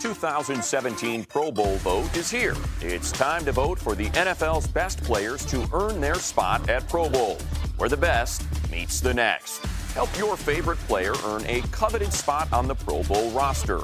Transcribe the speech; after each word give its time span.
2017 0.00 1.24
Pro 1.24 1.50
Bowl 1.50 1.76
vote 1.76 2.16
is 2.16 2.30
here. 2.30 2.54
It's 2.80 3.12
time 3.12 3.44
to 3.44 3.52
vote 3.52 3.78
for 3.78 3.94
the 3.94 4.06
NFL's 4.10 4.66
best 4.66 5.02
players 5.02 5.44
to 5.46 5.66
earn 5.72 6.00
their 6.00 6.16
spot 6.16 6.68
at 6.68 6.88
Pro 6.88 7.08
Bowl, 7.08 7.38
where 7.76 7.88
the 7.88 7.96
best 7.96 8.42
meets 8.70 9.00
the 9.00 9.14
next. 9.14 9.64
Help 9.94 10.10
your 10.18 10.36
favorite 10.36 10.78
player 10.80 11.14
earn 11.24 11.44
a 11.46 11.60
coveted 11.70 12.12
spot 12.12 12.52
on 12.52 12.66
the 12.66 12.74
Pro 12.74 13.02
Bowl 13.04 13.30
roster. 13.30 13.78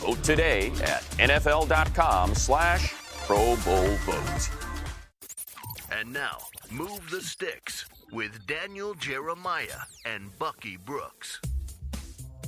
Vote 0.00 0.22
today 0.22 0.68
at 0.82 1.02
NFL.com 1.18 2.34
slash 2.34 2.92
Pro 3.26 3.56
Bowl 3.64 3.88
vote. 4.04 4.50
And 5.92 6.12
now, 6.12 6.38
Move 6.70 7.10
the 7.10 7.20
Sticks 7.20 7.86
with 8.12 8.44
Daniel 8.46 8.94
Jeremiah 8.94 9.86
and 10.04 10.36
Bucky 10.36 10.76
Brooks. 10.76 11.40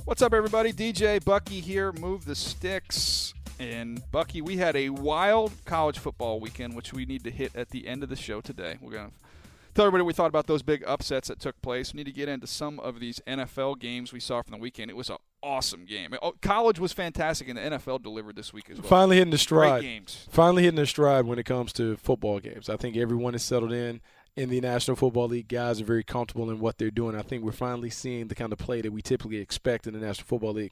What's 0.05 0.21
up, 0.21 0.33
everybody? 0.33 0.73
DJ 0.73 1.23
Bucky 1.23 1.59
here. 1.59 1.91
Move 1.93 2.25
the 2.25 2.35
sticks. 2.35 3.33
And 3.59 4.01
Bucky, 4.11 4.41
we 4.41 4.57
had 4.57 4.75
a 4.75 4.89
wild 4.89 5.51
college 5.65 5.99
football 5.99 6.39
weekend, 6.39 6.75
which 6.75 6.93
we 6.93 7.05
need 7.05 7.23
to 7.25 7.31
hit 7.31 7.55
at 7.55 7.69
the 7.69 7.87
end 7.87 8.03
of 8.03 8.09
the 8.09 8.15
show 8.15 8.41
today. 8.41 8.77
We're 8.81 8.91
going 8.91 9.09
to 9.09 9.13
tell 9.75 9.85
everybody 9.85 10.03
we 10.05 10.13
thought 10.13 10.27
about 10.27 10.47
those 10.47 10.63
big 10.63 10.83
upsets 10.87 11.27
that 11.27 11.39
took 11.39 11.61
place. 11.61 11.93
We 11.93 11.97
need 11.97 12.05
to 12.05 12.11
get 12.11 12.29
into 12.29 12.47
some 12.47 12.79
of 12.79 12.99
these 12.99 13.21
NFL 13.27 13.79
games 13.79 14.11
we 14.13 14.19
saw 14.19 14.41
from 14.41 14.53
the 14.53 14.57
weekend. 14.59 14.89
It 14.89 14.97
was 14.97 15.09
an 15.09 15.17
awesome 15.43 15.85
game. 15.85 16.15
Oh, 16.21 16.33
college 16.41 16.79
was 16.79 16.93
fantastic, 16.93 17.49
and 17.49 17.57
the 17.57 17.61
NFL 17.61 18.01
delivered 18.01 18.35
this 18.35 18.53
week 18.53 18.69
as 18.69 18.79
well. 18.79 18.87
Finally 18.87 19.17
hitting 19.17 19.31
the 19.31 19.37
stride. 19.37 19.81
Great 19.81 19.89
games. 19.89 20.27
Finally 20.31 20.63
hitting 20.63 20.79
the 20.79 20.87
stride 20.87 21.25
when 21.25 21.37
it 21.37 21.45
comes 21.45 21.73
to 21.73 21.97
football 21.97 22.39
games. 22.39 22.69
I 22.69 22.77
think 22.77 22.95
everyone 22.97 23.35
is 23.35 23.43
settled 23.43 23.73
in 23.73 24.01
in 24.39 24.49
the 24.49 24.61
National 24.61 24.95
Football 24.95 25.27
League, 25.27 25.49
guys 25.49 25.81
are 25.81 25.85
very 25.85 26.03
comfortable 26.03 26.49
in 26.49 26.59
what 26.59 26.77
they're 26.77 26.89
doing. 26.89 27.13
I 27.13 27.23
think 27.23 27.43
we're 27.43 27.51
finally 27.51 27.89
seeing 27.89 28.29
the 28.29 28.35
kind 28.35 28.53
of 28.53 28.57
play 28.57 28.79
that 28.79 28.93
we 28.93 29.01
typically 29.01 29.37
expect 29.37 29.85
in 29.85 29.93
the 29.93 29.99
National 29.99 30.27
Football 30.27 30.53
League. 30.53 30.71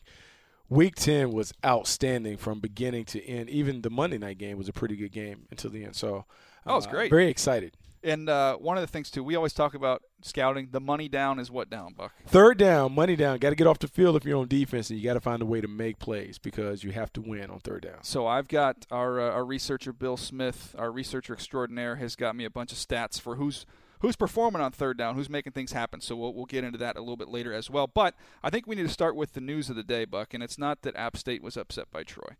Week 0.69 0.95
10 0.95 1.31
was 1.31 1.53
outstanding 1.65 2.37
from 2.37 2.61
beginning 2.61 3.03
to 3.05 3.25
end. 3.25 3.49
Even 3.49 3.81
the 3.81 3.89
Monday 3.89 4.17
night 4.17 4.37
game 4.37 4.57
was 4.57 4.69
a 4.69 4.73
pretty 4.73 4.95
good 4.95 5.11
game 5.11 5.47
until 5.51 5.69
the 5.69 5.83
end. 5.83 5.97
So, 5.97 6.23
oh, 6.65 6.77
it's 6.77 6.87
uh, 6.87 6.91
great. 6.91 7.09
Very 7.09 7.27
excited. 7.27 7.75
And 8.03 8.29
uh, 8.29 8.57
one 8.57 8.77
of 8.77 8.81
the 8.81 8.87
things 8.87 9.09
too, 9.09 9.23
we 9.23 9.35
always 9.35 9.53
talk 9.53 9.73
about 9.73 10.03
scouting. 10.21 10.69
The 10.71 10.79
money 10.79 11.09
down 11.09 11.39
is 11.39 11.49
what 11.49 11.69
down, 11.69 11.93
Buck. 11.93 12.13
Third 12.27 12.57
down, 12.57 12.93
money 12.93 13.15
down. 13.15 13.37
Got 13.39 13.49
to 13.49 13.55
get 13.55 13.67
off 13.67 13.79
the 13.79 13.87
field 13.87 14.15
if 14.15 14.25
you're 14.25 14.37
on 14.37 14.47
defense, 14.47 14.89
and 14.89 14.99
you 14.99 15.05
got 15.05 15.15
to 15.15 15.19
find 15.19 15.41
a 15.41 15.45
way 15.45 15.61
to 15.61 15.67
make 15.67 15.99
plays 15.99 16.37
because 16.37 16.83
you 16.83 16.91
have 16.91 17.11
to 17.13 17.21
win 17.21 17.49
on 17.49 17.59
third 17.59 17.83
down. 17.83 18.03
So 18.03 18.27
I've 18.27 18.47
got 18.47 18.85
our 18.91 19.19
uh, 19.19 19.31
our 19.31 19.45
researcher 19.45 19.93
Bill 19.93 20.17
Smith, 20.17 20.75
our 20.77 20.91
researcher 20.91 21.33
extraordinaire, 21.33 21.95
has 21.97 22.15
got 22.15 22.35
me 22.35 22.45
a 22.45 22.49
bunch 22.49 22.71
of 22.71 22.77
stats 22.77 23.19
for 23.19 23.35
who's 23.35 23.65
who's 23.99 24.15
performing 24.15 24.61
on 24.61 24.71
third 24.71 24.97
down, 24.97 25.15
who's 25.15 25.29
making 25.29 25.53
things 25.53 25.71
happen. 25.71 26.01
So 26.01 26.15
we'll, 26.15 26.33
we'll 26.33 26.45
get 26.45 26.63
into 26.63 26.77
that 26.77 26.97
a 26.97 26.99
little 26.99 27.17
bit 27.17 27.29
later 27.29 27.51
as 27.51 27.69
well. 27.69 27.87
But 27.87 28.13
I 28.43 28.51
think 28.51 28.67
we 28.67 28.75
need 28.75 28.83
to 28.83 28.89
start 28.89 29.15
with 29.15 29.33
the 29.33 29.41
news 29.41 29.69
of 29.71 29.75
the 29.75 29.83
day, 29.83 30.05
Buck, 30.05 30.35
and 30.35 30.43
it's 30.43 30.57
not 30.59 30.83
that 30.83 30.95
App 30.95 31.17
State 31.17 31.41
was 31.41 31.57
upset 31.57 31.89
by 31.91 32.03
Troy. 32.03 32.35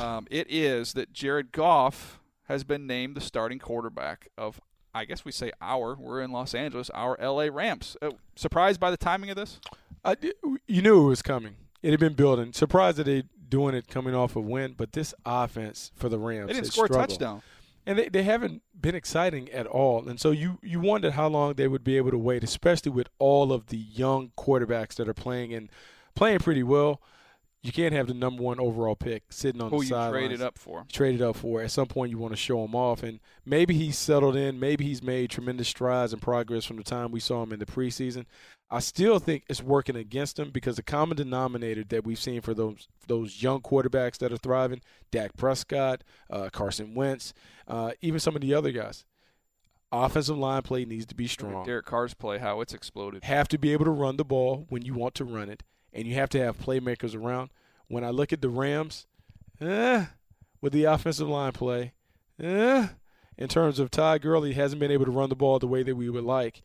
Um, 0.00 0.26
it 0.30 0.48
is 0.50 0.94
that 0.94 1.12
Jared 1.12 1.52
Goff 1.52 2.20
has 2.48 2.64
been 2.64 2.86
named 2.86 3.16
the 3.16 3.20
starting 3.20 3.58
quarterback 3.58 4.28
of. 4.36 4.60
I 4.96 5.04
guess 5.04 5.24
we 5.24 5.32
say 5.32 5.52
our. 5.60 5.94
We're 5.94 6.22
in 6.22 6.32
Los 6.32 6.54
Angeles. 6.54 6.90
Our 6.90 7.16
LA 7.20 7.48
Rams. 7.52 7.96
Uh, 8.00 8.12
surprised 8.34 8.80
by 8.80 8.90
the 8.90 8.96
timing 8.96 9.30
of 9.30 9.36
this? 9.36 9.60
I, 10.04 10.16
you 10.66 10.82
knew 10.82 11.04
it 11.04 11.08
was 11.08 11.22
coming. 11.22 11.56
It 11.82 11.90
had 11.90 12.00
been 12.00 12.14
building. 12.14 12.52
Surprised 12.52 12.96
that 12.98 13.04
they 13.04 13.24
doing 13.48 13.74
it 13.74 13.88
coming 13.88 14.14
off 14.14 14.36
a 14.36 14.40
win, 14.40 14.74
but 14.76 14.92
this 14.92 15.14
offense 15.24 15.92
for 15.94 16.08
the 16.08 16.18
Rams 16.18 16.48
they 16.48 16.54
didn't 16.54 16.66
score 16.66 16.86
struggled. 16.86 17.04
a 17.04 17.08
touchdown 17.08 17.42
and 17.86 17.98
they, 17.98 18.08
they 18.08 18.24
haven't 18.24 18.62
been 18.78 18.94
exciting 18.94 19.48
at 19.50 19.66
all. 19.66 20.08
And 20.08 20.20
so 20.20 20.32
you 20.32 20.58
you 20.62 20.80
wondered 20.80 21.12
how 21.12 21.28
long 21.28 21.54
they 21.54 21.68
would 21.68 21.84
be 21.84 21.96
able 21.96 22.10
to 22.10 22.18
wait, 22.18 22.42
especially 22.42 22.90
with 22.90 23.08
all 23.18 23.52
of 23.52 23.68
the 23.68 23.76
young 23.76 24.32
quarterbacks 24.36 24.96
that 24.96 25.08
are 25.08 25.14
playing 25.14 25.54
and 25.54 25.70
playing 26.14 26.40
pretty 26.40 26.64
well. 26.64 27.00
You 27.62 27.72
can't 27.72 27.92
have 27.94 28.06
the 28.06 28.14
number 28.14 28.42
one 28.42 28.60
overall 28.60 28.94
pick 28.94 29.24
sitting 29.30 29.60
on 29.60 29.70
Who 29.70 29.78
the 29.78 29.84
you 29.84 29.88
sidelines. 29.88 30.12
traded 30.12 30.42
up 30.42 30.56
for. 30.56 30.86
Traded 30.92 31.20
up 31.22 31.34
for. 31.36 31.62
At 31.62 31.72
some 31.72 31.86
point, 31.88 32.12
you 32.12 32.18
want 32.18 32.32
to 32.32 32.36
show 32.36 32.64
him 32.64 32.76
off, 32.76 33.02
and 33.02 33.18
maybe 33.44 33.74
he's 33.74 33.98
settled 33.98 34.36
in. 34.36 34.60
Maybe 34.60 34.84
he's 34.84 35.02
made 35.02 35.30
tremendous 35.30 35.66
strides 35.68 36.12
and 36.12 36.22
progress 36.22 36.64
from 36.64 36.76
the 36.76 36.84
time 36.84 37.10
we 37.10 37.18
saw 37.18 37.42
him 37.42 37.52
in 37.52 37.58
the 37.58 37.66
preseason. 37.66 38.26
I 38.70 38.80
still 38.80 39.18
think 39.18 39.44
it's 39.48 39.62
working 39.62 39.96
against 39.96 40.38
him 40.38 40.50
because 40.50 40.76
the 40.76 40.82
common 40.82 41.16
denominator 41.16 41.84
that 41.84 42.04
we've 42.04 42.18
seen 42.18 42.40
for 42.40 42.52
those 42.54 42.88
those 43.06 43.42
young 43.42 43.60
quarterbacks 43.60 44.18
that 44.18 44.32
are 44.32 44.36
thriving, 44.36 44.80
Dak 45.10 45.36
Prescott, 45.36 46.02
uh, 46.30 46.50
Carson 46.52 46.94
Wentz, 46.94 47.32
uh, 47.68 47.92
even 48.00 48.18
some 48.20 48.34
of 48.34 48.42
the 48.42 48.54
other 48.54 48.72
guys, 48.72 49.04
offensive 49.92 50.36
line 50.36 50.62
play 50.62 50.84
needs 50.84 51.06
to 51.06 51.14
be 51.14 51.26
strong. 51.28 51.64
Derek 51.64 51.86
Carr's 51.86 52.14
play, 52.14 52.38
how 52.38 52.60
it's 52.60 52.74
exploded. 52.74 53.24
Have 53.24 53.48
to 53.48 53.58
be 53.58 53.72
able 53.72 53.84
to 53.84 53.90
run 53.92 54.16
the 54.16 54.24
ball 54.24 54.66
when 54.68 54.82
you 54.84 54.94
want 54.94 55.14
to 55.16 55.24
run 55.24 55.48
it, 55.48 55.62
and 55.96 56.06
you 56.06 56.14
have 56.14 56.28
to 56.30 56.38
have 56.38 56.58
playmakers 56.60 57.16
around. 57.16 57.50
When 57.88 58.04
I 58.04 58.10
look 58.10 58.32
at 58.32 58.40
the 58.42 58.48
Rams, 58.48 59.06
eh, 59.60 60.06
with 60.60 60.72
the 60.72 60.84
offensive 60.84 61.28
line 61.28 61.52
play, 61.52 61.92
eh, 62.40 62.88
in 63.38 63.48
terms 63.48 63.78
of 63.78 63.90
Todd 63.90 64.22
Gurley 64.22 64.52
hasn't 64.52 64.78
been 64.80 64.90
able 64.90 65.06
to 65.06 65.10
run 65.10 65.28
the 65.30 65.36
ball 65.36 65.58
the 65.58 65.66
way 65.66 65.82
that 65.82 65.96
we 65.96 66.10
would 66.10 66.24
like. 66.24 66.62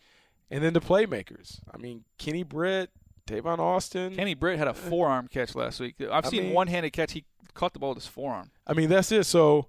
And 0.49 0.63
then 0.63 0.73
the 0.73 0.81
playmakers. 0.81 1.59
I 1.73 1.77
mean, 1.77 2.03
Kenny 2.17 2.43
Britt, 2.43 2.89
Tavon 3.25 3.59
Austin. 3.59 4.15
Kenny 4.15 4.33
Britt 4.33 4.59
had 4.59 4.67
a 4.67 4.73
forearm 4.73 5.27
catch 5.29 5.55
last 5.55 5.79
week. 5.79 5.95
I've 6.11 6.25
I 6.25 6.29
seen 6.29 6.43
mean- 6.43 6.53
one-handed 6.53 6.91
catch. 6.91 7.13
He 7.13 7.23
caught 7.53 7.73
the 7.73 7.79
ball 7.79 7.89
with 7.89 7.99
his 7.99 8.07
forearm. 8.07 8.51
I 8.67 8.73
mean, 8.73 8.89
that's 8.89 9.11
it. 9.11 9.25
So 9.25 9.67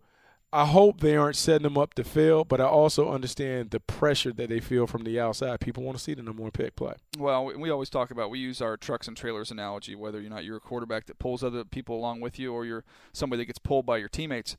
I 0.55 0.67
hope 0.67 1.01
they 1.01 1.17
aren't 1.17 1.37
setting 1.37 1.63
them 1.63 1.79
up 1.79 1.95
to 1.95 2.05
fail, 2.05 2.45
but 2.45 2.61
I 2.61 2.65
also 2.65 3.11
understand 3.11 3.71
the 3.71 3.81
pressure 3.81 4.33
that 4.35 4.51
they 4.51 4.61
feel 4.61 4.87
from 4.87 5.03
the 5.05 5.19
outside. 5.19 5.61
People 5.61 5.83
want 5.83 5.97
to 5.97 6.05
see 6.05 6.13
the 6.13 6.23
number 6.23 6.43
one 6.43 6.51
pick 6.51 6.77
play. 6.77 6.95
Well, 7.19 7.47
we- 7.47 7.71
always 7.71 7.89
talk 7.89 8.11
about 8.11 8.29
we 8.29 8.39
use 8.39 8.61
our 8.61 8.77
trucks 8.77 9.09
and 9.09 9.17
trailers 9.17 9.51
analogy. 9.51 9.95
Whether 9.95 10.21
you're 10.21 10.29
not 10.29 10.45
you're 10.45 10.59
a 10.59 10.61
quarterback 10.61 11.07
that 11.07 11.19
pulls 11.19 11.43
other 11.43 11.65
people 11.65 11.97
along 11.97 12.21
with 12.21 12.39
you, 12.39 12.53
or 12.53 12.67
you're 12.67 12.85
somebody 13.15 13.41
that 13.43 13.47
gets 13.47 13.59
pulled 13.59 13.87
by 13.87 13.97
your 13.97 14.11
teammates. 14.11 14.57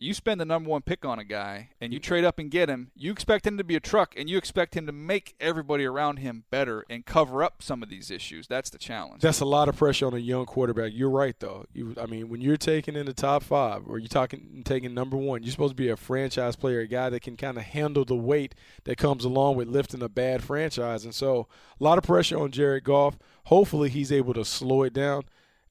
You 0.00 0.14
spend 0.14 0.40
the 0.40 0.44
number 0.44 0.70
one 0.70 0.82
pick 0.82 1.04
on 1.04 1.18
a 1.18 1.24
guy, 1.24 1.70
and 1.80 1.92
you 1.92 1.98
trade 1.98 2.24
up 2.24 2.38
and 2.38 2.52
get 2.52 2.68
him. 2.68 2.92
You 2.94 3.10
expect 3.10 3.44
him 3.44 3.58
to 3.58 3.64
be 3.64 3.74
a 3.74 3.80
truck, 3.80 4.14
and 4.16 4.30
you 4.30 4.38
expect 4.38 4.76
him 4.76 4.86
to 4.86 4.92
make 4.92 5.34
everybody 5.40 5.84
around 5.84 6.18
him 6.18 6.44
better 6.50 6.84
and 6.88 7.04
cover 7.04 7.42
up 7.42 7.64
some 7.64 7.82
of 7.82 7.88
these 7.88 8.08
issues. 8.08 8.46
That's 8.46 8.70
the 8.70 8.78
challenge. 8.78 9.22
That's 9.22 9.40
a 9.40 9.44
lot 9.44 9.68
of 9.68 9.76
pressure 9.76 10.06
on 10.06 10.14
a 10.14 10.18
young 10.18 10.46
quarterback. 10.46 10.92
You're 10.94 11.10
right, 11.10 11.34
though. 11.40 11.64
You, 11.72 11.96
I 12.00 12.06
mean, 12.06 12.28
when 12.28 12.40
you're 12.40 12.56
taking 12.56 12.94
in 12.94 13.06
the 13.06 13.12
top 13.12 13.42
five, 13.42 13.88
or 13.88 13.98
you're 13.98 14.06
talking 14.06 14.62
taking 14.64 14.94
number 14.94 15.16
one, 15.16 15.42
you're 15.42 15.50
supposed 15.50 15.72
to 15.72 15.82
be 15.82 15.88
a 15.88 15.96
franchise 15.96 16.54
player, 16.54 16.78
a 16.78 16.86
guy 16.86 17.10
that 17.10 17.22
can 17.22 17.36
kind 17.36 17.56
of 17.56 17.64
handle 17.64 18.04
the 18.04 18.14
weight 18.14 18.54
that 18.84 18.98
comes 18.98 19.24
along 19.24 19.56
with 19.56 19.66
lifting 19.66 20.02
a 20.02 20.08
bad 20.08 20.44
franchise. 20.44 21.04
And 21.04 21.14
so, 21.14 21.48
a 21.80 21.82
lot 21.82 21.98
of 21.98 22.04
pressure 22.04 22.38
on 22.38 22.52
Jared 22.52 22.84
Goff. 22.84 23.18
Hopefully, 23.46 23.88
he's 23.88 24.12
able 24.12 24.34
to 24.34 24.44
slow 24.44 24.84
it 24.84 24.92
down. 24.92 25.24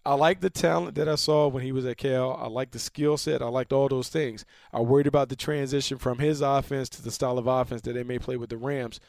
I 0.08 0.14
like 0.14 0.40
the 0.40 0.50
talent 0.50 0.96
that 0.96 1.10
I 1.10 1.16
saw 1.16 1.50
when 1.50 1.64
he 1.64 1.74
was 1.74 1.86
at 1.86 1.98
Cal. 1.98 2.40
I 2.42 2.48
like 2.48 2.72
the 2.72 2.80
skill 2.80 3.18
set. 3.18 3.42
I 3.42 3.50
liked 3.50 3.74
all 3.74 3.90
those 3.90 4.08
things. 4.08 4.46
I 4.72 4.80
worried 4.80 5.06
about 5.06 5.28
the 5.28 5.36
transition 5.36 5.98
from 5.98 6.20
his 6.20 6.40
offense 6.40 6.88
to 6.92 7.02
the 7.02 7.12
style 7.12 7.38
of 7.38 7.46
offense 7.46 7.82
that 7.82 7.92
they 7.92 8.04
may 8.04 8.18
play 8.18 8.38
with 8.38 8.50
the 8.50 8.56
Rams. 8.56 9.02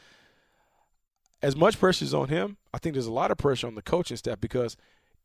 As 1.41 1.55
much 1.55 1.79
pressure 1.79 2.03
is 2.03 2.13
on 2.13 2.27
him, 2.27 2.57
I 2.73 2.79
think 2.79 2.95
there's 2.95 3.05
a 3.05 3.13
lot 3.13 3.31
of 3.31 3.37
pressure 3.37 3.65
on 3.65 3.75
the 3.75 3.81
coaching 3.81 4.17
staff 4.17 4.41
because 4.41 4.75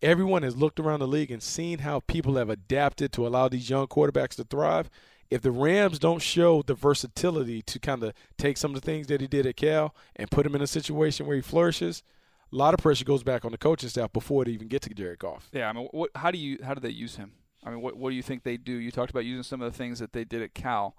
everyone 0.00 0.44
has 0.44 0.56
looked 0.56 0.78
around 0.78 1.00
the 1.00 1.08
league 1.08 1.32
and 1.32 1.42
seen 1.42 1.80
how 1.80 1.98
people 2.06 2.36
have 2.36 2.50
adapted 2.50 3.10
to 3.14 3.26
allow 3.26 3.48
these 3.48 3.68
young 3.68 3.88
quarterbacks 3.88 4.36
to 4.36 4.44
thrive. 4.44 4.88
If 5.28 5.42
the 5.42 5.50
Rams 5.50 5.98
don't 5.98 6.22
show 6.22 6.62
the 6.62 6.74
versatility 6.74 7.62
to 7.62 7.80
kind 7.80 8.04
of 8.04 8.12
take 8.38 8.58
some 8.58 8.76
of 8.76 8.80
the 8.80 8.86
things 8.86 9.08
that 9.08 9.20
he 9.20 9.26
did 9.26 9.44
at 9.44 9.56
Cal 9.56 9.92
and 10.14 10.30
put 10.30 10.46
him 10.46 10.54
in 10.54 10.62
a 10.62 10.68
situation 10.68 11.26
where 11.26 11.34
he 11.34 11.42
flourishes– 11.42 12.04
a 12.54 12.56
lot 12.56 12.72
of 12.72 12.80
pressure 12.80 13.04
goes 13.04 13.22
back 13.22 13.44
on 13.44 13.52
the 13.52 13.58
coaching 13.58 13.88
staff 13.88 14.12
before 14.12 14.42
it 14.42 14.48
even 14.48 14.68
get 14.68 14.82
to 14.82 14.90
Jared 14.90 15.18
Goff. 15.18 15.48
Yeah, 15.52 15.68
I 15.68 15.72
mean, 15.72 15.88
what, 15.90 16.10
how 16.14 16.30
do 16.30 16.38
you 16.38 16.58
how 16.62 16.74
do 16.74 16.80
they 16.80 16.90
use 16.90 17.16
him? 17.16 17.32
I 17.64 17.70
mean, 17.70 17.80
what 17.80 17.96
what 17.96 18.10
do 18.10 18.16
you 18.16 18.22
think 18.22 18.44
they 18.44 18.56
do? 18.56 18.72
You 18.72 18.90
talked 18.90 19.10
about 19.10 19.24
using 19.24 19.42
some 19.42 19.60
of 19.60 19.70
the 19.70 19.76
things 19.76 19.98
that 19.98 20.12
they 20.12 20.24
did 20.24 20.42
at 20.42 20.54
Cal. 20.54 20.94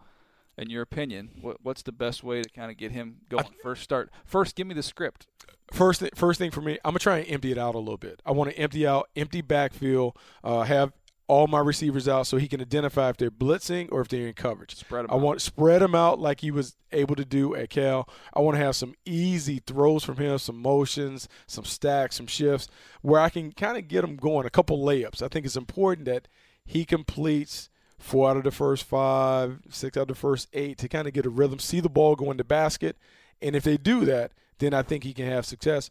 In 0.57 0.69
your 0.69 0.83
opinion, 0.83 1.31
what, 1.41 1.57
what's 1.63 1.81
the 1.81 1.91
best 1.91 2.23
way 2.23 2.41
to 2.41 2.47
kind 2.47 2.71
of 2.71 2.77
get 2.77 2.93
him 2.93 3.17
going? 3.27 3.45
First, 3.61 3.83
start 3.83 4.09
first. 4.23 4.55
Give 4.55 4.65
me 4.65 4.73
the 4.73 4.83
script. 4.83 5.27
First, 5.73 6.01
first 6.15 6.39
thing 6.39 6.49
for 6.49 6.61
me, 6.61 6.77
I'm 6.85 6.91
gonna 6.91 6.99
try 6.99 7.17
and 7.17 7.29
empty 7.29 7.51
it 7.51 7.57
out 7.57 7.75
a 7.75 7.79
little 7.79 7.97
bit. 7.97 8.21
I 8.25 8.31
want 8.31 8.51
to 8.51 8.57
empty 8.57 8.87
out, 8.87 9.09
empty 9.17 9.41
backfield, 9.41 10.17
uh, 10.45 10.61
have 10.61 10.93
all 11.27 11.47
my 11.47 11.59
receivers 11.59 12.07
out 12.07 12.27
so 12.27 12.37
he 12.37 12.47
can 12.47 12.61
identify 12.61 13.09
if 13.09 13.17
they're 13.17 13.31
blitzing 13.31 13.89
or 13.91 14.01
if 14.01 14.07
they're 14.07 14.27
in 14.27 14.33
coverage. 14.33 14.75
Spread 14.75 15.05
them 15.05 15.11
I 15.11 15.15
out. 15.15 15.21
want 15.21 15.41
spread 15.41 15.81
them 15.81 15.95
out 15.95 16.19
like 16.19 16.41
he 16.41 16.51
was 16.51 16.75
able 16.91 17.15
to 17.15 17.25
do 17.25 17.55
at 17.55 17.69
Cal. 17.69 18.07
I 18.33 18.41
want 18.41 18.57
to 18.57 18.63
have 18.63 18.75
some 18.75 18.93
easy 19.05 19.59
throws 19.65 20.03
from 20.03 20.17
him, 20.17 20.37
some 20.37 20.61
motions, 20.61 21.27
some 21.47 21.65
stacks, 21.65 22.17
some 22.17 22.27
shifts, 22.27 22.67
where 23.01 23.19
I 23.19 23.29
can 23.29 23.51
kind 23.51 23.77
of 23.77 23.87
get 23.87 24.03
him 24.03 24.17
going. 24.17 24.45
A 24.45 24.51
couple 24.51 24.77
layups. 24.83 25.21
I 25.21 25.27
think 25.27 25.45
it's 25.45 25.55
important 25.55 26.05
that 26.05 26.27
he 26.63 26.85
completes 26.85 27.69
four 27.97 28.29
out 28.29 28.37
of 28.37 28.43
the 28.43 28.51
first 28.51 28.83
five, 28.83 29.61
six 29.69 29.97
out 29.97 30.03
of 30.03 30.07
the 30.09 30.15
first 30.15 30.47
eight 30.53 30.77
to 30.79 30.87
kind 30.87 31.07
of 31.07 31.13
get 31.13 31.25
a 31.25 31.29
rhythm, 31.29 31.59
see 31.59 31.79
the 31.79 31.89
ball 31.89 32.15
go 32.15 32.29
in 32.29 32.37
the 32.37 32.43
basket, 32.43 32.97
and 33.41 33.55
if 33.55 33.63
they 33.63 33.77
do 33.77 34.05
that, 34.05 34.31
then 34.59 34.73
I 34.73 34.83
think 34.83 35.03
he 35.03 35.13
can 35.13 35.25
have 35.25 35.45
success. 35.45 35.89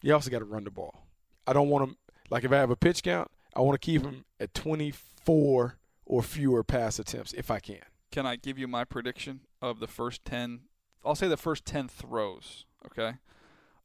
You 0.00 0.14
also 0.14 0.30
got 0.30 0.38
to 0.40 0.44
run 0.44 0.64
the 0.64 0.70
ball. 0.70 1.06
I 1.46 1.52
don't 1.52 1.68
want 1.68 1.88
him 1.88 1.96
like 2.30 2.44
if 2.44 2.52
I 2.52 2.56
have 2.56 2.70
a 2.70 2.76
pitch 2.76 3.02
count. 3.02 3.30
I 3.56 3.60
want 3.62 3.80
to 3.80 3.84
keep 3.84 4.02
mm-hmm. 4.02 4.16
him 4.16 4.24
at 4.38 4.52
24 4.52 5.78
or 6.04 6.22
fewer 6.22 6.62
pass 6.62 6.98
attempts 6.98 7.32
if 7.32 7.50
I 7.50 7.58
can. 7.58 7.80
Can 8.12 8.26
I 8.26 8.36
give 8.36 8.58
you 8.58 8.68
my 8.68 8.84
prediction 8.84 9.40
of 9.62 9.80
the 9.80 9.86
first 9.86 10.24
10? 10.26 10.60
I'll 11.04 11.14
say 11.14 11.26
the 11.26 11.38
first 11.38 11.64
10 11.64 11.88
throws, 11.88 12.66
okay? 12.84 13.14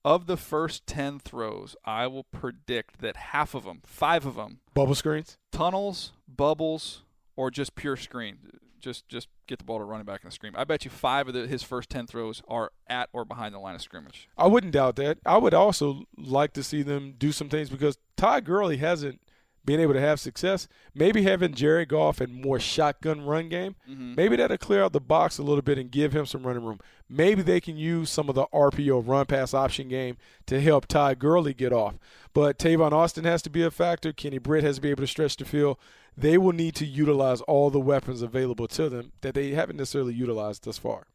Of 0.03 0.27
the 0.27 0.37
first 0.37 0.85
10 0.87 1.19
throws, 1.19 1.75
I 1.85 2.07
will 2.07 2.25
predict 2.25 2.99
that 2.99 3.15
half 3.15 3.53
of 3.53 3.63
them, 3.63 3.81
five 3.85 4.25
of 4.25 4.35
them, 4.35 4.59
Bubble 4.73 4.95
screens? 4.95 5.37
tunnels, 5.51 6.11
bubbles, 6.27 7.03
or 7.35 7.49
just 7.49 7.75
pure 7.75 7.95
screen. 7.95 8.37
Just 8.79 9.07
just 9.07 9.27
get 9.45 9.59
the 9.59 9.63
ball 9.63 9.77
to 9.77 9.83
running 9.83 10.05
back 10.05 10.23
in 10.23 10.29
the 10.29 10.33
screen. 10.33 10.53
I 10.55 10.63
bet 10.63 10.85
you 10.85 10.89
five 10.89 11.27
of 11.27 11.35
the, 11.35 11.45
his 11.45 11.61
first 11.61 11.91
10 11.91 12.07
throws 12.07 12.41
are 12.47 12.71
at 12.87 13.09
or 13.13 13.23
behind 13.23 13.53
the 13.53 13.59
line 13.59 13.75
of 13.75 13.81
scrimmage. 13.83 14.27
I 14.35 14.47
wouldn't 14.47 14.73
doubt 14.73 14.95
that. 14.95 15.19
I 15.23 15.37
would 15.37 15.53
also 15.53 16.05
like 16.17 16.53
to 16.53 16.63
see 16.63 16.81
them 16.81 17.13
do 17.15 17.31
some 17.31 17.47
things 17.47 17.69
because 17.69 17.99
Todd 18.17 18.43
Gurley 18.43 18.77
hasn't 18.77 19.21
being 19.63 19.79
able 19.79 19.93
to 19.93 20.01
have 20.01 20.19
success. 20.19 20.67
Maybe 20.95 21.21
having 21.23 21.53
Jared 21.53 21.89
Goff 21.89 22.19
and 22.19 22.33
more 22.33 22.59
shotgun 22.59 23.21
run 23.25 23.49
game, 23.49 23.75
Mm-hmm. 23.89 24.15
maybe 24.15 24.35
that'll 24.35 24.57
clear 24.57 24.83
out 24.83 24.93
the 24.93 24.99
box 25.01 25.37
a 25.37 25.43
little 25.43 25.61
bit 25.61 25.77
and 25.77 25.91
give 25.91 26.13
him 26.13 26.25
some 26.25 26.43
running 26.45 26.63
room. 26.63 26.79
Maybe 27.09 27.41
they 27.41 27.59
can 27.61 27.77
use 27.77 28.09
some 28.09 28.29
of 28.29 28.35
the 28.35 28.47
RPO 28.53 29.07
run 29.07 29.25
pass 29.25 29.53
option 29.53 29.87
game 29.89 30.17
to 30.47 30.59
help 30.61 30.87
Ty 30.87 31.15
Gurley 31.15 31.53
get 31.53 31.73
off. 31.73 31.95
But 32.33 32.57
Tavon 32.57 32.91
Austin 32.93 33.25
has 33.25 33.41
to 33.43 33.49
be 33.49 33.63
a 33.63 33.69
factor. 33.71 34.11
Kenny 34.13 34.37
Britt 34.37 34.63
has 34.63 34.77
to 34.77 34.81
be 34.81 34.89
able 34.89 35.03
to 35.03 35.07
stretch 35.07 35.35
the 35.37 35.45
field. 35.45 35.77
They 36.17 36.37
will 36.37 36.53
need 36.53 36.75
to 36.75 36.85
utilize 36.85 37.41
all 37.41 37.69
the 37.69 37.79
weapons 37.79 38.21
available 38.21 38.67
to 38.69 38.89
them 38.89 39.11
that 39.21 39.33
they 39.33 39.51
haven't 39.51 39.77
necessarily 39.77 40.13
utilized 40.13 40.63
thus 40.65 40.77
far. 40.77 41.07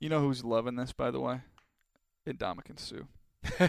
You 0.00 0.08
know 0.08 0.20
who's 0.20 0.44
loving 0.44 0.76
this, 0.76 0.92
by 0.92 1.10
the 1.10 1.20
way? 1.20 1.40
Ndamukong 2.26 2.78
Suh. 2.78 3.68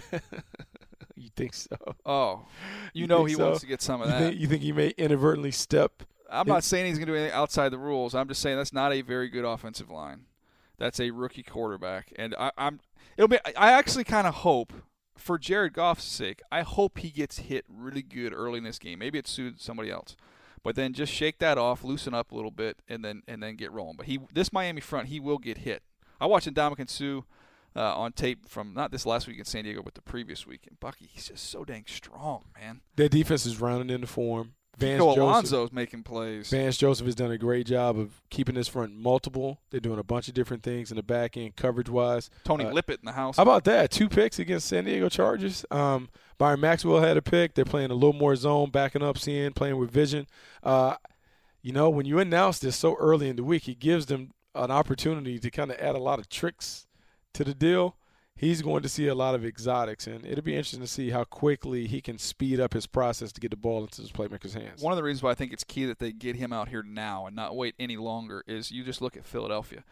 you 1.16 1.30
think 1.34 1.54
so? 1.54 1.76
Oh, 2.04 2.46
you, 2.92 3.02
You 3.02 3.06
know 3.06 3.24
he 3.24 3.34
so? 3.34 3.44
wants 3.46 3.60
to 3.60 3.66
get 3.66 3.82
some 3.82 4.00
of 4.02 4.08
You 4.08 4.12
that. 4.12 4.18
think, 4.20 4.40
you 4.40 4.46
think 4.46 4.62
he 4.62 4.72
may 4.72 4.88
inadvertently 4.96 5.50
step? 5.50 6.02
I'm 6.30 6.48
not 6.48 6.64
saying 6.64 6.86
he's 6.86 6.96
going 6.98 7.06
to 7.06 7.12
do 7.12 7.16
anything 7.16 7.34
outside 7.36 7.68
the 7.70 7.78
rules. 7.78 8.14
I'm 8.14 8.26
just 8.28 8.42
saying 8.42 8.56
that's 8.56 8.72
not 8.72 8.92
a 8.92 9.00
very 9.02 9.28
good 9.28 9.44
offensive 9.44 9.90
line. 9.90 10.22
That's 10.78 10.98
a 11.00 11.10
rookie 11.10 11.42
quarterback, 11.44 12.12
and 12.16 12.34
I, 12.38 12.50
I'm. 12.58 12.80
It'll 13.16 13.28
be. 13.28 13.38
I 13.56 13.72
actually 13.72 14.04
kind 14.04 14.26
of 14.26 14.34
hope, 14.34 14.72
for 15.16 15.38
Jared 15.38 15.72
Goff's 15.72 16.04
sake, 16.04 16.42
I 16.52 16.62
hope 16.62 16.98
he 16.98 17.08
gets 17.10 17.38
hit 17.38 17.64
really 17.68 18.02
good 18.02 18.34
early 18.34 18.58
in 18.58 18.64
this 18.64 18.78
game. 18.78 18.98
Maybe 18.98 19.18
it 19.18 19.26
suited 19.26 19.58
somebody 19.60 19.90
else, 19.90 20.16
but 20.62 20.74
then 20.76 20.92
just 20.92 21.12
shake 21.12 21.38
that 21.38 21.56
off, 21.56 21.82
loosen 21.82 22.12
up 22.12 22.30
a 22.30 22.34
little 22.34 22.50
bit, 22.50 22.76
and 22.88 23.02
then 23.02 23.22
and 23.26 23.42
then 23.42 23.56
get 23.56 23.72
rolling. 23.72 23.96
But 23.96 24.04
he, 24.06 24.18
this 24.34 24.52
Miami 24.52 24.82
front, 24.82 25.08
he 25.08 25.18
will 25.18 25.38
get 25.38 25.58
hit. 25.58 25.82
I 26.20 26.26
watched 26.26 26.52
Ndamukong 26.52 26.90
Suh 26.90 27.22
uh, 27.76 27.94
on 27.96 28.12
tape 28.12 28.48
from 28.48 28.72
not 28.74 28.90
this 28.90 29.04
last 29.06 29.26
week 29.26 29.38
in 29.38 29.44
San 29.44 29.64
Diego, 29.64 29.82
but 29.82 29.94
the 29.94 30.02
previous 30.02 30.46
week. 30.46 30.66
And 30.68 30.80
Bucky, 30.80 31.08
he's 31.12 31.28
just 31.28 31.50
so 31.50 31.64
dang 31.64 31.84
strong, 31.86 32.44
man. 32.58 32.80
Their 32.96 33.08
defense 33.08 33.46
is 33.46 33.60
rounding 33.60 33.94
into 33.94 34.06
form. 34.06 34.54
Vance 34.78 35.02
Joseph, 35.02 35.22
Alonso's 35.22 35.72
making 35.72 36.02
plays. 36.02 36.50
Vance 36.50 36.76
Joseph 36.76 37.06
has 37.06 37.14
done 37.14 37.30
a 37.30 37.38
great 37.38 37.66
job 37.66 37.98
of 37.98 38.20
keeping 38.28 38.54
this 38.56 38.68
front 38.68 38.94
multiple. 38.94 39.58
They're 39.70 39.80
doing 39.80 39.98
a 39.98 40.02
bunch 40.04 40.28
of 40.28 40.34
different 40.34 40.62
things 40.62 40.90
in 40.90 40.96
the 40.98 41.02
back 41.02 41.36
end, 41.38 41.56
coverage 41.56 41.88
wise. 41.88 42.28
Tony 42.44 42.66
Uh, 42.66 42.72
Lippett 42.72 43.00
in 43.00 43.06
the 43.06 43.12
house. 43.12 43.38
How 43.38 43.42
about 43.42 43.64
that? 43.64 43.90
Two 43.90 44.08
picks 44.08 44.38
against 44.38 44.68
San 44.68 44.84
Diego 44.84 45.08
Chargers. 45.08 45.64
Um, 45.70 46.10
Byron 46.36 46.60
Maxwell 46.60 47.00
had 47.00 47.16
a 47.16 47.22
pick. 47.22 47.54
They're 47.54 47.64
playing 47.64 47.90
a 47.90 47.94
little 47.94 48.12
more 48.12 48.36
zone, 48.36 48.68
backing 48.70 49.02
up, 49.02 49.16
seeing, 49.16 49.52
playing 49.54 49.78
with 49.78 49.90
vision. 49.90 50.26
Uh, 50.62 50.96
you 51.62 51.72
know, 51.72 51.88
when 51.88 52.04
you 52.04 52.18
announce 52.18 52.58
this 52.58 52.76
so 52.76 52.96
early 52.96 53.30
in 53.30 53.36
the 53.36 53.44
week, 53.44 53.68
it 53.68 53.78
gives 53.78 54.06
them 54.06 54.32
an 54.54 54.70
opportunity 54.70 55.38
to 55.38 55.50
kind 55.50 55.70
of 55.70 55.78
add 55.78 55.94
a 55.94 55.98
lot 55.98 56.18
of 56.18 56.28
tricks 56.28 56.85
to 57.36 57.44
the 57.44 57.54
deal. 57.54 57.96
He's 58.34 58.60
going 58.60 58.82
to 58.82 58.88
see 58.88 59.06
a 59.06 59.14
lot 59.14 59.34
of 59.34 59.46
exotics, 59.46 60.06
and 60.06 60.26
it'll 60.26 60.44
be 60.44 60.54
interesting 60.54 60.80
to 60.80 60.86
see 60.86 61.08
how 61.08 61.24
quickly 61.24 61.86
he 61.86 62.02
can 62.02 62.18
speed 62.18 62.60
up 62.60 62.74
his 62.74 62.86
process 62.86 63.32
to 63.32 63.40
get 63.40 63.50
the 63.50 63.56
ball 63.56 63.82
into 63.82 64.02
his 64.02 64.12
playmaker's 64.12 64.52
hands. 64.52 64.82
One 64.82 64.92
of 64.92 64.98
the 64.98 65.02
reasons 65.02 65.22
why 65.22 65.30
I 65.30 65.34
think 65.34 65.54
it's 65.54 65.64
key 65.64 65.86
that 65.86 66.00
they 66.00 66.12
get 66.12 66.36
him 66.36 66.52
out 66.52 66.68
here 66.68 66.82
now 66.82 67.26
and 67.26 67.34
not 67.34 67.56
wait 67.56 67.74
any 67.78 67.96
longer 67.96 68.44
is 68.46 68.70
you 68.70 68.84
just 68.84 69.00
look 69.00 69.16
at 69.16 69.24
Philadelphia. 69.24 69.84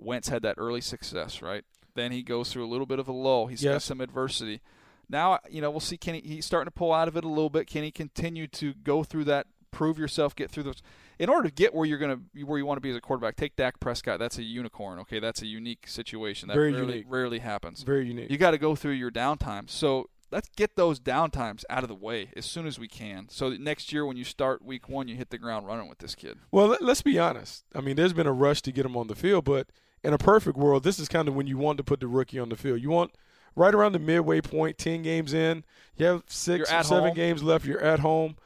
Wentz 0.00 0.28
had 0.28 0.42
that 0.42 0.56
early 0.58 0.80
success, 0.80 1.40
right? 1.40 1.64
Then 1.94 2.10
he 2.10 2.22
goes 2.24 2.52
through 2.52 2.64
a 2.64 2.70
little 2.70 2.86
bit 2.86 2.98
of 2.98 3.06
a 3.06 3.12
lull. 3.12 3.46
He's 3.46 3.62
got 3.62 3.82
some 3.82 4.00
adversity. 4.00 4.60
Now, 5.08 5.38
you 5.48 5.60
know, 5.60 5.70
we'll 5.70 5.78
see. 5.78 5.96
Can 5.96 6.14
he, 6.14 6.20
he's 6.20 6.46
starting 6.46 6.66
to 6.66 6.76
pull 6.76 6.92
out 6.92 7.06
of 7.06 7.16
it 7.16 7.24
a 7.24 7.28
little 7.28 7.50
bit? 7.50 7.68
Can 7.68 7.84
he 7.84 7.92
continue 7.92 8.48
to 8.48 8.74
go 8.74 9.04
through 9.04 9.24
that, 9.24 9.46
prove 9.70 9.98
yourself, 9.98 10.34
get 10.34 10.50
through 10.50 10.64
those? 10.64 10.82
In 11.18 11.28
order 11.28 11.48
to 11.48 11.54
get 11.54 11.74
where 11.74 11.86
you're 11.86 11.98
gonna, 11.98 12.18
where 12.44 12.58
you 12.58 12.66
want 12.66 12.76
to 12.78 12.80
be 12.80 12.90
as 12.90 12.96
a 12.96 13.00
quarterback, 13.00 13.36
take 13.36 13.56
Dak 13.56 13.78
Prescott. 13.80 14.18
That's 14.18 14.38
a 14.38 14.42
unicorn. 14.42 14.98
Okay, 15.00 15.18
that's 15.20 15.42
a 15.42 15.46
unique 15.46 15.86
situation. 15.86 16.48
That 16.48 16.54
Very 16.54 16.72
rarely, 16.72 16.92
unique. 16.92 17.06
rarely 17.08 17.38
happens. 17.38 17.82
Very 17.82 18.06
unique. 18.08 18.30
You 18.30 18.38
got 18.38 18.50
to 18.52 18.58
go 18.58 18.74
through 18.74 18.92
your 18.92 19.10
downtimes. 19.10 19.70
So 19.70 20.08
let's 20.32 20.48
get 20.56 20.74
those 20.76 20.98
downtimes 20.98 21.64
out 21.70 21.84
of 21.84 21.88
the 21.88 21.94
way 21.94 22.30
as 22.36 22.44
soon 22.46 22.66
as 22.66 22.78
we 22.78 22.88
can. 22.88 23.28
So 23.28 23.50
that 23.50 23.60
next 23.60 23.92
year, 23.92 24.04
when 24.04 24.16
you 24.16 24.24
start 24.24 24.64
week 24.64 24.88
one, 24.88 25.06
you 25.06 25.14
hit 25.16 25.30
the 25.30 25.38
ground 25.38 25.66
running 25.66 25.88
with 25.88 25.98
this 25.98 26.14
kid. 26.16 26.38
Well, 26.50 26.66
let- 26.68 26.82
let's 26.82 27.02
be 27.02 27.18
honest. 27.18 27.64
I 27.74 27.80
mean, 27.80 27.94
there's 27.96 28.12
been 28.12 28.26
a 28.26 28.32
rush 28.32 28.60
to 28.62 28.72
get 28.72 28.84
him 28.84 28.96
on 28.96 29.06
the 29.06 29.14
field, 29.14 29.44
but 29.44 29.68
in 30.02 30.12
a 30.12 30.18
perfect 30.18 30.56
world, 30.58 30.82
this 30.82 30.98
is 30.98 31.08
kind 31.08 31.28
of 31.28 31.34
when 31.34 31.46
you 31.46 31.56
want 31.56 31.78
to 31.78 31.84
put 31.84 32.00
the 32.00 32.08
rookie 32.08 32.38
on 32.40 32.48
the 32.48 32.56
field. 32.56 32.80
You 32.82 32.90
want 32.90 33.12
right 33.54 33.72
around 33.74 33.92
the 33.92 33.98
midway 34.00 34.40
point, 34.40 34.76
10 34.78 35.02
games 35.02 35.32
in, 35.32 35.62
you 35.96 36.06
have 36.06 36.24
6 36.26 36.68
or 36.68 36.82
7 36.82 37.04
home. 37.08 37.14
games 37.14 37.42
left, 37.42 37.64
you're 37.64 37.80
at 37.80 38.00
home. 38.00 38.36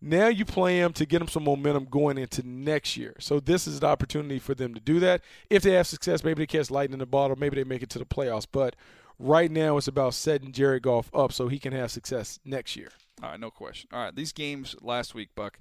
Now 0.00 0.28
you 0.28 0.44
play 0.44 0.80
them 0.80 0.92
to 0.94 1.06
get 1.06 1.18
them 1.18 1.28
some 1.28 1.44
momentum 1.44 1.86
going 1.90 2.18
into 2.18 2.46
next 2.46 2.96
year. 2.96 3.16
So 3.18 3.40
this 3.40 3.66
is 3.66 3.80
the 3.80 3.86
opportunity 3.88 4.38
for 4.38 4.54
them 4.54 4.72
to 4.74 4.80
do 4.80 5.00
that. 5.00 5.22
If 5.50 5.62
they 5.62 5.72
have 5.72 5.86
success, 5.86 6.22
maybe 6.22 6.42
they 6.42 6.46
catch 6.46 6.70
lightning 6.70 6.94
in 6.94 6.98
the 7.00 7.06
bottle, 7.06 7.36
maybe 7.36 7.56
they 7.56 7.64
make 7.64 7.82
it 7.82 7.90
to 7.90 7.98
the 7.98 8.04
playoffs. 8.04 8.46
But 8.50 8.76
right 9.18 9.50
now 9.50 9.76
it's 9.76 9.88
about 9.88 10.14
setting 10.14 10.52
Jared 10.52 10.82
Goff 10.82 11.10
up 11.12 11.32
so 11.32 11.48
he 11.48 11.58
can 11.58 11.72
have 11.72 11.90
success 11.90 12.38
next 12.44 12.76
year. 12.76 12.90
All 13.22 13.30
right, 13.30 13.40
no 13.40 13.50
question. 13.50 13.88
All 13.92 14.04
right, 14.04 14.14
these 14.14 14.32
games 14.32 14.76
last 14.80 15.14
week, 15.14 15.30
Buck. 15.34 15.58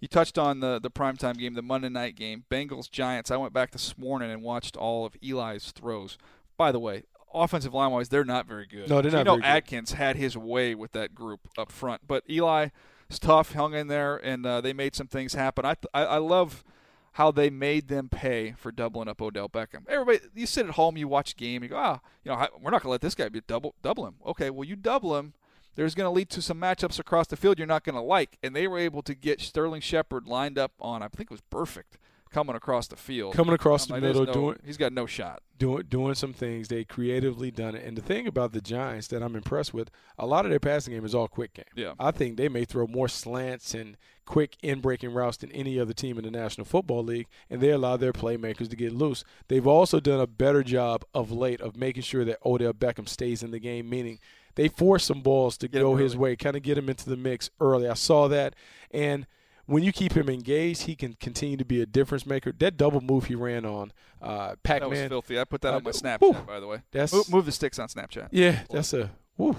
You 0.00 0.08
touched 0.08 0.38
on 0.38 0.60
the 0.60 0.78
the 0.78 0.90
primetime 0.90 1.36
game, 1.36 1.54
the 1.54 1.62
Monday 1.62 1.90
night 1.90 2.16
game, 2.16 2.44
Bengals 2.50 2.90
Giants. 2.90 3.30
I 3.30 3.36
went 3.36 3.52
back 3.52 3.70
this 3.70 3.98
morning 3.98 4.30
and 4.30 4.42
watched 4.42 4.76
all 4.76 5.04
of 5.04 5.14
Eli's 5.22 5.72
throws. 5.72 6.16
By 6.56 6.72
the 6.72 6.78
way, 6.78 7.04
offensive 7.34 7.74
line 7.74 7.90
wise, 7.90 8.08
they're 8.08 8.24
not 8.24 8.46
very 8.46 8.66
good. 8.66 8.88
No, 8.88 9.02
they're 9.02 9.12
not. 9.12 9.26
You 9.26 9.38
know. 9.38 9.42
Atkins 9.42 9.92
had 9.92 10.16
his 10.16 10.36
way 10.36 10.74
with 10.74 10.92
that 10.92 11.14
group 11.14 11.40
up 11.58 11.70
front, 11.70 12.02
but 12.06 12.24
Eli 12.28 12.68
is 13.10 13.18
tough, 13.18 13.52
hung 13.52 13.74
in 13.74 13.88
there, 13.88 14.16
and 14.16 14.46
uh, 14.46 14.60
they 14.60 14.72
made 14.72 14.94
some 14.94 15.06
things 15.06 15.34
happen. 15.34 15.66
I, 15.66 15.76
I 15.92 16.04
I 16.04 16.18
love 16.18 16.64
how 17.12 17.30
they 17.30 17.50
made 17.50 17.88
them 17.88 18.08
pay 18.08 18.52
for 18.52 18.70
doubling 18.70 19.08
up 19.08 19.20
Odell 19.20 19.48
Beckham. 19.48 19.86
Everybody, 19.88 20.20
you 20.34 20.46
sit 20.46 20.66
at 20.66 20.72
home, 20.72 20.96
you 20.96 21.08
watch 21.08 21.32
a 21.32 21.36
game, 21.36 21.62
you 21.62 21.68
go, 21.68 21.76
ah, 21.76 22.00
you 22.24 22.30
know, 22.30 22.46
we're 22.60 22.70
not 22.70 22.82
going 22.82 22.88
to 22.88 22.90
let 22.90 23.00
this 23.00 23.14
guy 23.16 23.28
be 23.28 23.40
double 23.46 23.74
double 23.82 24.06
him. 24.06 24.14
Okay, 24.24 24.48
well, 24.48 24.64
you 24.64 24.76
double 24.76 25.16
him, 25.16 25.34
there's 25.74 25.94
going 25.94 26.06
to 26.06 26.10
lead 26.10 26.30
to 26.30 26.42
some 26.42 26.60
matchups 26.60 26.98
across 26.98 27.26
the 27.26 27.36
field 27.36 27.58
you're 27.58 27.66
not 27.66 27.84
going 27.84 27.96
to 27.96 28.00
like. 28.00 28.38
And 28.42 28.54
they 28.54 28.68
were 28.68 28.78
able 28.78 29.02
to 29.02 29.14
get 29.14 29.40
Sterling 29.40 29.80
Shepard 29.80 30.26
lined 30.26 30.58
up 30.58 30.72
on, 30.80 31.02
I 31.02 31.08
think 31.08 31.30
it 31.30 31.34
was 31.34 31.42
perfect, 31.50 31.98
coming 32.32 32.56
across 32.56 32.86
the 32.88 32.96
field. 32.96 33.34
Coming 33.34 33.54
across 33.54 33.84
I'm 33.84 33.88
the 33.88 33.94
like, 33.94 34.02
middle, 34.02 34.26
no- 34.26 34.32
doing 34.32 34.56
he's 34.64 34.76
got 34.76 34.92
no 34.92 35.06
shot. 35.06 35.42
doing 35.58 35.84
doing 35.88 36.14
some 36.14 36.32
things. 36.32 36.68
They 36.68 36.84
creatively 36.84 37.50
done 37.50 37.74
it. 37.74 37.84
And 37.84 37.96
the 37.96 38.02
thing 38.02 38.26
about 38.26 38.52
the 38.52 38.60
Giants 38.60 39.08
that 39.08 39.22
I'm 39.22 39.36
impressed 39.36 39.74
with, 39.74 39.90
a 40.18 40.26
lot 40.26 40.44
of 40.44 40.50
their 40.50 40.60
passing 40.60 40.94
game 40.94 41.04
is 41.04 41.14
all 41.14 41.28
quick 41.28 41.54
game. 41.54 41.64
Yeah. 41.74 41.92
I 41.98 42.10
think 42.10 42.36
they 42.36 42.48
may 42.48 42.64
throw 42.64 42.86
more 42.86 43.08
slants 43.08 43.74
and 43.74 43.96
quick 44.24 44.56
in 44.62 44.80
breaking 44.80 45.12
routes 45.12 45.38
than 45.38 45.50
any 45.50 45.78
other 45.80 45.92
team 45.92 46.16
in 46.16 46.24
the 46.24 46.30
National 46.30 46.64
Football 46.64 47.02
League, 47.02 47.26
and 47.48 47.60
they 47.60 47.70
allow 47.70 47.96
their 47.96 48.12
playmakers 48.12 48.70
to 48.70 48.76
get 48.76 48.92
loose. 48.92 49.24
They've 49.48 49.66
also 49.66 49.98
done 49.98 50.20
a 50.20 50.26
better 50.26 50.62
job 50.62 51.04
of 51.12 51.32
late 51.32 51.60
of 51.60 51.76
making 51.76 52.04
sure 52.04 52.24
that 52.24 52.38
Odell 52.46 52.72
Beckham 52.72 53.08
stays 53.08 53.42
in 53.42 53.50
the 53.50 53.58
game, 53.58 53.88
meaning 53.90 54.20
they 54.54 54.68
force 54.68 55.04
some 55.04 55.20
balls 55.20 55.56
to 55.58 55.68
Get 55.68 55.80
go 55.80 55.96
his 55.96 56.16
way, 56.16 56.36
kind 56.36 56.56
of 56.56 56.62
get 56.62 56.78
him 56.78 56.88
into 56.88 57.08
the 57.08 57.16
mix 57.16 57.50
early. 57.60 57.88
I 57.88 57.94
saw 57.94 58.28
that. 58.28 58.54
And 58.92 59.26
when 59.70 59.82
you 59.82 59.92
keep 59.92 60.12
him 60.16 60.28
engaged, 60.28 60.82
he 60.82 60.94
can 60.96 61.14
continue 61.14 61.56
to 61.56 61.64
be 61.64 61.80
a 61.80 61.86
difference 61.86 62.26
maker. 62.26 62.52
That 62.58 62.76
double 62.76 63.00
move 63.00 63.26
he 63.26 63.34
ran 63.34 63.64
on 63.64 63.92
uh, 64.20 64.56
That 64.64 64.88
was 64.88 64.98
filthy. 64.98 65.38
I 65.40 65.44
put 65.44 65.60
that 65.62 65.72
Uh, 65.74 65.76
on 65.78 65.84
my. 65.84 65.90
Snapchat, 65.90 66.46
by 66.46 66.60
the 66.60 66.66
way. 66.66 66.82
That's- 66.92 67.12
move, 67.12 67.30
move 67.30 67.46
the 67.46 67.52
sticks 67.52 67.78
on 67.78 67.88
Snapchat. 67.88 68.28
yeah, 68.32 68.62
that's 68.70 68.92
a 68.92 69.10
woo. 69.36 69.56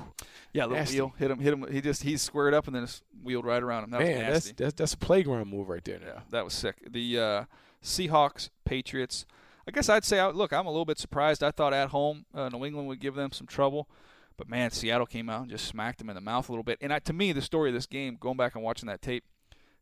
Yeah, 0.54 0.64
little 0.66 0.78
Nasty. 0.78 0.98
wheel 0.98 1.14
hit 1.18 1.32
him. 1.32 1.40
Hit 1.40 1.54
him. 1.54 1.66
He 1.72 1.82
just 1.82 2.04
he 2.04 2.18
squared 2.18 2.54
up 2.54 2.68
and 2.68 2.76
then 2.76 2.84
just 2.86 3.04
wheeled 3.24 3.46
right 3.46 3.64
around 3.64 3.86
him. 3.86 3.92
That 3.92 4.02
Man, 4.02 4.10
was 4.10 4.18
that's, 4.18 4.46
nasty. 4.48 4.64
that's 4.64 4.74
that's 4.76 4.94
a 4.94 4.98
playground 4.98 5.48
move 5.50 5.70
right 5.70 5.84
there. 5.84 6.00
Yeah, 6.06 6.22
that 6.30 6.44
was 6.44 6.54
sick. 6.54 6.76
The 6.90 7.20
uh, 7.20 7.44
Seahawks, 7.84 8.50
Patriots. 8.66 9.26
I 9.68 9.72
guess 9.72 9.90
I'd 9.90 10.04
say, 10.04 10.22
look, 10.32 10.52
I'm 10.54 10.66
a 10.66 10.72
little 10.72 10.86
bit 10.86 10.98
surprised. 10.98 11.44
I 11.44 11.52
thought 11.52 11.74
at 11.74 11.90
home 11.90 12.26
uh, 12.34 12.50
New 12.50 12.66
England 12.66 12.88
would 12.88 13.00
give 13.00 13.14
them 13.16 13.32
some 13.32 13.46
trouble, 13.48 13.88
but 14.36 14.50
man, 14.50 14.72
Seattle 14.72 15.06
came 15.06 15.30
out 15.30 15.42
and 15.44 15.50
just 15.52 15.66
smacked 15.66 16.00
them 16.00 16.10
in 16.10 16.16
the 16.16 16.22
mouth 16.22 16.50
a 16.50 16.52
little 16.52 16.64
bit. 16.64 16.80
And 16.82 16.92
I, 16.92 17.00
to 17.00 17.14
me, 17.14 17.32
the 17.32 17.42
story 17.44 17.70
of 17.70 17.76
this 17.76 17.86
game, 17.86 18.18
going 18.20 18.38
back 18.38 18.56
and 18.56 18.64
watching 18.64 18.88
that 18.88 19.02
tape, 19.04 19.24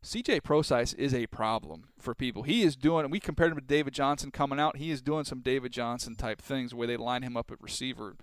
CJ 0.02 0.42
Prosise 0.42 0.94
is 0.94 1.12
a 1.12 1.26
problem 1.26 1.88
for 1.98 2.14
people. 2.14 2.44
He 2.44 2.62
is 2.62 2.74
doing. 2.74 3.10
We 3.10 3.20
compared 3.20 3.52
him 3.52 3.58
to 3.58 3.64
David 3.64 3.92
Johnson 3.92 4.30
coming 4.30 4.58
out. 4.58 4.78
He 4.78 4.90
is 4.90 5.02
doing 5.02 5.24
some 5.24 5.40
David 5.40 5.72
Johnson 5.72 6.14
type 6.14 6.40
things 6.40 6.74
where 6.74 6.86
they 6.86 6.96
line 6.96 7.22
him 7.22 7.36
up 7.36 7.50
at 7.50 7.60
receiver. 7.60 8.16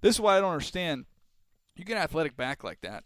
This 0.00 0.16
is 0.16 0.20
why 0.20 0.36
I 0.36 0.40
don't 0.40 0.52
understand. 0.52 1.06
You 1.74 1.84
get 1.84 1.96
an 1.96 2.04
athletic 2.04 2.36
back 2.36 2.62
like 2.62 2.80
that 2.82 3.02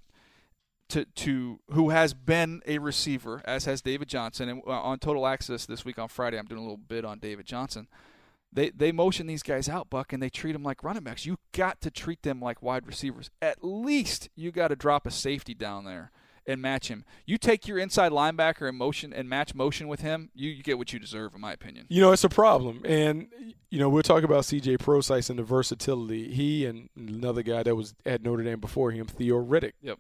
to 0.91 1.07
to 1.07 1.61
who 1.71 1.89
has 1.89 2.13
been 2.13 2.61
a 2.67 2.79
receiver, 2.79 3.43
as 3.47 3.65
has 3.65 3.81
David 3.81 4.09
Johnson. 4.09 4.49
And 4.51 4.63
uh, 4.67 4.73
on 4.73 4.99
Total 4.99 5.27
Access 5.27 5.65
this 5.65 5.87
week 5.87 5.99
on 5.99 6.09
Friday, 6.09 6.39
I'm 6.39 6.47
doing 6.47 6.61
a 6.61 6.65
little 6.65 6.77
bit 6.77 7.07
on 7.07 7.19
David 7.19 7.47
Johnson. 7.47 7.89
They 8.53 8.69
they 8.71 8.93
motion 8.93 9.27
these 9.27 9.43
guys 9.43 9.71
out, 9.71 9.89
Buck, 9.89 10.13
and 10.13 10.23
they 10.23 10.31
treat 10.31 10.53
them 10.53 10.63
like 10.63 10.85
running 10.85 11.03
backs. 11.03 11.25
You 11.25 11.39
got 11.53 11.81
to 11.81 11.91
treat 11.91 12.23
them 12.23 12.41
like 12.41 12.63
wide 12.63 12.87
receivers. 12.87 13.31
At 13.41 13.65
least 13.65 14.29
you 14.37 14.53
got 14.53 14.69
to 14.69 14.77
drop 14.77 15.07
a 15.07 15.11
safety 15.11 15.55
down 15.55 15.85
there 15.85 16.11
and 16.49 16.63
match 16.63 16.89
him. 16.89 17.05
You 17.27 17.37
take 17.39 17.69
your 17.69 17.79
inside 17.79 18.11
linebacker 18.11 18.69
and 18.69 18.77
motion 18.77 19.13
and 19.13 19.29
match 19.29 19.55
motion 19.55 19.87
with 19.87 20.01
him, 20.01 20.31
you, 20.35 20.51
you 20.51 20.63
get 20.63 20.79
what 20.79 20.93
you 20.93 20.99
deserve, 20.99 21.35
in 21.35 21.41
my 21.41 21.53
opinion. 21.53 21.87
You 21.89 22.01
know, 22.01 22.11
it's 22.11 22.25
a 22.25 22.29
problem. 22.29 22.81
And, 22.85 23.29
you 23.71 23.79
know, 23.79 23.89
we're 23.89 24.03
talking 24.03 24.25
about 24.25 24.45
CJ 24.45 24.81
Prosise 24.81 25.29
and 25.31 25.39
the 25.39 25.43
versatility. 25.45 26.33
He 26.33 26.65
and 26.65 26.89
another 26.97 27.43
guy 27.43 27.63
that 27.63 27.77
was 27.77 27.95
at 28.07 28.23
Notre 28.23 28.43
Dame 28.43 28.61
before 28.61 28.91
him, 28.91 29.07
Theo 29.07 29.45
Riddick. 29.45 29.75
Yep. 29.83 29.99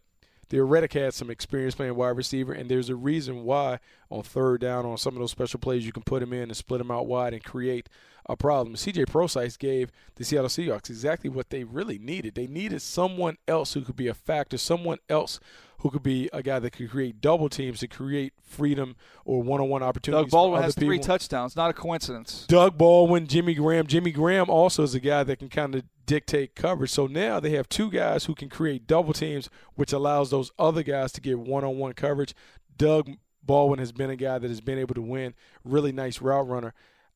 Theo 0.49 0.67
Riddick 0.67 0.95
had 0.95 1.13
some 1.13 1.29
experience 1.29 1.75
playing 1.75 1.95
wide 1.95 2.17
receiver, 2.17 2.55
and 2.55 2.71
there's 2.71 2.89
a 2.89 2.97
reason 2.97 3.45
why 3.45 3.81
on 4.11 4.23
third 4.23 4.63
down 4.63 4.87
on 4.87 4.97
some 4.97 5.15
of 5.15 5.21
those 5.21 5.31
special 5.31 5.61
plays 5.61 5.85
you 5.85 5.93
can 5.93 6.03
put 6.03 6.23
him 6.23 6.33
in 6.33 6.45
and 6.45 6.57
split 6.57 6.81
him 6.81 6.91
out 6.91 7.07
wide 7.07 7.35
and 7.35 7.45
create 7.45 7.91
a 8.27 8.35
problem. 8.35 8.75
CJ 8.75 9.09
Prosise 9.09 9.59
gave 9.59 9.91
the 10.15 10.25
Seattle 10.25 10.49
Seahawks 10.49 10.89
exactly 10.89 11.29
what 11.29 11.51
they 11.51 11.65
really 11.65 11.99
needed. 11.99 12.35
They 12.35 12.47
needed 12.47 12.81
someone 12.81 13.37
else 13.47 13.75
who 13.75 13.83
could 13.83 13.97
be 13.97 14.09
a 14.09 14.15
factor, 14.15 14.57
someone 14.57 14.99
else 15.11 15.39
who 15.79 15.91
could 15.91 16.03
be 16.03 16.29
a 16.33 16.43
guy 16.43 16.59
that 16.59 16.73
could 16.73 16.91
create 16.91 17.21
double 17.21 17.49
teams 17.49 17.81
to 17.81 17.89
create 17.89 18.33
freedom 18.43 18.97
or 19.25 19.43
one-on-one 19.43 19.83
opportunities. 19.83 20.25
Doug 20.27 20.31
Baldwin 20.31 20.63
has 20.63 20.75
three 20.75 20.99
touchdowns. 20.99 21.55
Not 21.55 21.71
a 21.71 21.73
coincidence. 21.73 22.47
Doug 22.49 22.77
Baldwin, 22.77 23.27
Jimmy 23.27 23.55
Graham. 23.55 23.87
Jimmy 23.87 24.11
Graham 24.11 24.51
also 24.51 24.83
is 24.83 24.95
a 24.95 25.01
guy 25.01 25.23
that 25.23 25.39
can 25.39 25.49
kind 25.49 25.75
of 25.75 25.85
dictate 26.05 26.57
coverage. 26.57 26.91
So 26.91 27.07
now 27.07 27.39
they 27.39 27.51
have 27.51 27.69
two 27.69 27.91
guys 27.91 28.25
who 28.25 28.35
can 28.35 28.49
create 28.49 28.87
double 28.87 29.13
teams, 29.13 29.49
which 29.75 29.93
allows 29.93 30.31
those 30.31 30.51
other 30.59 30.83
guys 30.83 31.13
to 31.13 31.21
get 31.21 31.39
one 31.39 31.65
on 31.65 31.79
one 31.79 31.93
coverage. 31.93 32.35
Doug 32.77 33.11
Baldwin 33.43 33.79
has 33.79 33.93
been 33.93 34.11
a 34.11 34.17
guy 34.17 34.39
that 34.39 34.49
has 34.49 34.61
been 34.61 34.79
able 34.79 34.95
to 34.95 35.03
win. 35.03 35.35
Really 35.65 35.93
nice 35.93 36.21
route 36.21 36.49
runner. 36.49 36.75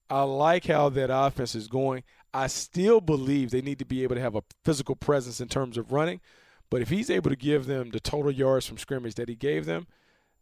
I 0.09 0.23
like 0.23 0.67
how 0.67 0.89
that 0.91 1.11
offense 1.13 1.55
is 1.55 1.69
going. 1.69 2.05
I 2.35 2.47
still 2.47 3.01
believe 3.01 3.51
they 3.51 3.63
need 3.63 3.79
to 3.81 3.85
be 3.85 4.03
able 4.03 4.15
to 4.15 4.21
have 4.21 4.37
a 4.37 4.43
physical 4.65 4.95
presence 4.95 5.41
in 5.41 5.49
terms 5.49 5.77
of 5.77 5.91
running. 5.91 6.21
But 6.73 6.81
if 6.81 6.89
he's 6.89 7.11
able 7.11 7.29
to 7.29 7.37
give 7.37 7.67
them 7.67 7.91
the 7.91 8.01
total 8.01 8.31
yards 8.31 8.67
from 8.67 8.79
scrimmage 8.79 9.17
that 9.17 9.29
he 9.29 9.35
gave 9.35 9.67
them, 9.67 9.87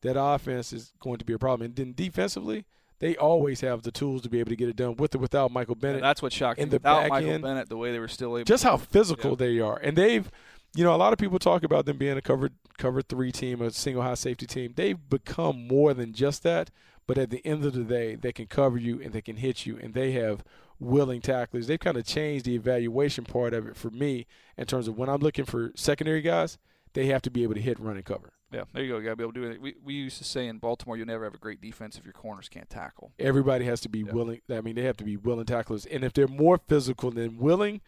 that 0.02 0.14
offense 0.16 0.72
is 0.72 0.92
going 1.00 1.18
to 1.18 1.24
be 1.24 1.32
a 1.32 1.38
problem. 1.40 1.66
And 1.66 1.74
then 1.74 1.92
defensively, 1.92 2.66
they 3.00 3.16
always 3.16 3.62
have 3.62 3.82
the 3.82 3.90
tools 3.90 4.22
to 4.22 4.28
be 4.28 4.38
able 4.38 4.50
to 4.50 4.56
get 4.56 4.68
it 4.68 4.76
done 4.76 4.94
with 4.94 5.12
or 5.16 5.18
without 5.18 5.50
Michael 5.50 5.74
Bennett. 5.74 6.02
that's 6.02 6.22
what 6.22 6.32
shocked 6.32 6.60
in 6.60 6.66
me. 6.68 6.70
the 6.70 6.76
Without 6.76 7.00
back 7.00 7.10
Michael 7.10 7.30
end, 7.30 7.42
Bennett, 7.42 7.68
the 7.68 7.76
way 7.76 7.90
they 7.90 7.98
were 7.98 8.06
still 8.06 8.38
able 8.38 8.44
just 8.44 8.62
how 8.62 8.76
physical 8.76 9.30
Yeah. 9.32 9.36
they 9.38 9.58
are. 9.58 9.76
And 9.78 9.98
they've, 9.98 10.30
you 10.76 10.84
know, 10.84 10.94
a 10.94 10.96
lot 10.96 11.12
of 11.12 11.18
people 11.18 11.40
talk 11.40 11.64
about 11.64 11.84
them 11.84 11.98
being 11.98 12.16
a 12.16 12.22
cover 12.22 12.50
cover 12.78 13.02
three 13.02 13.32
team, 13.32 13.60
a 13.60 13.72
single 13.72 14.04
high 14.04 14.14
safety 14.14 14.46
team. 14.46 14.72
They've 14.76 14.96
become 15.10 15.66
more 15.66 15.94
than 15.94 16.12
just 16.12 16.44
that. 16.44 16.70
But 17.08 17.18
at 17.18 17.30
the 17.30 17.44
end 17.44 17.64
of 17.64 17.72
the 17.72 17.82
day, 17.82 18.14
they 18.14 18.30
can 18.30 18.46
cover 18.46 18.78
you 18.78 19.02
and 19.02 19.12
they 19.12 19.20
can 19.20 19.36
hit 19.38 19.66
you, 19.66 19.76
and 19.82 19.94
they 19.94 20.12
have 20.12 20.44
willing 20.80 21.20
tacklers. 21.20 21.66
They've 21.66 21.78
kind 21.78 21.96
of 21.96 22.04
changed 22.04 22.44
the 22.46 22.54
evaluation 22.54 23.24
part 23.24 23.52
of 23.54 23.66
it 23.68 23.76
for 23.76 23.90
me 23.90 24.26
in 24.56 24.66
terms 24.66 24.88
of 24.88 24.96
when 24.98 25.08
I'm 25.08 25.20
looking 25.20 25.44
for 25.44 25.72
secondary 25.76 26.22
guys, 26.22 26.58
they 26.94 27.06
have 27.06 27.22
to 27.22 27.30
be 27.30 27.42
able 27.44 27.54
to 27.54 27.60
hit, 27.60 27.78
run, 27.78 27.96
and 27.96 28.04
cover. 28.04 28.32
Yeah, 28.52 28.64
there 28.72 28.82
you 28.82 28.90
go. 28.90 28.98
You 28.98 29.04
got 29.04 29.10
to 29.10 29.16
be 29.16 29.22
able 29.22 29.32
to 29.34 29.40
do 29.42 29.50
it. 29.50 29.60
We, 29.60 29.74
we 29.84 29.94
used 29.94 30.18
to 30.18 30.24
say 30.24 30.48
in 30.48 30.58
Baltimore, 30.58 30.96
you'll 30.96 31.06
never 31.06 31.22
have 31.22 31.34
a 31.34 31.38
great 31.38 31.60
defense 31.60 31.96
if 31.96 32.04
your 32.04 32.12
corners 32.12 32.48
can't 32.48 32.68
tackle. 32.68 33.12
Everybody 33.18 33.64
has 33.66 33.80
to 33.82 33.88
be 33.88 34.00
Yeah. 34.00 34.12
willing. 34.12 34.40
I 34.50 34.60
mean, 34.60 34.74
they 34.74 34.82
have 34.82 34.96
to 34.96 35.04
be 35.04 35.16
willing 35.16 35.46
tacklers, 35.46 35.86
and 35.86 36.02
if 36.02 36.12
they're 36.14 36.26
more 36.26 36.58
physical 36.66 37.12
than 37.12 37.38
willing, 37.38 37.80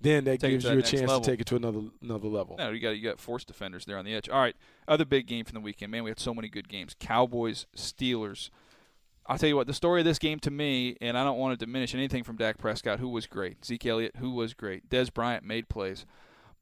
then 0.00 0.24
that 0.24 0.40
Take 0.40 0.50
gives 0.52 0.64
to 0.64 0.70
you 0.70 0.76
that 0.82 0.88
a 0.88 0.90
chance 0.90 1.08
level. 1.08 1.20
to 1.20 1.30
take 1.30 1.40
it 1.40 1.46
to 1.48 1.56
another 1.56 1.82
another 2.02 2.26
level. 2.28 2.56
No, 2.58 2.70
you 2.70 2.80
got 2.80 2.90
you 2.90 3.02
got 3.02 3.20
force 3.20 3.44
defenders 3.44 3.84
there 3.84 3.96
on 3.98 4.04
the 4.04 4.14
edge. 4.14 4.28
All 4.28 4.40
right, 4.40 4.56
other 4.88 5.04
big 5.04 5.26
game 5.26 5.44
from 5.44 5.54
the 5.54 5.60
weekend. 5.60 5.92
Man, 5.92 6.02
we 6.04 6.10
had 6.10 6.18
so 6.20 6.34
many 6.34 6.48
good 6.48 6.68
games. 6.68 6.96
Cowboys, 6.98 7.66
Steelers. 7.76 8.50
I'll 9.28 9.36
tell 9.36 9.48
you 9.48 9.56
what, 9.56 9.66
the 9.66 9.74
story 9.74 10.00
of 10.00 10.06
this 10.06 10.18
game 10.18 10.38
to 10.40 10.50
me, 10.50 10.96
and 11.02 11.18
I 11.18 11.22
don't 11.22 11.38
want 11.38 11.58
to 11.58 11.64
diminish 11.64 11.94
anything 11.94 12.24
from 12.24 12.36
Dak 12.36 12.56
Prescott, 12.56 12.98
who 12.98 13.10
was 13.10 13.26
great. 13.26 13.62
Zeke 13.62 13.86
Elliott, 13.86 14.16
who 14.16 14.30
was 14.30 14.54
great. 14.54 14.88
Dez 14.88 15.12
Bryant 15.12 15.44
made 15.44 15.68
plays. 15.68 16.06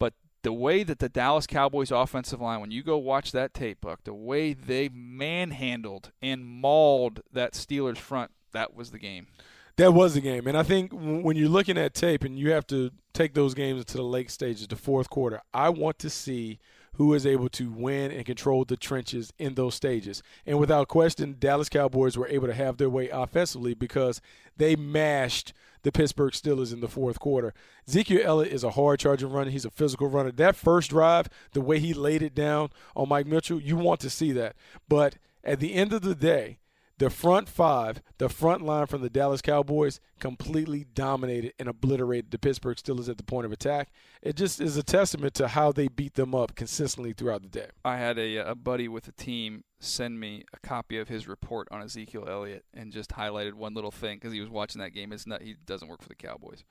But 0.00 0.14
the 0.42 0.52
way 0.52 0.82
that 0.82 0.98
the 0.98 1.08
Dallas 1.08 1.46
Cowboys 1.46 1.92
offensive 1.92 2.40
line, 2.40 2.60
when 2.60 2.72
you 2.72 2.82
go 2.82 2.98
watch 2.98 3.30
that 3.30 3.54
tape, 3.54 3.80
Buck, 3.80 4.02
the 4.02 4.12
way 4.12 4.52
they 4.52 4.88
manhandled 4.88 6.10
and 6.20 6.44
mauled 6.44 7.20
that 7.32 7.52
Steelers 7.52 7.98
front, 7.98 8.32
that 8.52 8.74
was 8.74 8.90
the 8.90 8.98
game. 8.98 9.28
That 9.76 9.92
was 9.92 10.14
the 10.14 10.22
game, 10.22 10.46
and 10.46 10.56
I 10.56 10.62
think 10.62 10.90
when 10.90 11.36
you're 11.36 11.50
looking 11.50 11.76
at 11.76 11.92
tape 11.92 12.24
and 12.24 12.38
you 12.38 12.50
have 12.52 12.66
to 12.68 12.90
take 13.12 13.34
those 13.34 13.52
games 13.52 13.80
into 13.80 13.98
the 13.98 14.02
late 14.04 14.30
stages, 14.30 14.66
the 14.66 14.74
fourth 14.74 15.10
quarter, 15.10 15.42
I 15.52 15.68
want 15.68 15.98
to 15.98 16.08
see 16.08 16.58
who 16.96 17.14
is 17.14 17.26
able 17.26 17.48
to 17.50 17.70
win 17.70 18.10
and 18.10 18.24
control 18.24 18.64
the 18.64 18.76
trenches 18.76 19.32
in 19.38 19.54
those 19.54 19.74
stages. 19.74 20.22
And 20.46 20.58
without 20.58 20.88
question, 20.88 21.36
Dallas 21.38 21.68
Cowboys 21.68 22.16
were 22.16 22.28
able 22.28 22.46
to 22.46 22.54
have 22.54 22.76
their 22.76 22.90
way 22.90 23.08
offensively 23.10 23.74
because 23.74 24.20
they 24.56 24.76
mashed 24.76 25.52
the 25.82 25.92
Pittsburgh 25.92 26.32
Steelers 26.32 26.72
in 26.72 26.80
the 26.80 26.88
fourth 26.88 27.20
quarter. 27.20 27.54
Ezekiel 27.86 28.22
Elliott 28.24 28.52
is 28.52 28.64
a 28.64 28.70
hard 28.70 28.98
charging 28.98 29.30
runner. 29.30 29.50
He's 29.50 29.64
a 29.64 29.70
physical 29.70 30.08
runner. 30.08 30.32
That 30.32 30.56
first 30.56 30.90
drive, 30.90 31.28
the 31.52 31.60
way 31.60 31.78
he 31.78 31.94
laid 31.94 32.22
it 32.22 32.34
down 32.34 32.70
on 32.96 33.08
Mike 33.08 33.26
Mitchell, 33.26 33.60
you 33.60 33.76
want 33.76 34.00
to 34.00 34.10
see 34.10 34.32
that. 34.32 34.56
But 34.88 35.16
at 35.44 35.60
the 35.60 35.74
end 35.74 35.92
of 35.92 36.02
the 36.02 36.14
day, 36.14 36.58
the 36.98 37.10
front 37.10 37.48
five, 37.48 38.02
the 38.18 38.28
front 38.28 38.62
line 38.62 38.86
from 38.86 39.02
the 39.02 39.10
Dallas 39.10 39.42
Cowboys 39.42 40.00
completely 40.18 40.86
dominated 40.94 41.52
and 41.58 41.68
obliterated 41.68 42.30
the 42.30 42.38
Pittsburgh 42.38 42.76
Steelers 42.76 43.08
at 43.08 43.18
the 43.18 43.22
point 43.22 43.44
of 43.44 43.52
attack. 43.52 43.90
It 44.22 44.36
just 44.36 44.60
is 44.60 44.76
a 44.76 44.82
testament 44.82 45.34
to 45.34 45.48
how 45.48 45.72
they 45.72 45.88
beat 45.88 46.14
them 46.14 46.34
up 46.34 46.54
consistently 46.54 47.12
throughout 47.12 47.42
the 47.42 47.48
day. 47.48 47.68
I 47.84 47.98
had 47.98 48.18
a, 48.18 48.36
a 48.36 48.54
buddy 48.54 48.88
with 48.88 49.04
the 49.04 49.12
team 49.12 49.64
send 49.78 50.18
me 50.18 50.44
a 50.54 50.66
copy 50.66 50.98
of 50.98 51.08
his 51.08 51.28
report 51.28 51.68
on 51.70 51.82
Ezekiel 51.82 52.26
Elliott 52.28 52.64
and 52.72 52.92
just 52.92 53.10
highlighted 53.10 53.54
one 53.54 53.74
little 53.74 53.90
thing 53.90 54.16
because 54.16 54.32
he 54.32 54.40
was 54.40 54.48
watching 54.48 54.80
that 54.80 54.90
game. 54.90 55.12
It's 55.12 55.26
not 55.26 55.42
he 55.42 55.56
doesn't 55.66 55.88
work 55.88 56.02
for 56.02 56.08
the 56.08 56.14
Cowboys. 56.14 56.64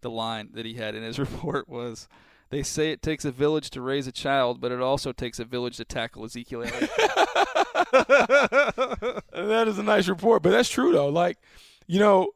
The 0.00 0.10
line 0.10 0.50
that 0.54 0.64
he 0.64 0.74
had 0.74 0.94
in 0.94 1.02
his 1.02 1.18
report 1.18 1.68
was, 1.68 2.08
"They 2.50 2.62
say 2.62 2.90
it 2.90 3.02
takes 3.02 3.24
a 3.24 3.30
village 3.30 3.70
to 3.70 3.80
raise 3.80 4.06
a 4.06 4.12
child, 4.12 4.60
but 4.60 4.72
it 4.72 4.80
also 4.80 5.12
takes 5.12 5.38
a 5.38 5.44
village 5.44 5.76
to 5.78 5.84
tackle 5.84 6.24
Ezekiel 6.24 6.64
Elliott." 6.64 6.90
that 9.32 9.64
is 9.66 9.78
a 9.78 9.82
nice 9.82 10.08
report, 10.08 10.42
but 10.42 10.50
that's 10.50 10.68
true 10.68 10.92
though. 10.92 11.08
Like, 11.08 11.38
you 11.86 11.98
know, 11.98 12.32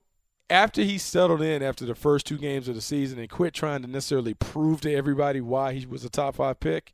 after 0.49 0.83
he 0.83 0.99
settled 0.99 1.42
in 1.42 1.62
after 1.62 1.85
the 1.85 1.95
first 1.95 2.26
two 2.26 2.38
games 2.38 2.69
of 2.69 2.75
the 2.75 2.81
season 2.81 3.19
and 3.19 3.28
quit 3.28 3.54
trying 3.54 3.83
to 3.83 3.88
necessarily 3.88 4.35
prove 4.35 4.81
to 4.83 4.95
everybody 4.95 5.40
why 5.40 5.73
he 5.73 5.87
was 5.87 6.04
a 6.04 6.11
top 6.11 6.37
five 6.37 6.61
pick, 6.61 6.92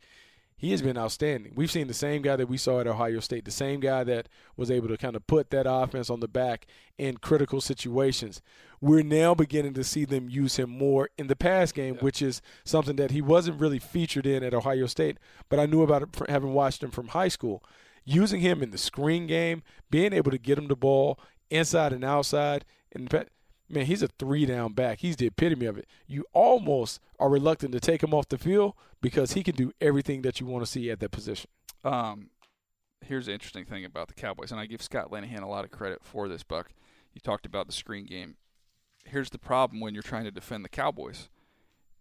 he 0.58 0.72
has 0.72 0.82
been 0.82 0.98
outstanding. 0.98 1.52
We've 1.54 1.70
seen 1.70 1.86
the 1.86 1.94
same 1.94 2.20
guy 2.20 2.34
that 2.34 2.48
we 2.48 2.56
saw 2.56 2.80
at 2.80 2.88
Ohio 2.88 3.20
State, 3.20 3.44
the 3.44 3.52
same 3.52 3.78
guy 3.78 4.02
that 4.04 4.28
was 4.56 4.72
able 4.72 4.88
to 4.88 4.96
kind 4.96 5.14
of 5.14 5.24
put 5.28 5.50
that 5.50 5.66
offense 5.70 6.10
on 6.10 6.18
the 6.18 6.26
back 6.26 6.66
in 6.98 7.18
critical 7.18 7.60
situations. 7.60 8.42
We're 8.80 9.04
now 9.04 9.36
beginning 9.36 9.74
to 9.74 9.84
see 9.84 10.04
them 10.04 10.28
use 10.28 10.56
him 10.56 10.68
more 10.68 11.10
in 11.16 11.28
the 11.28 11.36
pass 11.36 11.70
game, 11.70 11.94
which 12.00 12.20
is 12.20 12.42
something 12.64 12.96
that 12.96 13.12
he 13.12 13.22
wasn't 13.22 13.60
really 13.60 13.78
featured 13.78 14.26
in 14.26 14.42
at 14.42 14.52
Ohio 14.52 14.86
State, 14.86 15.18
but 15.48 15.60
I 15.60 15.66
knew 15.66 15.82
about 15.82 16.02
it 16.02 16.08
having 16.28 16.52
watched 16.52 16.82
him 16.82 16.90
from 16.90 17.08
high 17.08 17.28
school. 17.28 17.62
Using 18.04 18.40
him 18.40 18.60
in 18.60 18.70
the 18.70 18.78
screen 18.78 19.28
game, 19.28 19.62
being 19.90 20.12
able 20.12 20.32
to 20.32 20.38
get 20.38 20.58
him 20.58 20.66
the 20.66 20.74
ball 20.74 21.20
inside 21.50 21.92
and 21.92 22.02
outside. 22.04 22.64
And 22.90 23.08
man, 23.68 23.86
he's 23.86 24.02
a 24.02 24.08
three 24.08 24.46
down 24.46 24.72
back. 24.72 25.00
He's 25.00 25.16
the 25.16 25.26
epitome 25.26 25.66
of 25.66 25.78
it. 25.78 25.86
You 26.06 26.24
almost 26.32 27.00
are 27.18 27.28
reluctant 27.28 27.72
to 27.72 27.80
take 27.80 28.02
him 28.02 28.14
off 28.14 28.28
the 28.28 28.38
field 28.38 28.74
because 29.00 29.32
he 29.32 29.42
can 29.42 29.54
do 29.54 29.72
everything 29.80 30.22
that 30.22 30.40
you 30.40 30.46
want 30.46 30.64
to 30.64 30.70
see 30.70 30.90
at 30.90 31.00
that 31.00 31.10
position. 31.10 31.50
Um, 31.84 32.30
here's 33.00 33.26
the 33.26 33.32
interesting 33.32 33.64
thing 33.64 33.84
about 33.84 34.08
the 34.08 34.14
Cowboys, 34.14 34.50
and 34.50 34.60
I 34.60 34.66
give 34.66 34.82
Scott 34.82 35.10
Linehan 35.10 35.42
a 35.42 35.48
lot 35.48 35.64
of 35.64 35.70
credit 35.70 36.00
for 36.02 36.28
this, 36.28 36.42
Buck. 36.42 36.72
You 37.12 37.20
talked 37.20 37.46
about 37.46 37.66
the 37.66 37.72
screen 37.72 38.06
game. 38.06 38.36
Here's 39.04 39.30
the 39.30 39.38
problem 39.38 39.80
when 39.80 39.94
you're 39.94 40.02
trying 40.02 40.24
to 40.24 40.30
defend 40.30 40.64
the 40.64 40.68
Cowboys 40.68 41.28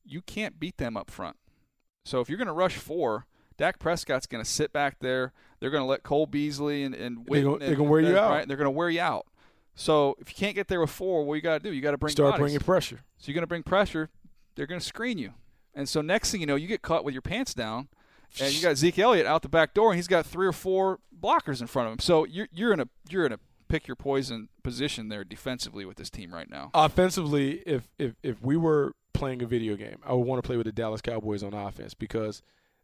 you 0.08 0.22
can't 0.22 0.60
beat 0.60 0.78
them 0.78 0.98
up 0.98 1.12
front. 1.12 1.36
So 2.06 2.22
if 2.22 2.30
you're 2.30 2.38
going 2.38 2.48
to 2.48 2.54
rush 2.54 2.78
four, 2.78 3.26
Dak 3.58 3.80
Prescott's 3.80 4.26
going 4.26 4.44
to 4.44 4.50
sit 4.50 4.72
back 4.72 5.00
there. 5.00 5.34
They're 5.60 5.70
going 5.70 5.84
to 5.84 5.88
let 5.88 6.04
Cole 6.04 6.26
Beasley 6.26 6.84
and 6.84 6.96
and 6.96 7.26
they're 7.30 7.76
going 7.76 7.78
to 7.78 7.84
wear 7.84 8.02
you 8.02 8.18
out. 8.18 8.30
Right? 8.32 8.48
They're 8.48 8.58
going 8.58 8.66
to 8.66 8.72
wear 8.72 8.90
you 8.90 9.02
out. 9.02 9.28
So 9.78 10.16
if 10.20 10.30
you 10.30 10.36
can't 10.36 10.56
get 10.56 10.68
there 10.68 10.82
with 10.82 10.90
four, 10.90 11.24
what 11.24 11.36
you 11.36 11.42
got 11.42 11.62
to 11.62 11.70
do? 11.70 11.74
You 11.74 11.82
got 11.82 11.92
to 11.92 11.98
bring 11.98 12.12
start 12.12 12.32
bodies. 12.32 12.42
bringing 12.42 12.60
pressure. 12.60 13.00
So 13.18 13.28
you're 13.28 13.36
going 13.36 13.44
to 13.44 13.48
bring 13.48 13.64
pressure. 13.64 14.10
They're 14.56 14.66
going 14.66 14.82
to 14.82 14.86
screen 14.86 15.20
you, 15.20 15.34
and 15.76 15.88
so 15.88 16.02
next 16.02 16.32
thing 16.32 16.42
you 16.42 16.48
know, 16.48 16.56
you 16.56 16.68
get 16.68 16.82
caught 16.82 17.06
with 17.06 17.14
your 17.14 17.22
pants 17.22 17.54
down, 17.54 17.90
and 18.42 18.52
you 18.52 18.62
got 18.62 18.76
Zeke 18.78 18.98
Elliott 18.98 19.28
out 19.28 19.44
the 19.44 19.50
back 19.50 19.76
door, 19.76 19.92
and 19.92 19.98
he's 19.98 20.08
got 20.08 20.26
three 20.26 20.48
or 20.48 20.52
four 20.52 21.00
blockers 21.18 21.62
in 21.62 21.68
front 21.68 21.88
of 21.88 21.94
him. 21.94 22.00
So 22.00 22.26
you're 22.26 22.48
you're 22.52 22.74
in 22.74 22.80
a 22.80 22.88
you're 23.08 23.28
in 23.28 23.32
a 23.32 23.40
pick 23.68 23.88
your 23.88 23.96
poison 23.96 24.50
position 24.64 25.10
there 25.10 25.24
defensively 25.24 25.86
with 25.86 25.98
this 25.98 26.10
team 26.10 26.34
right 26.34 26.50
now. 26.50 26.72
Offensively, 26.74 27.62
if 27.68 27.88
if 28.00 28.16
if 28.24 28.42
we 28.42 28.58
were 28.58 28.94
playing 29.14 29.44
a 29.44 29.46
video 29.46 29.76
game, 29.76 29.98
I 30.06 30.14
would 30.14 30.26
want 30.26 30.42
to 30.42 30.48
play 30.48 30.58
with 30.58 30.66
the 30.66 30.72
Dallas 30.72 31.02
Cowboys 31.02 31.44
on 31.44 31.54
offense 31.54 31.94
because 31.94 32.42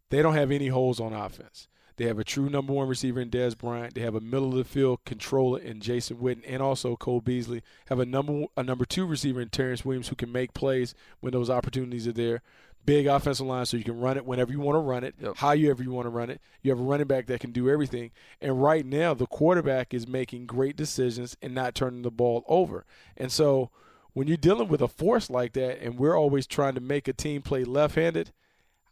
they 0.09 0.21
don't 0.21 0.35
have 0.35 0.51
any 0.51 0.67
holes 0.67 0.99
on 0.99 1.11
offense. 1.11 1.67
They 1.97 2.05
have 2.05 2.19
a 2.19 2.23
true 2.23 2.49
number 2.49 2.73
one 2.73 2.87
receiver 2.87 3.21
in 3.21 3.29
Dez 3.29 3.57
Bryant. 3.57 3.95
They 3.95 4.01
have 4.01 4.15
a 4.15 4.21
middle 4.21 4.49
of 4.49 4.55
the 4.55 4.63
field 4.63 4.99
controller 5.05 5.59
in 5.59 5.79
Jason 5.79 6.17
Witten 6.17 6.43
and 6.47 6.61
also 6.61 6.95
Cole 6.95 7.21
Beasley. 7.21 7.61
Have 7.87 7.99
a 7.99 8.05
number 8.05 8.45
a 8.57 8.63
number 8.63 8.85
two 8.85 9.05
receiver 9.05 9.41
in 9.41 9.49
Terrence 9.49 9.85
Williams 9.85 10.07
who 10.07 10.15
can 10.15 10.31
make 10.31 10.53
plays 10.53 10.95
when 11.19 11.33
those 11.33 11.49
opportunities 11.49 12.07
are 12.07 12.13
there. 12.13 12.41
Big 12.85 13.07
offensive 13.07 13.45
line, 13.45 13.65
so 13.65 13.77
you 13.77 13.83
can 13.85 13.99
run 13.99 14.17
it 14.17 14.25
whenever 14.25 14.51
you 14.51 14.59
want 14.59 14.75
to 14.75 14.81
run 14.81 15.05
it, 15.05 15.15
yep. 15.17 15.37
however 15.37 15.81
you 15.81 15.91
want 15.91 16.05
to 16.05 16.09
run 16.09 16.29
it. 16.29 16.41
You 16.61 16.71
have 16.71 16.79
a 16.81 16.83
running 16.83 17.07
back 17.07 17.27
that 17.27 17.39
can 17.39 17.51
do 17.51 17.69
everything. 17.69 18.11
And 18.41 18.61
right 18.61 18.85
now, 18.85 19.13
the 19.13 19.25
quarterback 19.25 19.93
is 19.93 20.05
making 20.05 20.47
great 20.47 20.75
decisions 20.75 21.37
and 21.41 21.55
not 21.55 21.75
turning 21.75 22.01
the 22.01 22.11
ball 22.11 22.43
over. 22.47 22.85
And 23.15 23.31
so– 23.31 23.69
when 24.13 24.27
you're 24.27 24.37
dealing 24.37 24.67
with 24.67 24.81
a 24.81 24.87
force 24.87 25.29
like 25.29 25.53
that, 25.53 25.81
and 25.81 25.97
we're 25.97 26.17
always 26.17 26.47
trying 26.47 26.75
to 26.75 26.81
make 26.81 27.07
a 27.07 27.13
team 27.13 27.41
play 27.41 27.63
left 27.63 27.95
handed, 27.95 28.31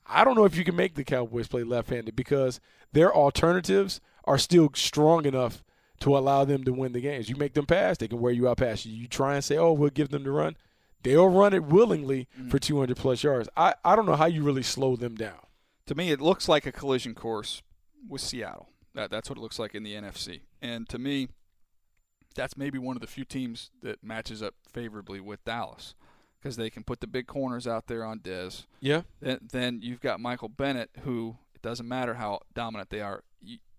I 0.06 0.24
don't 0.24 0.36
know 0.36 0.46
if 0.46 0.56
you 0.56 0.64
can 0.64 0.76
make 0.76 0.96
the 0.96 1.04
Cowboys 1.04 1.48
play 1.48 1.64
left 1.64 1.90
handed 1.90 2.16
because 2.16 2.60
their 2.92 3.14
alternatives 3.14 4.02
are 4.26 4.38
still 4.38 4.70
strong 4.74 5.26
enough 5.26 5.64
to 6.02 6.18
allow 6.18 6.44
them 6.44 6.64
to 6.64 6.74
win 6.74 6.94
the 6.94 7.02
games. 7.02 7.30
You 7.30 7.36
make 7.36 7.54
them 7.54 7.66
pass, 7.66 7.98
they 7.98 8.08
can 8.08 8.20
wear 8.20 8.34
you 8.34 8.50
out 8.50 8.58
past 8.58 8.86
you. 8.86 8.94
You 8.94 9.08
try 9.08 9.36
and 9.36 9.44
say, 9.44 9.58
oh, 9.58 9.72
we'll 9.74 9.90
give 9.90 10.10
them 10.10 10.24
the 10.24 10.32
run. 10.32 10.58
They'll 11.04 11.30
run 11.30 11.54
it 11.54 11.64
willingly 11.64 12.28
mm-hmm. 12.38 12.50
for 12.50 12.60
200 12.60 12.98
plus 12.98 13.24
yards. 13.24 13.50
I, 13.56 13.76
I 13.84 13.96
don't 13.96 14.06
know 14.06 14.16
how 14.16 14.26
you 14.26 14.44
really 14.44 14.64
slow 14.64 14.96
them 14.96 15.16
down. 15.16 15.40
To 15.88 15.96
me, 15.96 16.12
it 16.12 16.22
looks 16.22 16.48
like 16.48 16.66
a 16.66 16.72
collision 16.72 17.16
course 17.16 17.62
with 18.08 18.22
Seattle. 18.22 18.70
That, 18.94 19.10
that's 19.10 19.30
what 19.30 19.38
it 19.38 19.42
looks 19.42 19.60
like 19.60 19.74
in 19.74 19.84
the 19.84 19.94
NFC. 19.94 20.42
And 20.62 20.88
to 20.90 21.00
me, 21.00 21.30
that's 22.36 22.58
maybe 22.58 22.78
one 22.78 22.96
of 22.96 23.02
the 23.02 23.08
few 23.08 23.26
teams 23.26 23.72
that 23.82 24.04
matches 24.04 24.42
up 24.44 24.56
favorably 24.72 25.20
with 25.20 25.44
Dallas 25.44 25.96
because 26.42 26.56
they 26.56 26.70
can 26.70 26.84
put 26.84 27.00
the 27.00 27.08
big 27.08 27.28
corners 27.28 27.68
out 27.68 27.88
there 27.88 28.04
on 28.04 28.20
Dez. 28.20 28.66
Yeah. 28.80 29.02
Then, 29.20 29.40
then 29.52 29.80
you've 29.82 30.02
got 30.02 30.20
Michael 30.20 30.50
Bennett, 30.50 30.90
who 31.04 31.38
it 31.54 31.62
doesn't 31.62 31.88
matter 31.88 32.16
how 32.16 32.40
dominant 32.54 32.90
they 32.90 33.02
are, 33.02 33.24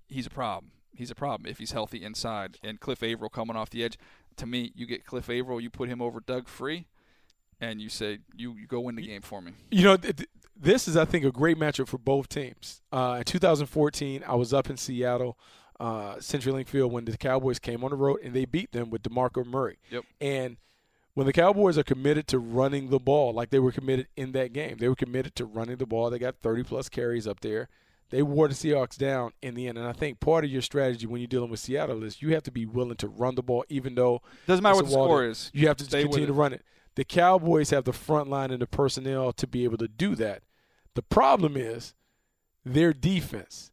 he's 0.08 0.26
a 0.26 0.30
problem. 0.30 0.72
He's 0.94 1.10
a 1.10 1.14
problem 1.14 1.50
if 1.50 1.58
he's 1.58 1.72
healthy 1.72 2.04
inside. 2.04 2.58
And 2.62 2.78
Cliff 2.78 3.02
Avril 3.02 3.30
coming 3.30 3.56
off 3.56 3.70
the 3.70 3.82
edge. 3.82 3.98
To 4.36 4.46
me, 4.46 4.72
you 4.74 4.86
get 4.86 5.04
Cliff 5.04 5.28
Avril, 5.28 5.60
you 5.60 5.70
put 5.70 5.88
him 5.88 6.00
over 6.00 6.20
Doug 6.20 6.48
Free, 6.48 6.86
and 7.60 7.80
you 7.80 7.88
say 7.88 8.18
you, 8.36 8.56
you 8.56 8.66
go 8.66 8.80
win 8.80 8.94
the 8.94 9.06
game 9.06 9.22
for 9.22 9.40
me. 9.40 9.52
You 9.70 9.84
know. 9.84 9.96
Th- 9.96 10.28
this 10.54 10.86
is, 10.86 10.96
I 10.96 11.04
think, 11.04 11.24
a 11.24 11.32
great 11.32 11.56
matchup 11.56 11.88
for 11.88 11.98
both 11.98 12.28
teams. 12.28 12.82
Uh, 12.92 13.16
in 13.18 13.24
2014, 13.24 14.22
I 14.24 14.34
was 14.36 14.52
up 14.52 14.70
in 14.70 14.76
Seattle 14.76 15.36
uh, 15.80 16.16
CenturyLink 16.16 16.68
Field 16.68 16.92
when 16.92 17.04
the 17.04 17.16
Cowboys 17.16 17.58
came 17.58 17.82
on 17.82 17.90
the 17.90 17.96
road 17.96 18.20
and 18.22 18.32
they 18.32 18.44
beat 18.44 18.70
them 18.70 18.88
with 18.88 19.02
DeMarco 19.02 19.44
Murray. 19.44 19.78
Yep. 19.90 20.04
And 20.20 20.56
when 21.14 21.26
the 21.26 21.32
Cowboys 21.32 21.76
are 21.76 21.82
committed 21.82 22.26
to 22.28 22.38
running 22.38 22.90
the 22.90 22.98
ball, 22.98 23.32
like 23.32 23.50
they 23.50 23.58
were 23.58 23.72
committed 23.72 24.08
in 24.16 24.32
that 24.32 24.52
game, 24.52 24.78
they 24.78 24.88
were 24.88 24.94
committed 24.94 25.34
to 25.36 25.44
running 25.44 25.76
the 25.76 25.86
ball. 25.86 26.10
They 26.10 26.18
got 26.18 26.36
30 26.42 26.64
plus 26.64 26.88
carries 26.88 27.26
up 27.26 27.40
there. 27.40 27.68
They 28.10 28.22
wore 28.22 28.48
the 28.48 28.54
Seahawks 28.54 28.96
down 28.96 29.32
in 29.40 29.54
the 29.54 29.68
end. 29.68 29.78
And 29.78 29.86
I 29.86 29.92
think 29.92 30.20
part 30.20 30.44
of 30.44 30.50
your 30.50 30.60
strategy 30.60 31.06
when 31.06 31.20
you're 31.20 31.28
dealing 31.28 31.50
with 31.50 31.60
Seattle 31.60 32.04
is 32.04 32.20
you 32.20 32.34
have 32.34 32.42
to 32.42 32.50
be 32.50 32.66
willing 32.66 32.96
to 32.96 33.08
run 33.08 33.34
the 33.34 33.42
ball, 33.42 33.64
even 33.68 33.94
though 33.94 34.20
doesn't 34.46 34.62
matter 34.62 34.76
what 34.76 34.84
the 34.84 34.90
score 34.90 35.24
is. 35.24 35.50
You 35.54 35.68
have 35.68 35.78
to 35.78 35.86
continue 35.86 36.26
to 36.26 36.32
run 36.32 36.52
it. 36.52 36.62
The 36.94 37.04
Cowboys 37.04 37.70
have 37.70 37.84
the 37.84 37.92
front 37.94 38.28
line 38.28 38.50
and 38.50 38.60
the 38.60 38.66
personnel 38.66 39.32
to 39.32 39.46
be 39.46 39.64
able 39.64 39.78
to 39.78 39.88
do 39.88 40.14
that. 40.16 40.42
The 40.94 41.02
problem 41.02 41.56
is 41.56 41.94
their 42.66 42.92
defense 42.92 43.72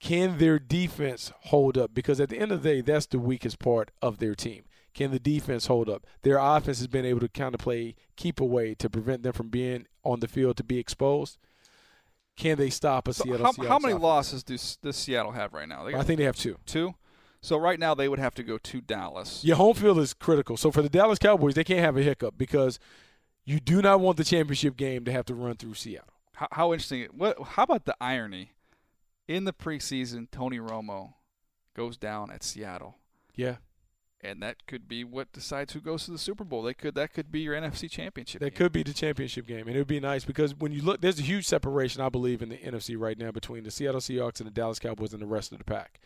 can 0.00 0.38
their 0.38 0.58
defense 0.58 1.32
hold 1.44 1.78
up? 1.78 1.94
Because 1.94 2.20
at 2.20 2.28
the 2.28 2.38
end 2.38 2.52
of 2.52 2.62
the 2.62 2.68
day, 2.68 2.80
that's 2.80 3.06
the 3.06 3.18
weakest 3.18 3.58
part 3.58 3.90
of 4.02 4.18
their 4.18 4.34
team. 4.34 4.64
Can 4.96 5.10
the 5.10 5.20
defense 5.20 5.66
hold 5.66 5.88
up? 5.88 6.06
Their 6.22 6.38
offense 6.38 6.78
has 6.78 6.88
been 6.88 7.04
able 7.04 7.20
to 7.20 7.28
kind 7.28 7.54
of 7.54 7.60
play 7.60 7.94
keep 8.16 8.40
away 8.40 8.74
to 8.76 8.88
prevent 8.88 9.22
them 9.22 9.32
from 9.32 9.48
being 9.48 9.86
on 10.02 10.20
the 10.20 10.26
field 10.26 10.56
to 10.56 10.64
be 10.64 10.78
exposed. 10.78 11.38
Can 12.34 12.58
they 12.58 12.70
stop 12.70 13.06
a 13.06 13.12
so 13.12 13.24
Seattle? 13.24 13.46
How, 13.46 13.68
how 13.68 13.78
many 13.78 13.92
offense? 13.92 14.02
losses 14.02 14.42
does, 14.42 14.78
does 14.82 14.96
Seattle 14.96 15.32
have 15.32 15.52
right 15.52 15.68
now? 15.68 15.86
I 15.86 16.02
think 16.02 16.18
they 16.18 16.24
have 16.24 16.36
two. 16.36 16.56
Two. 16.66 16.94
So 17.40 17.58
right 17.58 17.78
now 17.78 17.94
they 17.94 18.08
would 18.08 18.18
have 18.18 18.34
to 18.34 18.42
go 18.42 18.58
to 18.58 18.80
Dallas. 18.80 19.44
Yeah, 19.44 19.54
home 19.54 19.74
field 19.74 19.98
is 19.98 20.14
critical. 20.14 20.56
So 20.56 20.72
for 20.72 20.82
the 20.82 20.88
Dallas 20.88 21.18
Cowboys, 21.18 21.54
they 21.54 21.64
can't 21.64 21.80
have 21.80 21.96
a 21.96 22.02
hiccup 22.02 22.36
because 22.36 22.78
you 23.44 23.60
do 23.60 23.80
not 23.80 24.00
want 24.00 24.16
the 24.16 24.24
championship 24.24 24.76
game 24.76 25.04
to 25.04 25.12
have 25.12 25.26
to 25.26 25.34
run 25.34 25.56
through 25.56 25.74
Seattle. 25.74 26.08
How, 26.32 26.48
how 26.50 26.72
interesting! 26.72 27.06
What? 27.12 27.40
How 27.42 27.62
about 27.62 27.84
the 27.84 27.94
irony? 28.00 28.52
in 29.28 29.44
the 29.44 29.52
preseason, 29.52 30.30
Tony 30.30 30.58
Romo 30.58 31.14
goes 31.74 31.96
down 31.96 32.30
at 32.30 32.42
Seattle. 32.42 32.96
Yeah. 33.34 33.56
And 34.26 34.42
that 34.42 34.66
could 34.66 34.88
be 34.88 35.04
what 35.04 35.32
decides 35.32 35.72
who 35.72 35.80
goes 35.80 36.04
to 36.04 36.10
the 36.10 36.18
Super 36.18 36.44
Bowl. 36.44 36.62
They 36.62 36.74
could 36.74 36.94
that 36.94 37.12
could 37.12 37.30
be 37.30 37.40
your 37.40 37.54
NFC 37.54 37.90
championship. 37.90 38.40
That 38.40 38.50
game. 38.50 38.56
could 38.56 38.72
be 38.72 38.82
the 38.82 38.92
championship 38.92 39.46
game. 39.46 39.68
And 39.68 39.76
it 39.76 39.78
would 39.78 39.86
be 39.86 40.00
nice 40.00 40.24
because 40.24 40.54
when 40.54 40.72
you 40.72 40.82
look 40.82 41.00
there's 41.00 41.18
a 41.18 41.22
huge 41.22 41.46
separation, 41.46 42.02
I 42.02 42.08
believe, 42.08 42.42
in 42.42 42.48
the 42.48 42.58
NFC 42.58 42.98
right 42.98 43.18
now 43.18 43.30
between 43.30 43.64
the 43.64 43.70
Seattle 43.70 44.00
Seahawks 44.00 44.40
and 44.40 44.46
the 44.46 44.52
Dallas 44.52 44.78
Cowboys 44.78 45.12
and 45.12 45.22
the 45.22 45.26
rest 45.26 45.52
of 45.52 45.58
the 45.58 45.64
pack. 45.64 46.00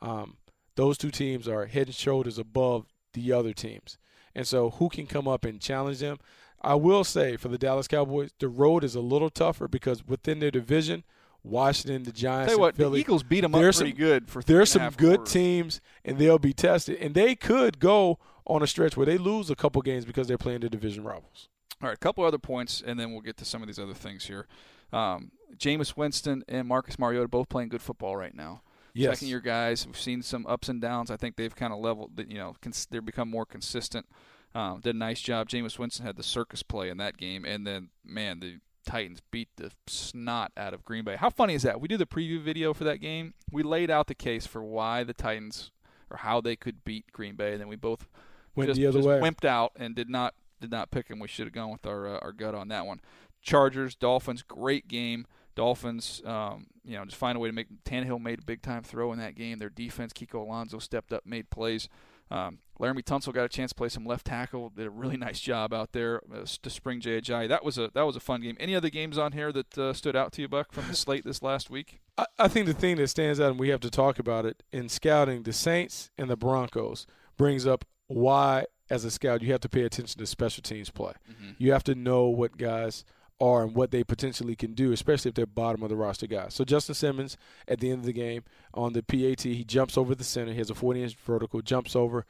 Um, 0.00 0.36
those 0.74 0.98
two 0.98 1.10
teams 1.10 1.46
are 1.46 1.66
head 1.66 1.86
and 1.86 1.94
shoulders 1.94 2.38
above 2.38 2.86
the 3.12 3.32
other 3.32 3.52
teams. 3.52 3.98
And 4.34 4.46
so 4.46 4.70
who 4.70 4.88
can 4.88 5.06
come 5.06 5.28
up 5.28 5.44
and 5.44 5.60
challenge 5.60 6.00
them? 6.00 6.18
I 6.60 6.74
will 6.74 7.04
say 7.04 7.36
for 7.36 7.48
the 7.48 7.58
Dallas 7.58 7.88
Cowboys, 7.88 8.30
the 8.38 8.48
road 8.48 8.84
is 8.84 8.94
a 8.94 9.00
little 9.00 9.30
tougher 9.30 9.68
because 9.68 10.06
within 10.06 10.40
their 10.40 10.50
division– 10.50 11.04
Washington, 11.44 12.04
the 12.04 12.12
Giants, 12.12 12.50
Tell 12.50 12.58
you 12.58 12.60
what, 12.60 12.76
Philly. 12.76 12.98
The 12.98 13.00
Eagles 13.00 13.22
beat 13.22 13.40
them 13.40 13.54
up 13.54 13.60
pretty 13.60 13.72
some, 13.72 13.90
good 13.90 14.28
for. 14.28 14.42
There's 14.42 14.70
some 14.70 14.90
good 14.96 15.16
quarters. 15.16 15.32
teams, 15.32 15.80
and 16.04 16.18
they'll 16.18 16.38
be 16.38 16.52
tested, 16.52 16.98
and 17.00 17.14
they 17.14 17.34
could 17.34 17.80
go 17.80 18.18
on 18.46 18.62
a 18.62 18.66
stretch 18.66 18.96
where 18.96 19.06
they 19.06 19.18
lose 19.18 19.50
a 19.50 19.56
couple 19.56 19.82
games 19.82 20.04
because 20.04 20.28
they're 20.28 20.38
playing 20.38 20.60
the 20.60 20.70
division 20.70 21.04
rivals. 21.04 21.48
All 21.82 21.88
right, 21.88 21.94
a 21.94 21.98
couple 21.98 22.24
other 22.24 22.38
points, 22.38 22.82
and 22.84 22.98
then 22.98 23.12
we'll 23.12 23.22
get 23.22 23.36
to 23.38 23.44
some 23.44 23.60
of 23.60 23.66
these 23.66 23.78
other 23.78 23.94
things 23.94 24.26
here. 24.26 24.46
Um, 24.92 25.32
Jameis 25.56 25.96
Winston 25.96 26.44
and 26.48 26.68
Marcus 26.68 26.98
Mariota 26.98 27.28
both 27.28 27.48
playing 27.48 27.70
good 27.70 27.82
football 27.82 28.16
right 28.16 28.34
now. 28.34 28.62
Yes. 28.94 29.18
Second 29.18 29.28
year 29.28 29.40
guys. 29.40 29.86
We've 29.86 29.98
seen 29.98 30.22
some 30.22 30.46
ups 30.46 30.68
and 30.68 30.80
downs. 30.80 31.10
I 31.10 31.16
think 31.16 31.36
they've 31.36 31.54
kind 31.54 31.72
of 31.72 31.78
leveled. 31.80 32.12
You 32.28 32.38
know, 32.38 32.54
cons- 32.60 32.86
they've 32.90 33.04
become 33.04 33.30
more 33.30 33.46
consistent. 33.46 34.06
Um, 34.54 34.80
did 34.80 34.94
a 34.94 34.98
nice 34.98 35.20
job. 35.20 35.48
Jameis 35.48 35.78
Winston 35.78 36.04
had 36.04 36.16
the 36.16 36.22
circus 36.22 36.62
play 36.62 36.90
in 36.90 36.98
that 36.98 37.16
game, 37.16 37.44
and 37.44 37.66
then 37.66 37.88
man, 38.04 38.40
the 38.40 38.58
Titans 38.84 39.20
beat 39.30 39.48
the 39.56 39.70
snot 39.86 40.52
out 40.56 40.74
of 40.74 40.84
Green 40.84 41.04
Bay. 41.04 41.16
How 41.16 41.30
funny 41.30 41.54
is 41.54 41.62
that? 41.62 41.80
We 41.80 41.88
did 41.88 41.98
the 41.98 42.06
preview 42.06 42.42
video 42.42 42.74
for 42.74 42.84
that 42.84 43.00
game. 43.00 43.34
We 43.50 43.62
laid 43.62 43.90
out 43.90 44.06
the 44.06 44.14
case 44.14 44.46
for 44.46 44.62
why 44.62 45.04
the 45.04 45.14
Titans 45.14 45.70
or 46.10 46.18
how 46.18 46.40
they 46.40 46.56
could 46.56 46.84
beat 46.84 47.10
Green 47.12 47.36
Bay, 47.36 47.52
and 47.52 47.60
then 47.60 47.68
we 47.68 47.76
both 47.76 48.06
went 48.54 48.68
just, 48.68 48.78
the 48.78 48.86
other 48.86 48.98
just 48.98 49.08
way. 49.08 49.20
wimped 49.20 49.44
out 49.44 49.72
and 49.76 49.94
did 49.94 50.08
not 50.08 50.34
did 50.60 50.70
not 50.70 50.90
pick 50.90 51.08
them. 51.08 51.18
We 51.18 51.28
should 51.28 51.46
have 51.46 51.54
gone 51.54 51.70
with 51.70 51.86
our 51.86 52.16
uh, 52.16 52.18
our 52.20 52.32
gut 52.32 52.54
on 52.54 52.68
that 52.68 52.86
one. 52.86 53.00
Chargers, 53.40 53.94
Dolphins, 53.94 54.42
great 54.42 54.88
game. 54.88 55.26
Dolphins, 55.54 56.22
um, 56.24 56.66
you 56.84 56.96
know, 56.96 57.04
just 57.04 57.16
find 57.16 57.36
a 57.36 57.40
way 57.40 57.48
to 57.48 57.54
make. 57.54 57.66
Tannehill 57.84 58.20
made 58.20 58.40
a 58.40 58.44
big 58.44 58.62
time 58.62 58.82
throw 58.82 59.12
in 59.12 59.18
that 59.18 59.34
game. 59.34 59.58
Their 59.58 59.68
defense, 59.68 60.12
Kiko 60.12 60.46
Alonso 60.46 60.78
stepped 60.78 61.12
up, 61.12 61.26
made 61.26 61.50
plays. 61.50 61.88
Um, 62.32 62.58
Laremy 62.80 63.04
Tunsil 63.04 63.32
got 63.32 63.44
a 63.44 63.48
chance 63.48 63.70
to 63.70 63.74
play 63.74 63.88
some 63.88 64.04
left 64.04 64.26
tackle. 64.26 64.70
Did 64.70 64.86
a 64.86 64.90
really 64.90 65.16
nice 65.28 65.38
job 65.38 65.72
out 65.72 65.92
there 65.92 66.20
uh, 66.32 66.44
to 66.62 66.70
spring 66.70 67.00
Ajayi. 67.00 67.48
That 67.48 67.64
was 67.64 67.78
a 67.78 67.90
that 67.94 68.02
was 68.02 68.16
a 68.16 68.20
fun 68.20 68.40
game. 68.40 68.56
Any 68.58 68.74
other 68.74 68.90
games 68.90 69.18
on 69.18 69.32
here 69.32 69.52
that 69.52 69.78
uh, 69.78 69.92
stood 69.92 70.16
out 70.16 70.32
to 70.32 70.42
you, 70.42 70.48
Buck, 70.48 70.72
from 70.72 70.88
the 70.88 70.96
slate 70.96 71.24
this 71.24 71.42
last 71.42 71.70
week? 71.70 72.00
I, 72.16 72.26
I 72.38 72.48
think 72.48 72.66
the 72.66 72.74
thing 72.74 72.96
that 72.96 73.08
stands 73.08 73.38
out, 73.38 73.50
and 73.52 73.60
we 73.60 73.68
have 73.68 73.80
to 73.80 73.90
talk 73.90 74.18
about 74.18 74.46
it 74.46 74.62
in 74.72 74.88
scouting, 74.88 75.42
the 75.42 75.52
Saints 75.52 76.10
and 76.18 76.28
the 76.28 76.36
Broncos 76.36 77.06
brings 77.36 77.66
up 77.66 77.84
why, 78.08 78.66
as 78.90 79.04
a 79.04 79.10
scout, 79.10 79.42
you 79.42 79.52
have 79.52 79.60
to 79.60 79.68
pay 79.68 79.82
attention 79.82 80.18
to 80.18 80.26
special 80.26 80.62
teams 80.62 80.90
play. 80.90 81.12
Mm-hmm. 81.30 81.52
You 81.58 81.72
have 81.72 81.84
to 81.84 81.94
know 81.94 82.24
what 82.26 82.56
guys 82.56 83.04
are 83.42 83.64
and 83.64 83.74
what 83.74 83.90
they 83.90 84.04
potentially 84.04 84.54
can 84.54 84.72
do, 84.72 84.92
especially 84.92 85.28
if 85.28 85.34
they're 85.34 85.46
bottom 85.46 85.82
of 85.82 85.88
the 85.88 85.96
roster 85.96 86.28
guys. 86.28 86.54
So 86.54 86.64
Justin 86.64 86.94
Simmons, 86.94 87.36
at 87.66 87.80
the 87.80 87.90
end 87.90 88.00
of 88.00 88.06
the 88.06 88.12
game 88.12 88.44
on 88.72 88.92
the 88.92 89.02
PAT, 89.02 89.42
he 89.42 89.64
jumps 89.64 89.98
over 89.98 90.14
the 90.14 90.22
center. 90.22 90.52
He 90.52 90.58
has 90.58 90.70
a 90.70 90.74
40 90.74 91.02
inch 91.02 91.16
vertical, 91.16 91.60
jumps 91.60 91.96
over, 91.96 92.24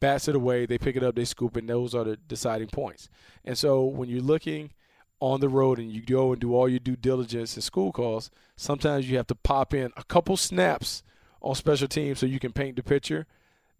bats 0.00 0.26
it 0.26 0.34
away, 0.34 0.66
they 0.66 0.76
pick 0.76 0.96
it 0.96 1.04
up, 1.04 1.14
they 1.14 1.24
scoop 1.24 1.56
it, 1.56 1.60
and 1.60 1.70
those 1.70 1.94
are 1.94 2.02
the 2.02 2.16
deciding 2.16 2.66
points. 2.66 3.08
And 3.44 3.56
so 3.56 3.84
when 3.84 4.08
you're 4.08 4.20
looking 4.20 4.72
on 5.20 5.40
the 5.40 5.48
road 5.48 5.78
and 5.78 5.90
you 5.90 6.02
go 6.02 6.32
and 6.32 6.40
do 6.40 6.52
all 6.52 6.68
your 6.68 6.80
due 6.80 6.96
diligence 6.96 7.54
and 7.54 7.62
school 7.62 7.92
calls, 7.92 8.30
sometimes 8.56 9.08
you 9.08 9.16
have 9.16 9.28
to 9.28 9.36
pop 9.36 9.72
in 9.72 9.92
a 9.96 10.02
couple 10.02 10.36
snaps 10.36 11.04
on 11.40 11.54
special 11.54 11.86
teams 11.86 12.18
so 12.18 12.26
you 12.26 12.40
can 12.40 12.52
paint 12.52 12.74
the 12.74 12.82
picture. 12.82 13.24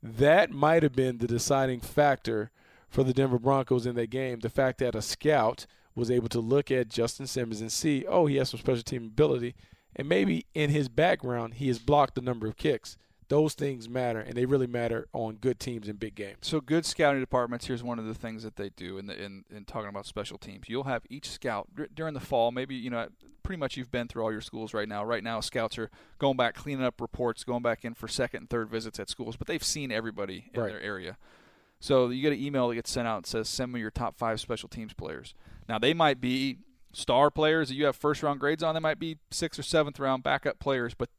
That 0.00 0.52
might 0.52 0.84
have 0.84 0.94
been 0.94 1.18
the 1.18 1.26
deciding 1.26 1.80
factor 1.80 2.52
for 2.88 3.02
the 3.02 3.12
Denver 3.12 3.40
Broncos 3.40 3.86
in 3.86 3.96
that 3.96 4.10
game. 4.10 4.38
The 4.38 4.48
fact 4.48 4.78
that 4.78 4.94
a 4.94 5.02
scout 5.02 5.66
was 5.96 6.10
able 6.10 6.28
to 6.28 6.40
look 6.40 6.70
at 6.70 6.88
Justin 6.88 7.26
Simmons 7.26 7.60
and 7.60 7.72
see, 7.72 8.04
oh, 8.06 8.26
he 8.26 8.36
has 8.36 8.50
some 8.50 8.60
special 8.60 8.84
team 8.84 9.06
ability, 9.06 9.56
and 9.96 10.08
maybe 10.08 10.46
in 10.54 10.70
his 10.70 10.88
background 10.88 11.54
he 11.54 11.66
has 11.66 11.80
blocked 11.80 12.16
a 12.16 12.20
number 12.20 12.46
of 12.46 12.56
kicks 12.56 12.96
those 13.28 13.54
things 13.54 13.88
matter, 13.88 14.20
and 14.20 14.34
they 14.34 14.46
really 14.46 14.66
matter 14.66 15.08
on 15.12 15.36
good 15.36 15.58
teams 15.58 15.88
in 15.88 15.96
big 15.96 16.14
games. 16.14 16.38
So 16.42 16.60
good 16.60 16.86
scouting 16.86 17.20
departments. 17.20 17.66
Here's 17.66 17.82
one 17.82 17.98
of 17.98 18.06
the 18.06 18.14
things 18.14 18.42
that 18.42 18.56
they 18.56 18.70
do 18.70 18.98
in 18.98 19.06
the 19.06 19.20
in, 19.20 19.44
in 19.50 19.64
talking 19.64 19.88
about 19.88 20.06
special 20.06 20.38
teams. 20.38 20.68
You'll 20.68 20.84
have 20.84 21.02
each 21.10 21.28
scout 21.28 21.68
during 21.94 22.14
the 22.14 22.20
fall. 22.20 22.52
Maybe 22.52 22.76
you 22.76 22.90
know 22.90 23.08
pretty 23.42 23.58
much 23.58 23.76
you've 23.76 23.90
been 23.90 24.08
through 24.08 24.22
all 24.22 24.32
your 24.32 24.40
schools 24.40 24.74
right 24.74 24.88
now. 24.88 25.04
Right 25.04 25.24
now, 25.24 25.40
scouts 25.40 25.78
are 25.78 25.90
going 26.18 26.36
back, 26.36 26.54
cleaning 26.54 26.84
up 26.84 27.00
reports, 27.00 27.44
going 27.44 27.62
back 27.62 27.84
in 27.84 27.94
for 27.94 28.08
second 28.08 28.42
and 28.42 28.50
third 28.50 28.70
visits 28.70 29.00
at 29.00 29.08
schools, 29.08 29.36
but 29.36 29.46
they've 29.46 29.62
seen 29.62 29.90
everybody 29.90 30.50
in 30.54 30.60
right. 30.60 30.70
their 30.70 30.80
area. 30.80 31.16
So 31.80 32.08
you 32.08 32.22
get 32.22 32.32
an 32.32 32.42
email 32.42 32.68
that 32.68 32.74
gets 32.74 32.90
sent 32.90 33.06
out 33.06 33.18
and 33.18 33.26
says, 33.26 33.48
"Send 33.48 33.72
me 33.72 33.80
your 33.80 33.90
top 33.90 34.16
five 34.16 34.40
special 34.40 34.68
teams 34.68 34.94
players." 34.94 35.34
Now 35.68 35.78
they 35.78 35.94
might 35.94 36.20
be 36.20 36.58
star 36.92 37.30
players 37.30 37.68
that 37.68 37.74
you 37.74 37.84
have 37.84 37.96
first 37.96 38.22
round 38.22 38.40
grades 38.40 38.62
on. 38.62 38.74
They 38.74 38.80
might 38.80 38.98
be 38.98 39.18
sixth 39.30 39.58
or 39.58 39.62
seventh 39.62 39.98
round 39.98 40.22
backup 40.22 40.58
players, 40.58 40.94
but 40.94 41.10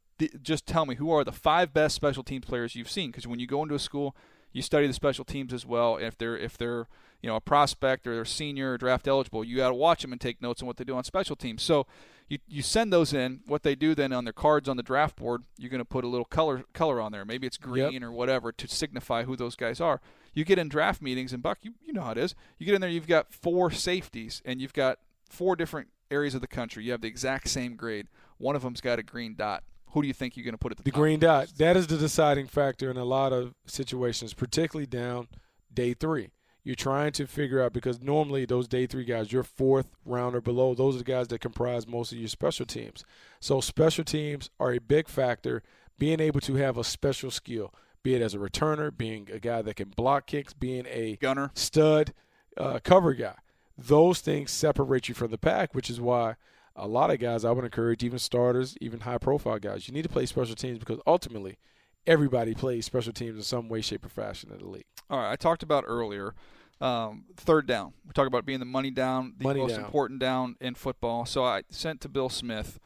just 0.42 0.66
tell 0.66 0.86
me 0.86 0.96
who 0.96 1.10
are 1.10 1.24
the 1.24 1.32
five 1.32 1.72
best 1.72 1.94
special 1.94 2.22
teams 2.22 2.44
players 2.44 2.74
you've 2.74 2.90
seen 2.90 3.10
because 3.10 3.26
when 3.26 3.38
you 3.38 3.46
go 3.46 3.62
into 3.62 3.74
a 3.74 3.78
school 3.78 4.16
you 4.52 4.62
study 4.62 4.86
the 4.86 4.92
special 4.92 5.24
teams 5.24 5.52
as 5.52 5.64
well 5.64 5.96
if 5.96 6.16
they're 6.18 6.36
if 6.36 6.58
they're 6.58 6.88
you 7.22 7.28
know 7.28 7.36
a 7.36 7.40
prospect 7.40 8.06
or 8.06 8.14
they're 8.14 8.24
senior 8.24 8.72
or 8.72 8.78
draft 8.78 9.06
eligible 9.06 9.44
you 9.44 9.56
got 9.56 9.68
to 9.68 9.74
watch 9.74 10.02
them 10.02 10.12
and 10.12 10.20
take 10.20 10.42
notes 10.42 10.60
on 10.60 10.66
what 10.66 10.76
they 10.76 10.84
do 10.84 10.96
on 10.96 11.04
special 11.04 11.36
teams 11.36 11.62
so 11.62 11.86
you, 12.28 12.38
you 12.46 12.62
send 12.62 12.92
those 12.92 13.12
in 13.12 13.40
what 13.46 13.62
they 13.62 13.74
do 13.74 13.94
then 13.94 14.12
on 14.12 14.24
their 14.24 14.32
cards 14.32 14.68
on 14.68 14.76
the 14.76 14.82
draft 14.82 15.16
board 15.16 15.44
you're 15.56 15.70
going 15.70 15.78
to 15.78 15.84
put 15.84 16.04
a 16.04 16.08
little 16.08 16.24
color 16.24 16.64
color 16.72 17.00
on 17.00 17.12
there 17.12 17.24
maybe 17.24 17.46
it's 17.46 17.56
green 17.56 17.92
yep. 17.92 18.02
or 18.02 18.10
whatever 18.10 18.50
to 18.50 18.66
signify 18.66 19.22
who 19.22 19.36
those 19.36 19.54
guys 19.54 19.80
are 19.80 20.00
you 20.34 20.44
get 20.44 20.58
in 20.58 20.68
draft 20.68 21.02
meetings 21.02 21.32
and 21.32 21.42
buck 21.42 21.58
you, 21.62 21.72
you 21.84 21.92
know 21.92 22.02
how 22.02 22.12
it 22.12 22.18
is 22.18 22.34
you 22.58 22.66
get 22.66 22.74
in 22.74 22.80
there 22.80 22.90
you've 22.90 23.06
got 23.06 23.32
four 23.32 23.70
safeties 23.70 24.42
and 24.44 24.60
you've 24.60 24.72
got 24.72 24.98
four 25.28 25.56
different 25.56 25.88
areas 26.10 26.34
of 26.34 26.40
the 26.40 26.46
country 26.46 26.84
you 26.84 26.92
have 26.92 27.00
the 27.00 27.08
exact 27.08 27.48
same 27.48 27.76
grade 27.76 28.08
one 28.38 28.56
of 28.56 28.62
them's 28.62 28.80
got 28.80 28.98
a 28.98 29.02
green 29.02 29.34
dot 29.34 29.62
who 29.92 30.02
do 30.02 30.08
you 30.08 30.14
think 30.14 30.36
you're 30.36 30.44
going 30.44 30.54
to 30.54 30.58
put 30.58 30.72
at 30.72 30.78
the, 30.78 30.84
the 30.84 30.90
green 30.90 31.18
dot? 31.18 31.48
That 31.56 31.76
is 31.76 31.86
the 31.86 31.96
deciding 31.96 32.46
factor 32.46 32.90
in 32.90 32.96
a 32.96 33.04
lot 33.04 33.32
of 33.32 33.54
situations, 33.66 34.34
particularly 34.34 34.86
down 34.86 35.28
day 35.72 35.94
three. 35.94 36.30
You're 36.64 36.74
trying 36.74 37.12
to 37.12 37.26
figure 37.26 37.62
out 37.62 37.72
because 37.72 38.02
normally 38.02 38.44
those 38.44 38.68
day 38.68 38.86
three 38.86 39.04
guys, 39.04 39.32
your 39.32 39.42
fourth 39.42 39.88
round 40.04 40.36
or 40.36 40.40
below, 40.42 40.74
those 40.74 40.96
are 40.96 40.98
the 40.98 41.04
guys 41.04 41.28
that 41.28 41.40
comprise 41.40 41.86
most 41.86 42.12
of 42.12 42.18
your 42.18 42.28
special 42.28 42.66
teams. 42.66 43.04
So 43.40 43.60
special 43.60 44.04
teams 44.04 44.50
are 44.60 44.72
a 44.72 44.78
big 44.78 45.08
factor. 45.08 45.62
Being 45.98 46.20
able 46.20 46.40
to 46.40 46.54
have 46.56 46.76
a 46.76 46.84
special 46.84 47.30
skill, 47.30 47.72
be 48.08 48.14
it 48.14 48.22
as 48.22 48.32
a 48.32 48.38
returner, 48.38 48.96
being 48.96 49.28
a 49.30 49.38
guy 49.38 49.60
that 49.60 49.76
can 49.76 49.90
block 49.90 50.26
kicks, 50.26 50.54
being 50.54 50.86
a 50.88 51.16
gunner, 51.16 51.50
stud, 51.52 52.14
uh, 52.56 52.78
cover 52.82 53.12
guy. 53.12 53.34
Those 53.76 54.20
things 54.20 54.50
separate 54.50 55.10
you 55.10 55.14
from 55.14 55.30
the 55.30 55.36
pack, 55.36 55.74
which 55.74 55.90
is 55.90 56.00
why 56.00 56.36
a 56.74 56.88
lot 56.88 57.10
of 57.10 57.20
guys 57.20 57.44
I 57.44 57.50
would 57.50 57.66
encourage, 57.66 58.02
even 58.02 58.18
starters, 58.18 58.76
even 58.80 59.00
high 59.00 59.18
profile 59.18 59.58
guys, 59.58 59.88
you 59.88 59.92
need 59.92 60.04
to 60.04 60.08
play 60.08 60.24
special 60.24 60.54
teams 60.54 60.78
because 60.78 61.00
ultimately 61.06 61.58
everybody 62.06 62.54
plays 62.54 62.86
special 62.86 63.12
teams 63.12 63.36
in 63.36 63.42
some 63.42 63.68
way, 63.68 63.82
shape, 63.82 64.06
or 64.06 64.08
fashion 64.08 64.50
in 64.52 64.58
the 64.58 64.66
league. 64.66 64.86
All 65.10 65.18
right, 65.18 65.30
I 65.30 65.36
talked 65.36 65.62
about 65.62 65.84
earlier 65.86 66.34
um, 66.80 67.26
third 67.36 67.66
down. 67.66 67.92
We 68.06 68.12
talk 68.12 68.26
about 68.26 68.46
being 68.46 68.60
the 68.60 68.64
money 68.64 68.90
down, 68.90 69.34
the 69.36 69.44
money 69.44 69.60
most 69.60 69.76
down. 69.76 69.84
important 69.84 70.18
down 70.18 70.56
in 70.62 70.74
football. 70.74 71.26
So 71.26 71.44
I 71.44 71.64
sent 71.68 72.00
to 72.00 72.08
Bill 72.08 72.30
Smith, 72.30 72.80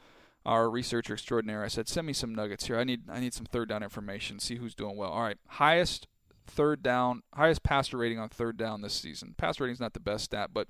our 0.44 0.70
researcher 0.70 1.14
extraordinaire. 1.14 1.62
I 1.64 1.68
said, 1.68 1.88
"Send 1.88 2.06
me 2.06 2.12
some 2.12 2.34
nuggets 2.34 2.66
here. 2.66 2.78
I 2.78 2.84
need 2.84 3.08
I 3.08 3.20
need 3.20 3.34
some 3.34 3.46
third 3.46 3.68
down 3.68 3.82
information. 3.82 4.38
See 4.38 4.56
who's 4.56 4.74
doing 4.74 4.96
well." 4.96 5.10
All 5.10 5.22
right, 5.22 5.38
highest 5.48 6.06
third 6.46 6.82
down, 6.82 7.22
highest 7.34 7.62
passer 7.62 7.96
rating 7.96 8.18
on 8.18 8.28
third 8.28 8.56
down 8.56 8.82
this 8.82 8.94
season. 8.94 9.34
Passer 9.36 9.64
rating 9.64 9.74
is 9.74 9.80
not 9.80 9.94
the 9.94 10.00
best 10.00 10.24
stat, 10.24 10.50
but 10.52 10.68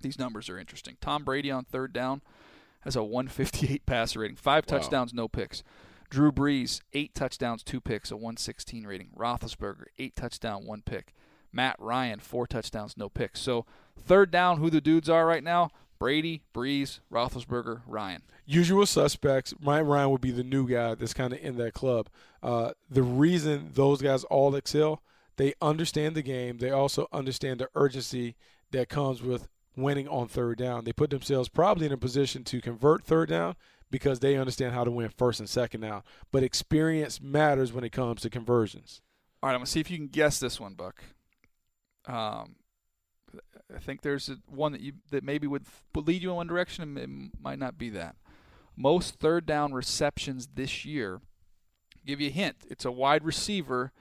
these 0.00 0.18
numbers 0.18 0.48
are 0.48 0.58
interesting. 0.58 0.96
Tom 1.00 1.24
Brady 1.24 1.50
on 1.50 1.64
third 1.64 1.92
down 1.92 2.22
has 2.80 2.96
a 2.96 3.04
158 3.04 3.86
passer 3.86 4.20
rating, 4.20 4.36
five 4.36 4.64
wow. 4.68 4.78
touchdowns, 4.78 5.12
no 5.12 5.28
picks. 5.28 5.62
Drew 6.10 6.30
Brees, 6.30 6.80
eight 6.92 7.14
touchdowns, 7.14 7.62
two 7.62 7.80
picks, 7.80 8.10
a 8.10 8.16
116 8.16 8.86
rating. 8.86 9.10
Roethlisberger, 9.16 9.86
eight 9.98 10.14
touchdown, 10.14 10.66
one 10.66 10.82
pick. 10.82 11.14
Matt 11.52 11.76
Ryan, 11.78 12.20
four 12.20 12.46
touchdowns, 12.46 12.96
no 12.96 13.08
picks. 13.08 13.40
So 13.40 13.64
third 13.98 14.30
down, 14.30 14.58
who 14.58 14.70
the 14.70 14.80
dudes 14.80 15.08
are 15.08 15.26
right 15.26 15.42
now? 15.42 15.70
Brady, 15.98 16.42
Brees, 16.54 17.00
Roethlisberger, 17.12 17.82
Ryan. 17.86 18.22
Usual 18.46 18.86
suspects. 18.86 19.54
Matt 19.60 19.86
Ryan 19.86 20.10
would 20.10 20.20
be 20.20 20.30
the 20.30 20.44
new 20.44 20.68
guy 20.68 20.94
that's 20.94 21.14
kind 21.14 21.32
of 21.32 21.40
in 21.40 21.56
that 21.56 21.72
club. 21.72 22.08
Uh, 22.42 22.72
the 22.90 23.02
reason 23.02 23.70
those 23.74 24.02
guys 24.02 24.24
all 24.24 24.54
excel, 24.54 25.02
they 25.36 25.54
understand 25.62 26.14
the 26.14 26.22
game. 26.22 26.58
They 26.58 26.70
also 26.70 27.08
understand 27.12 27.60
the 27.60 27.68
urgency 27.74 28.36
that 28.70 28.88
comes 28.88 29.22
with 29.22 29.48
winning 29.76 30.08
on 30.08 30.28
third 30.28 30.58
down. 30.58 30.84
They 30.84 30.92
put 30.92 31.10
themselves 31.10 31.48
probably 31.48 31.86
in 31.86 31.92
a 31.92 31.96
position 31.96 32.44
to 32.44 32.60
convert 32.60 33.04
third 33.04 33.28
down 33.28 33.56
because 33.90 34.20
they 34.20 34.36
understand 34.36 34.74
how 34.74 34.84
to 34.84 34.90
win 34.90 35.10
first 35.16 35.40
and 35.40 35.48
second 35.48 35.80
down. 35.80 36.02
But 36.32 36.42
experience 36.42 37.20
matters 37.20 37.72
when 37.72 37.84
it 37.84 37.92
comes 37.92 38.22
to 38.22 38.30
conversions. 38.30 39.00
All 39.42 39.48
right, 39.48 39.54
I'm 39.54 39.60
gonna 39.60 39.66
see 39.66 39.80
if 39.80 39.90
you 39.90 39.98
can 39.98 40.08
guess 40.08 40.40
this 40.40 40.58
one, 40.58 40.74
Buck. 40.74 41.02
Um, 42.06 42.56
I 43.74 43.78
think 43.78 44.02
there's 44.02 44.30
one 44.46 44.72
that 44.72 44.80
you 44.80 44.94
that 45.10 45.24
maybe 45.24 45.46
would, 45.46 45.64
would 45.94 46.06
lead 46.06 46.22
you 46.22 46.30
in 46.30 46.36
one 46.36 46.46
direction, 46.46 46.82
and 46.82 46.98
it 46.98 47.40
might 47.40 47.58
not 47.58 47.78
be 47.78 47.90
that. 47.90 48.16
Most 48.76 49.16
third 49.20 49.46
down 49.46 49.72
receptions 49.72 50.48
this 50.54 50.84
year. 50.84 51.20
give 52.04 52.20
you 52.20 52.28
a 52.28 52.32
hint. 52.32 52.56
It's 52.68 52.84
a 52.84 52.90
wide 52.90 53.24
receiver 53.24 53.92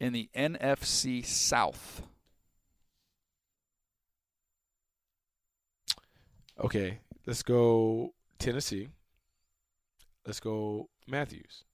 in 0.00 0.12
the 0.12 0.30
NFC 0.34 1.24
South. 1.24 2.02
Okay, 6.58 7.00
let's 7.26 7.42
go 7.42 8.14
Tennessee. 8.38 8.88
Let's 10.26 10.40
go 10.40 10.88
Matthews. 11.06 11.64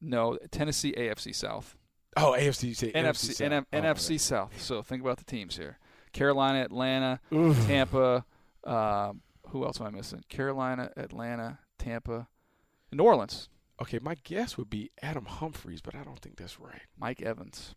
No, 0.00 0.38
Tennessee 0.50 0.94
AFC 0.96 1.34
South. 1.34 1.76
Oh, 2.16 2.34
AFC, 2.38 2.64
you 2.64 2.74
say 2.74 2.92
NFC, 2.92 2.94
NFC 2.94 3.32
South. 3.34 3.50
NF, 3.50 3.64
oh, 3.72 3.76
NFC 3.80 4.20
South. 4.20 4.60
So 4.60 4.82
think 4.82 5.02
about 5.02 5.18
the 5.18 5.24
teams 5.24 5.56
here: 5.56 5.78
Carolina, 6.12 6.60
Atlanta, 6.62 7.20
Oof. 7.32 7.66
Tampa. 7.66 8.24
Uh, 8.64 9.12
who 9.48 9.64
else 9.64 9.80
am 9.80 9.86
I 9.86 9.90
missing? 9.90 10.22
Carolina, 10.28 10.90
Atlanta, 10.96 11.58
Tampa, 11.78 12.28
New 12.92 13.04
Orleans. 13.04 13.48
Okay, 13.80 13.98
my 14.00 14.14
guess 14.22 14.56
would 14.56 14.70
be 14.70 14.90
Adam 15.02 15.24
Humphries, 15.24 15.80
but 15.80 15.94
I 15.94 16.04
don't 16.04 16.20
think 16.20 16.36
that's 16.36 16.60
right. 16.60 16.82
Mike 16.96 17.20
Evans. 17.20 17.74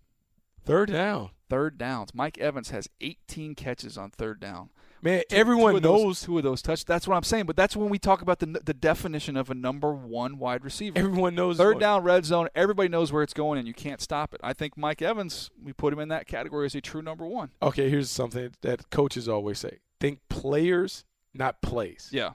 Third 0.65 0.91
down. 0.91 1.29
Third 1.49 1.77
downs. 1.77 2.09
Mike 2.13 2.37
Evans 2.39 2.71
has 2.71 2.89
18 3.01 3.55
catches 3.55 3.97
on 3.97 4.09
third 4.09 4.39
down. 4.39 4.69
Man, 5.01 5.21
two, 5.29 5.35
everyone 5.35 5.75
two 5.75 5.79
knows 5.81 6.01
those, 6.01 6.21
two 6.23 6.37
of 6.39 6.43
those 6.43 6.63
touch. 6.63 6.83
That's 6.85 7.07
what 7.07 7.15
I'm 7.15 7.23
saying. 7.23 7.45
But 7.45 7.55
that's 7.55 7.75
when 7.75 7.89
we 7.89 7.99
talk 7.99 8.23
about 8.23 8.39
the 8.39 8.47
the 8.47 8.73
definition 8.73 9.37
of 9.37 9.51
a 9.51 9.53
number 9.53 9.93
one 9.93 10.39
wide 10.39 10.63
receiver. 10.63 10.97
Everyone 10.97 11.35
knows 11.35 11.57
third 11.57 11.79
down, 11.79 12.03
red 12.03 12.25
zone. 12.25 12.47
Everybody 12.55 12.89
knows 12.89 13.11
where 13.11 13.21
it's 13.21 13.33
going, 13.33 13.59
and 13.59 13.67
you 13.67 13.73
can't 13.75 14.01
stop 14.01 14.33
it. 14.33 14.41
I 14.43 14.53
think 14.53 14.75
Mike 14.75 15.03
Evans, 15.03 15.51
we 15.61 15.73
put 15.73 15.93
him 15.93 15.99
in 15.99 16.09
that 16.09 16.25
category 16.25 16.65
as 16.65 16.73
a 16.73 16.81
true 16.81 17.03
number 17.03 17.27
one. 17.27 17.51
Okay, 17.61 17.89
here's 17.89 18.09
something 18.09 18.53
that 18.61 18.89
coaches 18.89 19.29
always 19.29 19.59
say: 19.59 19.77
think 19.99 20.21
players, 20.29 21.05
not 21.35 21.61
plays. 21.61 22.09
Yeah. 22.11 22.31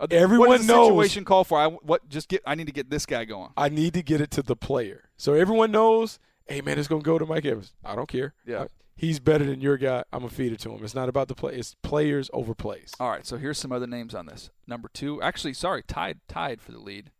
Uh, 0.00 0.06
Everyone 0.10 0.48
what 0.48 0.64
knows. 0.64 0.88
Situation 0.88 1.24
call 1.24 1.44
for 1.44 1.60
I 1.60 1.68
what 1.68 2.08
just 2.08 2.28
get. 2.28 2.42
I 2.44 2.56
need 2.56 2.66
to 2.66 2.72
get 2.72 2.90
this 2.90 3.06
guy 3.06 3.24
going. 3.24 3.50
I 3.56 3.68
need 3.68 3.94
to 3.94 4.02
get 4.02 4.20
it 4.20 4.32
to 4.32 4.42
the 4.42 4.56
player. 4.56 5.10
So 5.16 5.34
everyone 5.34 5.70
knows. 5.70 6.18
Hey 6.50 6.60
man, 6.60 6.78
it's 6.78 6.88
gonna 6.88 7.02
go 7.02 7.18
to 7.18 7.24
Mike 7.24 7.46
Evans. 7.46 7.72
I 7.84 7.94
don't 7.94 8.08
care. 8.08 8.34
Yeah 8.44 8.66
he's 9.00 9.18
better 9.18 9.44
than 9.44 9.60
your 9.60 9.78
guy. 9.78 10.04
I'm 10.12 10.20
gonna 10.20 10.30
feed 10.30 10.52
it 10.52 10.60
to 10.60 10.72
him. 10.72 10.84
It's 10.84 10.94
not 10.94 11.08
about 11.08 11.28
the 11.28 11.34
play. 11.34 11.54
It's 11.54 11.74
players 11.82 12.28
over 12.32 12.54
plays. 12.54 12.92
All 13.00 13.08
right. 13.10 13.26
So 13.26 13.38
here's 13.38 13.58
some 13.58 13.72
other 13.72 13.86
names 13.86 14.14
on 14.14 14.26
this. 14.26 14.50
Number 14.66 14.90
two, 14.92 15.22
actually, 15.22 15.54
sorry, 15.54 15.82
tied 15.82 16.20
tied 16.28 16.60
for 16.60 16.72
the 16.72 16.78
lead. 16.78 17.10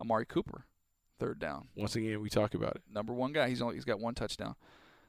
Amari 0.00 0.24
Cooper, 0.24 0.64
third 1.18 1.38
down. 1.38 1.68
Once 1.76 1.94
again, 1.96 2.20
we 2.20 2.30
talk 2.30 2.54
about 2.54 2.76
it. 2.76 2.82
Number 2.90 3.12
one 3.12 3.32
guy. 3.32 3.48
He's 3.48 3.60
only 3.60 3.74
he's 3.74 3.84
got 3.84 4.00
one 4.00 4.14
touchdown. 4.14 4.54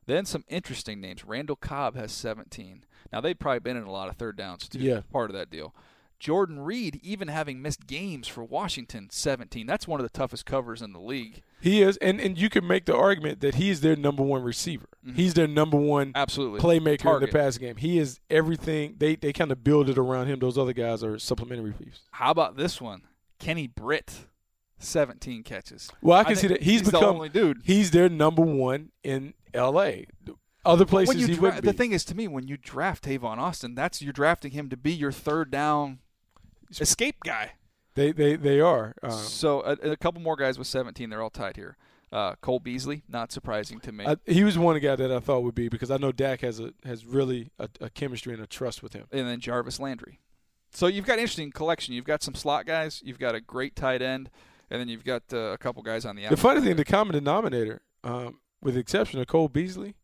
Then 0.05 0.25
some 0.25 0.43
interesting 0.49 0.99
names. 0.99 1.23
Randall 1.23 1.55
Cobb 1.55 1.95
has 1.95 2.11
17. 2.11 2.83
Now 3.13 3.21
they've 3.21 3.37
probably 3.37 3.59
been 3.59 3.77
in 3.77 3.83
a 3.83 3.91
lot 3.91 4.09
of 4.09 4.17
third 4.17 4.35
downs 4.35 4.67
too. 4.67 4.79
Yeah. 4.79 5.01
Part 5.11 5.29
of 5.29 5.35
that 5.35 5.49
deal. 5.49 5.73
Jordan 6.19 6.59
Reed, 6.59 6.99
even 7.01 7.29
having 7.29 7.61
missed 7.61 7.87
games 7.87 8.27
for 8.27 8.43
Washington, 8.43 9.07
17. 9.09 9.65
That's 9.65 9.87
one 9.87 9.99
of 9.99 10.03
the 10.03 10.17
toughest 10.17 10.45
covers 10.45 10.81
in 10.81 10.91
the 10.91 10.99
league. 10.99 11.41
He 11.61 11.81
is, 11.81 11.97
and, 11.97 12.19
and 12.19 12.37
you 12.37 12.49
can 12.49 12.67
make 12.67 12.85
the 12.85 12.95
argument 12.95 13.39
that 13.41 13.55
he's 13.55 13.81
their 13.81 13.95
number 13.95 14.23
one 14.23 14.43
receiver. 14.43 14.87
Mm-hmm. 15.05 15.15
He's 15.15 15.33
their 15.33 15.47
number 15.47 15.77
one 15.77 16.11
absolutely 16.15 16.59
playmaker 16.59 16.99
Target. 16.99 17.29
in 17.29 17.33
the 17.33 17.39
pass 17.39 17.57
game. 17.57 17.77
He 17.77 17.97
is 17.99 18.19
everything. 18.29 18.95
They 18.97 19.15
they 19.15 19.33
kind 19.33 19.51
of 19.51 19.63
build 19.63 19.89
it 19.89 19.97
around 19.97 20.27
him. 20.27 20.39
Those 20.39 20.57
other 20.57 20.73
guys 20.73 21.03
are 21.03 21.17
supplementary 21.19 21.73
pieces. 21.73 22.01
How 22.11 22.31
about 22.31 22.57
this 22.57 22.79
one, 22.79 23.03
Kenny 23.39 23.67
Britt? 23.67 24.25
17 24.81 25.43
catches. 25.43 25.89
Well, 26.01 26.17
I 26.17 26.23
can 26.23 26.31
I 26.31 26.35
see 26.35 26.47
that 26.47 26.61
he's, 26.61 26.79
he's 26.79 26.81
become 26.83 27.01
the 27.01 27.07
only 27.07 27.27
dude. 27.27 27.61
He's 27.65 27.91
their 27.91 28.07
number 28.07 28.41
one 28.41 28.91
in 29.03 29.33
L.A. 29.53 30.07
Other 30.65 30.85
places 30.85 31.27
he 31.27 31.33
dra- 31.33 31.41
wouldn't 31.41 31.65
the 31.65 31.73
thing 31.73 31.91
is, 31.91 32.05
to 32.05 32.15
me, 32.15 32.27
when 32.27 32.47
you 32.47 32.55
draft 32.55 33.03
Tavon 33.03 33.37
Austin, 33.37 33.75
that's 33.75 34.01
you're 34.01 34.13
drafting 34.13 34.51
him 34.51 34.69
to 34.69 34.77
be 34.77 34.93
your 34.93 35.11
third 35.11 35.51
down 35.51 35.99
escape 36.71 37.17
guy. 37.23 37.53
they 37.95 38.11
they 38.11 38.35
they 38.35 38.59
are. 38.59 38.93
Um, 39.03 39.11
so 39.11 39.61
a, 39.61 39.91
a 39.91 39.97
couple 39.97 40.21
more 40.21 40.35
guys 40.35 40.57
with 40.57 40.67
17. 40.67 41.09
They're 41.09 41.21
all 41.21 41.29
tied 41.29 41.55
here. 41.55 41.77
Uh, 42.11 42.33
Cole 42.41 42.59
Beasley, 42.59 43.03
not 43.07 43.31
surprising 43.31 43.79
to 43.81 43.91
me. 43.91 44.03
I, 44.05 44.17
he 44.25 44.43
was 44.43 44.57
one 44.57 44.79
guy 44.79 44.95
that 44.95 45.11
I 45.11 45.19
thought 45.19 45.43
would 45.43 45.53
be 45.53 45.69
because 45.69 45.91
I 45.91 45.97
know 45.97 46.11
Dak 46.11 46.41
has 46.41 46.59
a 46.59 46.73
has 46.83 47.05
really 47.05 47.51
a, 47.59 47.69
a 47.81 47.89
chemistry 47.89 48.33
and 48.33 48.41
a 48.41 48.47
trust 48.47 48.81
with 48.81 48.93
him. 48.93 49.05
and 49.11 49.27
then 49.27 49.39
Jarvis 49.39 49.79
Landry. 49.79 50.19
So 50.71 50.87
you've 50.87 51.05
got 51.05 51.13
an 51.13 51.19
interesting 51.19 51.51
collection. 51.51 51.93
You've 51.93 52.05
got 52.05 52.23
some 52.23 52.35
slot 52.35 52.65
guys. 52.65 53.01
You've 53.03 53.19
got 53.19 53.35
a 53.35 53.41
great 53.41 53.75
tight 53.75 54.01
end, 54.01 54.29
and 54.69 54.79
then 54.79 54.87
you've 54.87 55.03
got 55.03 55.23
uh, 55.33 55.37
a 55.51 55.57
couple 55.57 55.81
guys 55.83 56.05
on 56.05 56.15
the 56.15 56.23
outside. 56.25 56.37
The 56.37 56.41
funny 56.41 56.61
thing, 56.61 56.75
the 56.77 56.85
common 56.85 57.13
denominator, 57.13 57.81
um, 58.03 58.39
with 58.61 58.73
the 58.75 58.79
exception 58.79 59.19
of 59.19 59.27
Cole 59.27 59.47
Beasley, 59.49 59.95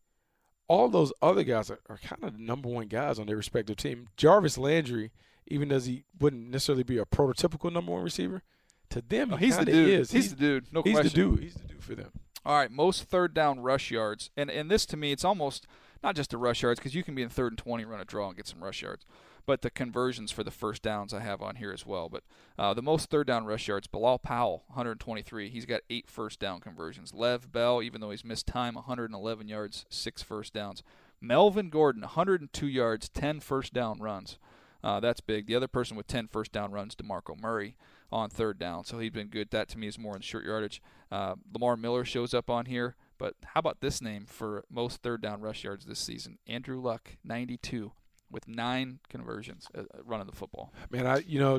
all 0.68 0.88
those 0.88 1.12
other 1.22 1.42
guys 1.44 1.70
are, 1.70 1.78
are 1.88 1.98
kind 1.98 2.22
of 2.24 2.32
the 2.36 2.42
number 2.42 2.68
one 2.68 2.86
guys 2.88 3.18
on 3.18 3.26
their 3.26 3.36
respective 3.36 3.76
team. 3.76 4.08
Jarvis 4.16 4.58
Landry, 4.58 5.12
even 5.46 5.68
though 5.68 5.80
he 5.80 6.04
wouldn't 6.18 6.50
necessarily 6.50 6.82
be 6.82 6.98
a 6.98 7.04
prototypical 7.04 7.72
number 7.72 7.92
one 7.92 8.02
receiver, 8.02 8.42
to 8.90 9.00
them 9.00 9.30
he 9.32 9.46
he's 9.46 9.58
the 9.58 9.64
dude. 9.64 9.88
Is. 9.88 10.10
He's, 10.10 10.30
the 10.30 10.36
dude. 10.36 10.72
No 10.72 10.82
he's 10.82 10.94
question. 10.94 11.10
the 11.10 11.36
dude. 11.36 11.42
He's 11.42 11.54
the 11.54 11.68
dude 11.68 11.84
for 11.84 11.94
them. 11.94 12.10
All 12.44 12.56
right, 12.56 12.70
most 12.70 13.04
third 13.04 13.34
down 13.34 13.60
rush 13.60 13.90
yards, 13.90 14.30
and 14.36 14.50
and 14.50 14.70
this 14.70 14.86
to 14.86 14.96
me, 14.96 15.12
it's 15.12 15.24
almost 15.24 15.66
not 16.02 16.14
just 16.14 16.30
the 16.30 16.38
rush 16.38 16.62
yards 16.62 16.78
because 16.78 16.94
you 16.94 17.02
can 17.02 17.14
be 17.14 17.22
in 17.22 17.28
third 17.28 17.52
and 17.52 17.58
twenty, 17.58 17.84
run 17.84 18.00
a 18.00 18.04
draw, 18.04 18.28
and 18.28 18.36
get 18.36 18.46
some 18.46 18.62
rush 18.62 18.82
yards, 18.82 19.04
but 19.46 19.62
the 19.62 19.70
conversions 19.70 20.30
for 20.30 20.44
the 20.44 20.52
first 20.52 20.82
downs 20.82 21.12
I 21.12 21.20
have 21.20 21.42
on 21.42 21.56
here 21.56 21.72
as 21.72 21.84
well. 21.84 22.08
But 22.08 22.22
uh, 22.56 22.74
the 22.74 22.82
most 22.82 23.10
third 23.10 23.26
down 23.26 23.46
rush 23.46 23.66
yards, 23.66 23.88
Bilal 23.88 24.18
Powell, 24.20 24.64
123. 24.68 25.48
He's 25.48 25.66
got 25.66 25.80
eight 25.90 26.08
first 26.08 26.38
down 26.38 26.60
conversions. 26.60 27.12
Lev 27.12 27.50
Bell, 27.50 27.82
even 27.82 28.00
though 28.00 28.10
he's 28.10 28.24
missed 28.24 28.46
time, 28.46 28.74
111 28.74 29.48
yards, 29.48 29.84
six 29.88 30.22
first 30.22 30.52
downs. 30.52 30.84
Melvin 31.20 31.70
Gordon, 31.70 32.02
102 32.02 32.66
yards, 32.66 33.08
10 33.08 33.40
first 33.40 33.72
down 33.72 33.98
runs. 33.98 34.38
Uh, 34.86 35.00
that's 35.00 35.20
big. 35.20 35.48
The 35.48 35.56
other 35.56 35.66
person 35.66 35.96
with 35.96 36.06
10 36.06 36.28
first 36.28 36.52
down 36.52 36.70
runs, 36.70 36.94
DeMarco 36.94 37.40
Murray, 37.40 37.76
on 38.12 38.30
third 38.30 38.56
down. 38.56 38.84
So 38.84 39.00
he's 39.00 39.10
been 39.10 39.26
good. 39.26 39.50
That 39.50 39.68
to 39.70 39.78
me 39.78 39.88
is 39.88 39.98
more 39.98 40.14
in 40.14 40.22
short 40.22 40.44
yardage. 40.44 40.80
Uh, 41.10 41.34
Lamar 41.52 41.76
Miller 41.76 42.04
shows 42.04 42.32
up 42.32 42.48
on 42.48 42.66
here. 42.66 42.94
But 43.18 43.34
how 43.42 43.58
about 43.58 43.80
this 43.80 44.00
name 44.00 44.26
for 44.26 44.64
most 44.70 45.02
third 45.02 45.22
down 45.22 45.40
rush 45.40 45.64
yards 45.64 45.86
this 45.86 45.98
season? 45.98 46.38
Andrew 46.46 46.80
Luck, 46.80 47.16
92, 47.24 47.90
with 48.30 48.46
nine 48.46 49.00
conversions 49.08 49.66
uh, 49.76 49.80
uh, 49.80 50.02
running 50.04 50.28
the 50.28 50.36
football. 50.36 50.72
Man, 50.88 51.04
I 51.04 51.18
you 51.26 51.40
know, 51.40 51.58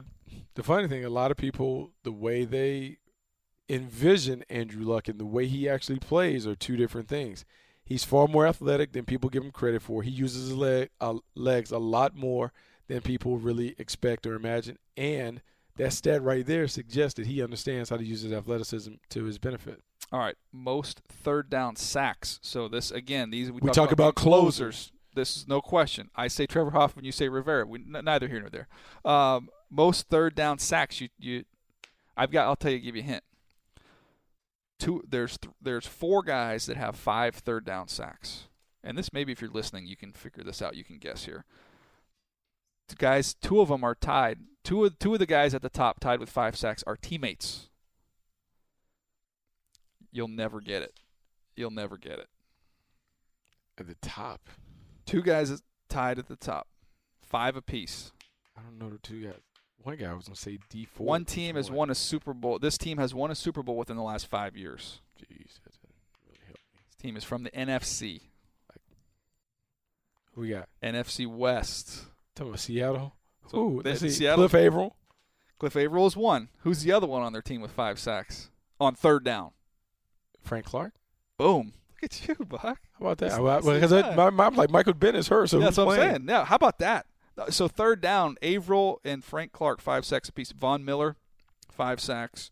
the 0.56 0.64
funny 0.64 0.88
thing, 0.88 1.04
a 1.04 1.10
lot 1.10 1.30
of 1.30 1.36
people, 1.36 1.92
the 2.04 2.14
way 2.14 2.46
they 2.46 3.00
envision 3.68 4.46
Andrew 4.50 4.86
Luck 4.86 5.10
and 5.10 5.20
the 5.20 5.26
way 5.26 5.48
he 5.48 5.68
actually 5.68 6.00
plays 6.00 6.48
are 6.48 6.56
two 6.56 6.78
different 6.78 7.10
things. 7.10 7.44
He's 7.84 8.06
far 8.06 8.30
more 8.30 8.48
athletic 8.48 8.94
than 8.94 9.04
people 9.04 9.30
give 9.30 9.44
him 9.44 9.52
credit 9.52 9.82
for. 9.82 10.02
He 10.02 10.12
uses 10.12 10.48
his 10.48 10.58
leg, 10.58 10.92
uh, 11.02 11.16
legs 11.36 11.72
a 11.72 11.78
lot 11.78 12.16
more 12.16 12.54
than 12.88 13.02
people 13.02 13.38
really 13.38 13.76
expect 13.78 14.26
or 14.26 14.36
imagine. 14.36 14.78
And 14.96 15.42
that 15.78 15.94
stat 15.94 16.22
right 16.24 16.46
there 16.46 16.68
suggests 16.68 17.18
that 17.18 17.28
he 17.28 17.42
understands 17.42 17.90
how 17.90 17.98
to 17.98 18.04
use 18.04 18.22
his 18.22 18.34
athleticism 18.34 18.94
to 19.10 19.24
his 19.26 19.38
benefit. 19.38 19.82
All 20.12 20.20
right, 20.20 20.36
most 20.54 21.02
third 21.08 21.50
down 21.50 21.76
sacks. 21.76 22.40
So 22.42 22.68
this 22.68 22.92
again, 22.92 23.30
these 23.30 23.52
we, 23.52 23.60
We 23.62 23.72
talk 23.72 23.92
about 23.92 24.16
closers. 24.16 24.92
This 25.14 25.36
is 25.36 25.48
no 25.48 25.62
question. 25.62 26.10
I 26.16 26.28
say 26.28 26.46
Trevor 26.46 26.72
Hoffman, 26.72 27.04
you 27.04 27.12
say 27.12 27.28
Rivera. 27.28 27.66
We, 27.66 27.80
n- 27.80 28.06
neither 28.06 28.28
here 28.28 28.40
nor 28.40 28.50
there. 28.50 28.68
Um, 29.04 29.50
most 29.70 30.08
third 30.08 30.36
down 30.36 30.60
sacks. 30.60 31.02
You, 31.02 31.10
you, 31.20 31.44
I've 32.16 32.32
got. 32.32 32.48
I'll 32.48 32.56
tell 32.56 32.72
you. 32.72 32.80
Give 32.80 32.96
you 32.96 33.02
a 33.02 33.06
hint. 33.06 33.24
Two. 34.80 35.04
There's 35.10 35.38
th- 35.38 35.54
there's 35.62 35.86
four 35.88 36.22
guys 36.22 36.68
that 36.68 36.78
have 36.78 36.96
five 36.96 37.36
third 37.36 37.66
down 37.66 37.88
sacks, 37.88 38.48
and 38.84 38.98
this 38.98 39.12
maybe 39.12 39.32
if 39.32 39.42
you're 39.42 39.50
listening, 39.50 39.88
you 39.88 39.98
can 39.98 40.14
figure 40.14 40.44
this 40.44 40.62
out. 40.62 40.76
You 40.76 40.84
can 40.84 41.00
guess 41.00 41.26
here. 41.26 41.46
Guys, 42.98 43.34
two 43.34 43.60
of 43.62 43.68
them 43.70 43.84
are 43.84 43.96
tied. 43.96 44.40
Two 44.64 44.86
of 44.86 44.98
two 45.00 45.14
of 45.14 45.20
the 45.20 45.26
guys 45.26 45.54
at 45.54 45.62
the 45.62 45.70
top 45.70 46.00
tied 46.00 46.20
with 46.20 46.30
five 46.30 46.56
sacks 46.58 46.84
are 46.88 46.96
teammates. 46.98 47.70
You'll 50.12 50.28
never 50.28 50.62
get 50.62 50.82
it. 50.82 51.00
You'll 51.56 51.72
never 51.72 51.98
get 51.98 52.20
it. 52.20 52.28
At 53.80 53.88
the 53.88 53.96
top, 54.02 54.50
Two 55.06 55.22
guys 55.22 55.62
tied 55.90 56.20
at 56.20 56.28
the 56.28 56.36
top, 56.36 56.68
five 57.22 57.56
apiece. 57.56 58.12
I 58.58 58.62
don't 58.62 58.78
know 58.78 58.90
the 58.90 58.98
two 58.98 59.24
guys. 59.24 59.40
One 59.84 59.96
guy 59.96 60.12
was 60.14 60.26
gonna 60.26 60.36
say 60.36 60.58
D 60.70 60.86
four. 60.86 61.06
One 61.06 61.24
team 61.24 61.56
has 61.56 61.70
won 61.72 61.90
a 61.90 61.96
Super 61.96 62.34
Bowl. 62.34 62.60
This 62.60 62.78
team 62.78 62.98
has 62.98 63.14
won 63.14 63.32
a 63.32 63.36
Super 63.36 63.64
Bowl 63.64 63.78
within 63.78 63.96
the 63.96 64.04
last 64.04 64.28
five 64.28 64.58
years. 64.58 65.00
Jeez, 65.18 65.60
that 65.64 65.74
didn't 65.82 65.96
really 66.26 66.40
help 66.46 66.58
me. 66.74 66.80
This 66.88 66.96
team 67.02 67.16
is 67.16 67.24
from 67.24 67.44
the 67.44 67.52
NFC, 67.52 68.22
Who 70.34 70.42
we 70.42 70.50
got? 70.50 70.68
NFC 70.84 71.26
West. 71.28 72.06
Talking 72.38 72.50
about 72.52 72.60
Seattle. 72.60 73.16
So 73.52 73.58
Ooh, 73.60 73.82
they- 73.84 73.96
see. 73.96 74.10
Seattle- 74.10 74.48
Cliff 74.48 74.54
Avril. 74.56 74.96
Cliff 75.60 75.76
Avril 75.76 76.06
is 76.06 76.16
one. 76.16 76.50
Who's 76.60 76.84
the 76.84 76.92
other 76.92 77.08
one 77.08 77.24
on 77.24 77.34
their 77.34 77.42
team 77.42 77.62
with 77.62 77.72
five 77.72 77.98
sacks 78.00 78.52
on 78.80 78.94
third 78.96 79.24
down? 79.24 79.52
Frank 80.42 80.66
Clark. 80.66 80.94
Boom! 81.38 81.74
Look 81.90 82.04
at 82.04 82.28
you, 82.28 82.36
Buck. 82.46 82.62
How 82.64 82.78
about 83.02 83.18
that? 83.18 83.30
That's 83.32 83.40
Well, 83.42 83.62
Because 83.62 83.92
my, 84.16 84.30
my, 84.30 84.50
like 84.50 84.70
Michael 84.70 84.94
is 85.16 85.28
hurt, 85.30 85.50
so 85.50 85.60
That's 85.60 85.76
who's 85.78 85.86
what 85.86 86.00
I'm 86.00 86.10
saying. 86.12 86.26
Now, 86.26 86.44
how 86.46 86.56
about 86.56 86.78
that? 86.80 87.08
So 87.50 87.68
third 87.68 88.02
down, 88.02 88.38
Avril 88.42 89.00
and 89.04 89.24
Frank 89.24 89.52
Clark 89.52 89.82
five 89.82 90.06
sacks 90.06 90.30
apiece. 90.30 90.52
Von 90.52 90.86
Miller, 90.86 91.16
five 91.72 92.00
sacks. 92.00 92.50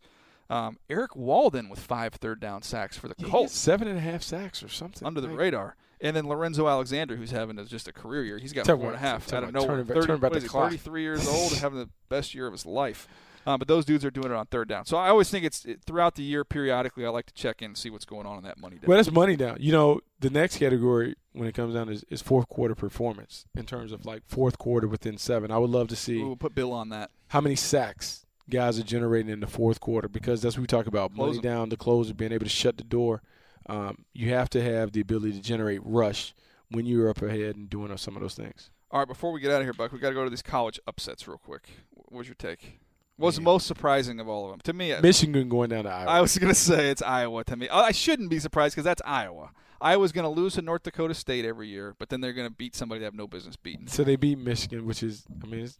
Um, 0.50 0.78
Erik 0.90 1.16
Walden 1.16 1.68
with 1.68 1.80
five 1.80 2.14
third 2.14 2.38
down 2.40 2.62
sacks 2.62 2.96
for 2.96 3.08
the 3.08 3.14
Colts. 3.16 3.52
seven 3.54 3.88
and 3.88 3.98
a 3.98 4.00
half 4.00 4.22
sacks 4.22 4.62
or 4.62 4.68
something. 4.68 5.06
under 5.06 5.20
the 5.20 5.28
Like, 5.28 5.38
radar. 5.38 5.76
And 6.00 6.14
then 6.16 6.28
Lorenzo 6.28 6.68
Alexander, 6.68 7.16
who's 7.16 7.30
having 7.30 7.58
a, 7.58 7.64
just 7.64 7.88
a 7.88 7.92
career 7.92 8.22
year. 8.24 8.38
He's 8.38 8.52
got 8.52 8.66
four 8.66 8.86
and 8.86 8.94
a 8.94 8.98
half 8.98 9.32
out 9.32 9.44
of 9.44 9.52
nowhere. 9.52 9.68
turning 9.68 9.86
30, 9.86 10.06
turning 10.06 10.20
back 10.20 10.32
the 10.32 10.38
is 10.38 10.44
clock. 10.44 10.70
33 10.70 11.02
years 11.02 11.28
old 11.28 11.52
having 11.54 11.78
the 11.78 11.88
best 12.08 12.34
year 12.34 12.46
of 12.46 12.52
his 12.52 12.66
life. 12.66 13.08
Um, 13.46 13.60
but 13.60 13.68
those 13.68 13.84
dudes 13.84 14.04
are 14.04 14.10
doing 14.10 14.26
it 14.26 14.32
on 14.32 14.46
third 14.46 14.68
down. 14.68 14.86
So 14.86 14.96
I 14.96 15.08
always 15.08 15.30
think 15.30 15.44
it's 15.44 15.64
it, 15.64 15.80
throughout 15.86 16.16
the 16.16 16.24
year, 16.24 16.44
periodically, 16.44 17.06
I 17.06 17.10
like 17.10 17.26
to 17.26 17.34
check 17.34 17.62
in 17.62 17.66
and 17.66 17.78
see 17.78 17.90
what's 17.90 18.04
going 18.04 18.26
on 18.26 18.38
in 18.38 18.44
that 18.44 18.58
money. 18.58 18.78
Well, 18.84 18.96
that's 18.96 19.12
money 19.12 19.36
down. 19.36 19.58
You 19.60 19.70
know, 19.70 20.00
the 20.18 20.30
next 20.30 20.58
category 20.58 21.14
when 21.32 21.46
it 21.46 21.54
comes 21.54 21.74
down 21.74 21.88
is, 21.88 22.04
is 22.10 22.20
fourth 22.20 22.48
quarter 22.48 22.74
performance 22.74 23.44
in 23.54 23.64
terms 23.64 23.92
of 23.92 24.04
like 24.04 24.22
fourth 24.26 24.58
quarter 24.58 24.88
within 24.88 25.16
seven. 25.16 25.52
I 25.52 25.58
would 25.58 25.70
love 25.70 25.86
to 25.88 25.96
see 25.96 26.22
We'll 26.22 26.34
put 26.34 26.56
Bill 26.56 26.72
on 26.72 26.88
that. 26.88 27.10
how 27.28 27.40
many 27.40 27.54
sacks 27.54 28.26
guys 28.50 28.78
are 28.80 28.84
generating 28.84 29.30
in 29.30 29.40
the 29.40 29.46
fourth 29.46 29.80
quarter 29.80 30.08
because 30.08 30.42
that's 30.42 30.56
what 30.56 30.62
we 30.62 30.66
talk 30.66 30.86
about 30.86 31.14
money 31.14 31.38
down, 31.38 31.68
the 31.68 31.76
closer, 31.76 32.14
being 32.14 32.32
able 32.32 32.44
to 32.46 32.50
shut 32.50 32.78
the 32.78 32.84
door. 32.84 33.22
Um, 33.68 34.04
you 34.12 34.30
have 34.30 34.48
to 34.50 34.62
have 34.62 34.92
the 34.92 35.00
ability 35.00 35.32
to 35.32 35.40
generate 35.40 35.80
rush 35.84 36.34
when 36.70 36.86
you're 36.86 37.08
up 37.08 37.22
ahead 37.22 37.56
and 37.56 37.68
doing 37.68 37.96
some 37.96 38.16
of 38.16 38.22
those 38.22 38.34
things. 38.34 38.70
All 38.90 39.00
right, 39.00 39.08
before 39.08 39.32
we 39.32 39.40
get 39.40 39.50
out 39.50 39.60
of 39.60 39.66
here, 39.66 39.72
Buck, 39.72 39.92
we 39.92 39.98
got 39.98 40.10
to 40.10 40.14
go 40.14 40.24
to 40.24 40.30
these 40.30 40.42
college 40.42 40.78
upsets 40.86 41.26
real 41.26 41.38
quick. 41.38 41.68
What 41.90 42.12
was 42.12 42.28
your 42.28 42.36
take? 42.36 42.78
What 43.16 43.26
was 43.26 43.36
the 43.36 43.42
most 43.42 43.66
surprising 43.66 44.20
of 44.20 44.28
all 44.28 44.44
of 44.44 44.50
them? 44.50 44.60
To 44.64 44.72
me, 44.72 44.94
Michigan 45.00 45.48
going 45.48 45.70
down 45.70 45.84
to 45.84 45.90
Iowa. 45.90 46.10
I 46.10 46.20
was 46.20 46.36
going 46.36 46.52
to 46.52 46.58
say 46.58 46.90
it's 46.90 47.02
Iowa 47.02 47.44
to 47.44 47.56
me. 47.56 47.68
I 47.68 47.92
shouldn't 47.92 48.28
be 48.28 48.38
surprised 48.38 48.74
because 48.74 48.84
that's 48.84 49.02
Iowa. 49.06 49.52
Iowa's 49.80 50.12
going 50.12 50.24
to 50.24 50.30
lose 50.30 50.54
to 50.54 50.62
North 50.62 50.82
Dakota 50.82 51.14
State 51.14 51.44
every 51.44 51.68
year, 51.68 51.94
but 51.98 52.10
then 52.10 52.20
they're 52.20 52.32
going 52.32 52.48
to 52.48 52.54
beat 52.54 52.76
somebody 52.76 53.00
they 53.00 53.04
have 53.04 53.14
no 53.14 53.26
business 53.26 53.56
beating. 53.56 53.86
So 53.88 54.04
they 54.04 54.16
beat 54.16 54.38
Michigan, 54.38 54.86
which 54.86 55.02
is, 55.02 55.24
I 55.42 55.46
mean, 55.46 55.64
it's, 55.64 55.78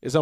it's 0.00 0.16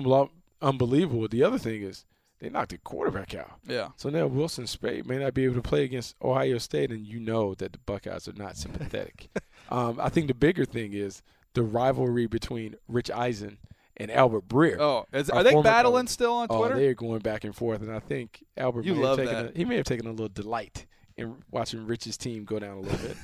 unbelievable. 0.63 1.29
The 1.29 1.43
other 1.43 1.59
thing 1.59 1.83
is 1.83 2.05
they 2.41 2.51
knocked 2.51 2.71
the 2.71 2.79
quarterback 2.79 3.35
out. 3.35 3.59
Yeah. 3.67 3.89
So 3.97 4.11
now 4.11 4.27
Wilton 4.27 4.67
Speight 4.67 5.07
may 5.07 5.19
not 5.19 5.35
be 5.35 5.45
able 5.45 5.55
to 5.55 5.63
play 5.63 5.85
against 5.85 6.17
Ohio 6.23 6.59
State, 6.59 6.91
and 6.91 7.07
you 7.07 7.19
know 7.19 7.55
that 7.55 7.73
the 7.73 7.79
Buckeyes 7.79 8.29
are 8.29 8.35
not 8.35 8.57
sympathetic. 8.57 9.29
um, 9.71 9.99
I 10.01 10.09
think 10.09 10.27
the 10.29 10.35
bigger 10.35 10.65
thing 10.65 10.93
is 10.93 11.23
the 11.55 11.63
rivalry 11.63 12.27
between 12.27 12.77
Rich 12.89 13.11
Eisen 13.11 13.59
and 13.97 14.11
Albert 14.11 14.49
Breer. 14.49 14.79
Oh, 14.79 15.07
is, 15.13 15.31
are 15.31 15.43
they 15.43 15.61
battling 15.63 16.05
coach. 16.05 16.13
still 16.13 16.33
on 16.35 16.49
Twitter? 16.49 16.59
Oh, 16.59 16.69
Twitter? 16.69 16.81
they're 16.81 16.95
going 16.95 17.21
back 17.21 17.45
and 17.45 17.55
forth, 17.57 17.81
and 17.81 17.91
I 17.91 18.01
think 18.01 18.45
Albert 18.57 18.85
You 18.85 18.95
may 18.95 19.03
love 19.03 19.19
have 19.19 19.29
taken 19.29 19.45
that. 19.47 19.55
A, 19.55 19.59
he 19.59 19.65
may 19.65 19.77
have 19.77 19.87
taken 19.87 20.07
a 20.07 20.11
little 20.11 20.29
delight 20.29 20.87
in 21.17 21.37
watching 21.51 21.87
Rich's 21.87 22.19
team 22.19 22.45
go 22.45 22.59
down 22.59 22.77
a 22.77 22.81
little 22.81 22.99
bit. 22.99 23.17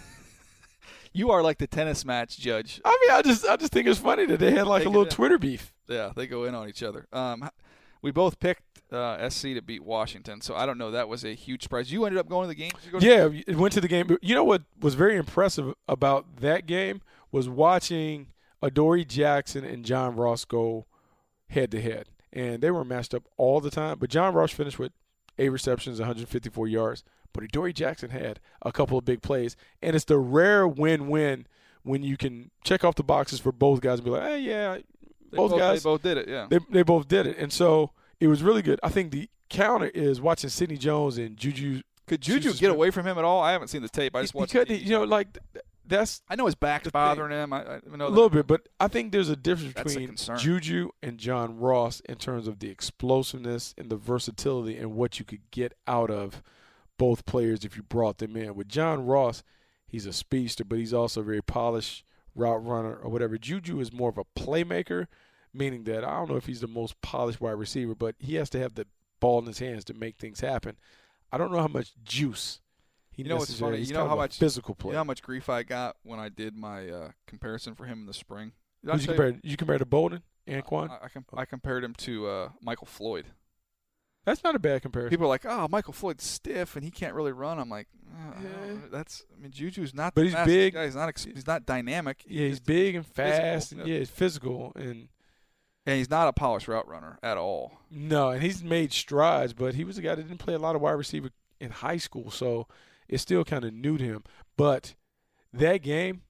you 1.13 1.31
are 1.31 1.43
like 1.43 1.59
the 1.59 1.67
tennis 1.67 2.07
match 2.07 2.39
judge. 2.39 2.81
I 2.85 2.99
mean, 3.03 3.17
I 3.19 3.23
just 3.23 3.47
I 3.47 3.57
just 3.57 3.73
think 3.73 3.87
it's 3.87 3.99
funny 3.99 4.25
that 4.27 4.41
they 4.41 4.53
had 4.53 4.67
like 4.67 4.81
Take 4.81 4.87
a 4.87 4.91
little. 4.91 5.07
Twitter 5.07 5.39
beef. 5.39 5.75
Yeah, 5.89 6.13
they 6.17 6.27
go 6.27 6.45
in 6.45 6.55
on 6.55 6.69
each 6.69 6.83
other. 6.83 7.07
Um, 7.13 7.51
we 8.01 8.11
both 8.11 8.41
picked 8.41 8.63
uh, 8.93 9.29
SC 9.31 9.43
to 9.55 9.63
beat 9.63 9.83
Washington, 9.85 10.41
so 10.41 10.55
I 10.55 10.67
don't 10.67 10.79
know. 10.79 10.91
That 10.91 11.09
was 11.09 11.25
a 11.25 11.35
huge 11.35 11.63
surprise. 11.63 11.91
You 11.93 12.05
ended 12.05 12.19
up 12.19 12.29
going 12.29 12.45
to 12.45 12.49
the 12.49 12.55
game. 12.55 12.71
You 12.85 12.91
go 12.93 12.99
to- 13.01 13.07
Yeah, 13.07 13.29
it 13.47 13.57
went 13.57 13.73
to 13.75 13.81
the 13.81 13.89
game. 13.89 14.17
You 14.23 14.35
know 14.35 14.45
what 14.45 14.63
was 14.81 14.95
very 14.95 15.17
impressive 15.17 15.75
about 15.89 16.37
that 16.41 16.67
game 16.67 17.01
was 17.31 17.49
watching 17.49 18.29
Adoree 18.63 19.05
Jackson 19.05 19.65
and 19.65 19.85
John 19.85 20.15
Ross 20.17 20.45
go 20.45 20.87
head 21.49 21.71
to 21.73 21.81
head, 21.81 22.09
and 22.33 22.63
they 22.63 22.71
were 22.71 22.85
matched 22.85 23.15
up 23.15 23.25
all 23.37 23.61
the 23.61 23.71
time. 23.71 23.99
But 23.99 24.11
John 24.11 24.35
Ross 24.35 24.51
finished 24.53 24.79
with 24.79 24.93
eight 25.39 25.49
receptions, 25.49 25.99
154 25.99 26.69
yards. 26.69 27.03
But 27.33 27.45
Adoree 27.45 27.73
Jackson 27.73 28.11
had 28.11 28.41
a 28.61 28.71
couple 28.73 28.99
of 28.99 29.07
big 29.07 29.23
plays, 29.23 29.57
and 29.83 29.97
it's 29.97 30.05
the 30.05 30.19
rare 30.19 30.69
win-win 30.69 31.47
when 31.83 32.03
you 32.03 32.17
can 32.19 32.51
check 32.63 32.85
off 32.85 32.95
the 32.95 33.03
boxes 33.03 33.41
for 33.41 33.51
both 33.53 33.81
guys 33.81 33.99
and 33.99 34.05
be 34.05 34.11
like, 34.11 34.23
hey, 34.23 34.39
yeah, 34.41 34.77
They 35.31 35.37
both 35.39 35.51
both, 35.53 35.59
guys 35.59 35.83
They 35.83 35.89
both 35.89 36.03
did 36.03 36.19
it. 36.19 36.29
Yeah. 36.29 36.47
they 36.51 36.59
they 36.71 36.83
both 36.83 37.09
did 37.09 37.27
it, 37.27 37.39
and 37.39 37.51
so 37.51 37.91
it 38.23 38.29
was 38.29 38.43
really 38.43 38.63
good. 38.63 38.79
I 38.83 38.89
think 38.89 39.11
the 39.11 39.29
counter 39.49 39.89
is 39.89 40.21
watching 40.21 40.49
Sidney 40.49 40.77
Jones 40.77 41.19
and 41.19 41.37
Juju 41.37 41.83
Could 42.07 42.21
Juju 42.21 42.55
get 42.55 42.71
away 42.71 42.91
from 42.91 43.07
him 43.07 43.19
at 43.19 43.25
all? 43.25 43.43
I 43.43 43.53
haven't 43.53 43.69
seen 43.69 43.83
the 43.83 43.89
tape. 43.89 44.15
I 44.15 44.23
just 44.23 44.33
he, 44.33 44.39
watched. 44.39 44.53
he 44.53 44.65
the 44.65 44.77
you 44.77 44.91
know, 44.91 45.05
like 45.05 45.39
that's 45.85 46.23
I 46.29 46.37
know 46.37 46.47
his 46.47 46.55
back's 46.55 46.85
The 46.85 46.91
thing- 46.91 47.01
bothering 47.01 47.33
him. 47.33 47.53
I, 47.53 47.81
I 47.93 47.97
know 47.97 48.07
a 48.07 48.09
little 48.09 48.31
bit, 48.31 48.47
but 48.47 48.69
I 48.79 48.89
think 48.89 49.11
there's 49.13 49.29
a 49.29 49.37
difference 49.37 49.75
That's 49.75 49.97
a 49.97 49.99
between. 49.99 50.39
Juju 50.39 50.91
and 51.03 51.19
John 51.19 51.59
Ross 51.59 52.01
in 52.09 52.15
terms 52.17 52.47
of 52.47 52.61
the 52.61 52.71
explosiveness 52.71 53.75
and 53.77 53.91
the 53.91 53.97
versatility 53.97 54.77
and 54.79 54.95
what 54.95 55.19
you 55.19 55.25
could 55.25 55.51
get 55.51 55.75
out 55.87 56.11
of 56.11 56.43
both 56.99 57.27
players 57.27 57.65
if 57.65 57.77
you 57.77 57.83
brought 57.83 58.19
them 58.19 58.37
in. 58.37 58.55
With 58.55 58.69
John 58.69 59.05
Ross, 59.05 59.43
he's 59.87 60.07
a 60.07 60.13
speedster, 60.13 60.65
but 60.65 60.79
he's 60.79 60.95
also 60.95 61.21
a 61.21 61.25
very 61.25 61.43
polished 61.43 62.05
route 62.35 62.65
runner 62.65 62.95
or 62.95 63.11
whatever. 63.11 63.37
Juju 63.37 63.81
is 63.81 63.93
more 63.93 64.09
of 64.11 64.19
a 64.19 64.25
playmaker, 64.39 65.09
meaning 65.55 65.85
that 65.85 66.05
I 66.05 66.17
don't 66.19 66.31
know 66.31 66.37
if 66.37 66.47
he's 66.47 66.61
the 66.61 66.69
most 66.69 67.01
polished 67.01 67.41
wide 67.41 67.53
receiver, 67.53 67.95
but 67.95 68.15
he 68.19 68.37
has 68.37 68.51
to 68.51 68.59
have 68.59 68.75
the 68.75 68.87
ball 69.21 69.39
in 69.41 69.47
his 69.47 69.59
hands 69.59 69.85
to 69.87 69.95
make 69.95 70.17
things 70.17 70.41
happen. 70.41 70.77
I 71.31 71.39
don't 71.39 71.53
know 71.53 71.61
how 71.61 71.69
much 71.69 71.93
juice 72.05 72.61
he 73.11 73.23
You 73.23 73.29
know 73.31 73.37
what's 73.37 73.59
funny? 73.59 73.79
he's 73.79 73.91
You 73.91 73.97
know 73.97 74.09
how 74.09 74.17
much 74.17 74.39
physical 74.39 74.77
You 74.85 74.93
know 74.93 74.99
how 74.99 75.05
much 75.05 75.23
grief 75.23 75.49
I 75.49 75.63
got 75.63 75.97
when 76.03 76.19
I 76.19 76.29
did 76.29 76.57
my 76.57 76.89
uh, 76.89 77.11
comparison 77.27 77.75
for 77.75 77.87
him 77.87 78.01
in 78.01 78.07
the 78.07 78.15
spring. 78.15 78.53
Did 78.85 78.93
you 79.01 79.07
tell 79.07 79.15
compare? 79.15 79.41
You 79.43 79.57
compare 79.57 79.79
to 79.79 79.87
Boldin, 79.87 80.23
Anquan? 80.49 80.91
I, 80.91 81.05
I, 81.05 81.09
com- 81.09 81.25
I 81.35 81.45
compared 81.45 81.85
him 81.85 81.95
to 81.95 82.27
uh, 82.27 82.49
Michael 82.61 82.87
Floyd. 82.87 83.27
That's 84.25 84.45
not 84.45 84.55
a 84.55 84.59
bad 84.61 84.83
comparison. 84.83 85.11
People 85.11 85.27
are 85.27 85.31
like, 85.31 85.45
"Oh, 85.45 85.67
Michael 85.69 85.93
Floyd's 85.93 86.25
stiff 86.25 86.77
and 86.77 86.85
he 86.85 86.91
can't 86.91 87.15
really 87.15 87.33
run." 87.33 87.59
I'm 87.59 87.69
like, 87.69 87.89
oh, 88.13 88.35
Yeah. 88.43 88.75
"That's." 88.91 89.25
I 89.37 89.41
mean, 89.41 89.51
Juju's 89.51 89.95
not. 89.95 90.15
But 90.15 90.25
he's 90.25 90.35
big. 90.45 90.75
Guy. 90.75 90.85
He's 90.85 90.95
not. 90.95 91.09
Ex- 91.09 91.25
he's 91.25 91.47
not 91.47 91.67
dynamic. 91.67 92.25
yeah, 92.29 92.47
he's 92.47 92.61
big 92.61 92.95
and 92.95 93.05
fast. 93.07 93.73
and 93.73 93.87
yeah, 93.87 93.99
he's 93.99 94.11
physical 94.11 94.73
and 94.77 95.09
and 95.87 95.97
he's 95.99 96.11
not 96.11 96.29
a 96.29 96.33
polished 96.33 96.69
route 96.69 96.87
runner 96.89 97.19
at 97.23 97.37
all. 97.37 97.79
no, 97.91 98.31
and 98.31 98.43
he's 98.43 98.63
made 98.63 98.93
strides. 98.93 99.53
But 99.53 99.75
he 99.75 99.85
was 99.85 99.99
a 99.99 100.03
guy 100.03 100.15
that 100.15 100.23
didn't 100.23 100.39
play 100.39 100.55
a 100.55 100.59
lot 100.59 100.77
of 100.77 100.83
wide 100.83 100.93
receiver 100.93 101.31
in 101.61 101.71
high 101.71 101.97
school, 101.97 102.31
so 102.31 102.67
it's 103.09 103.23
still 103.23 103.45
kind 103.45 103.65
of 103.65 103.73
new 103.75 103.99
to 103.99 104.05
him. 104.05 104.25
But 104.57 104.95
that 105.53 105.79
game, 105.79 106.23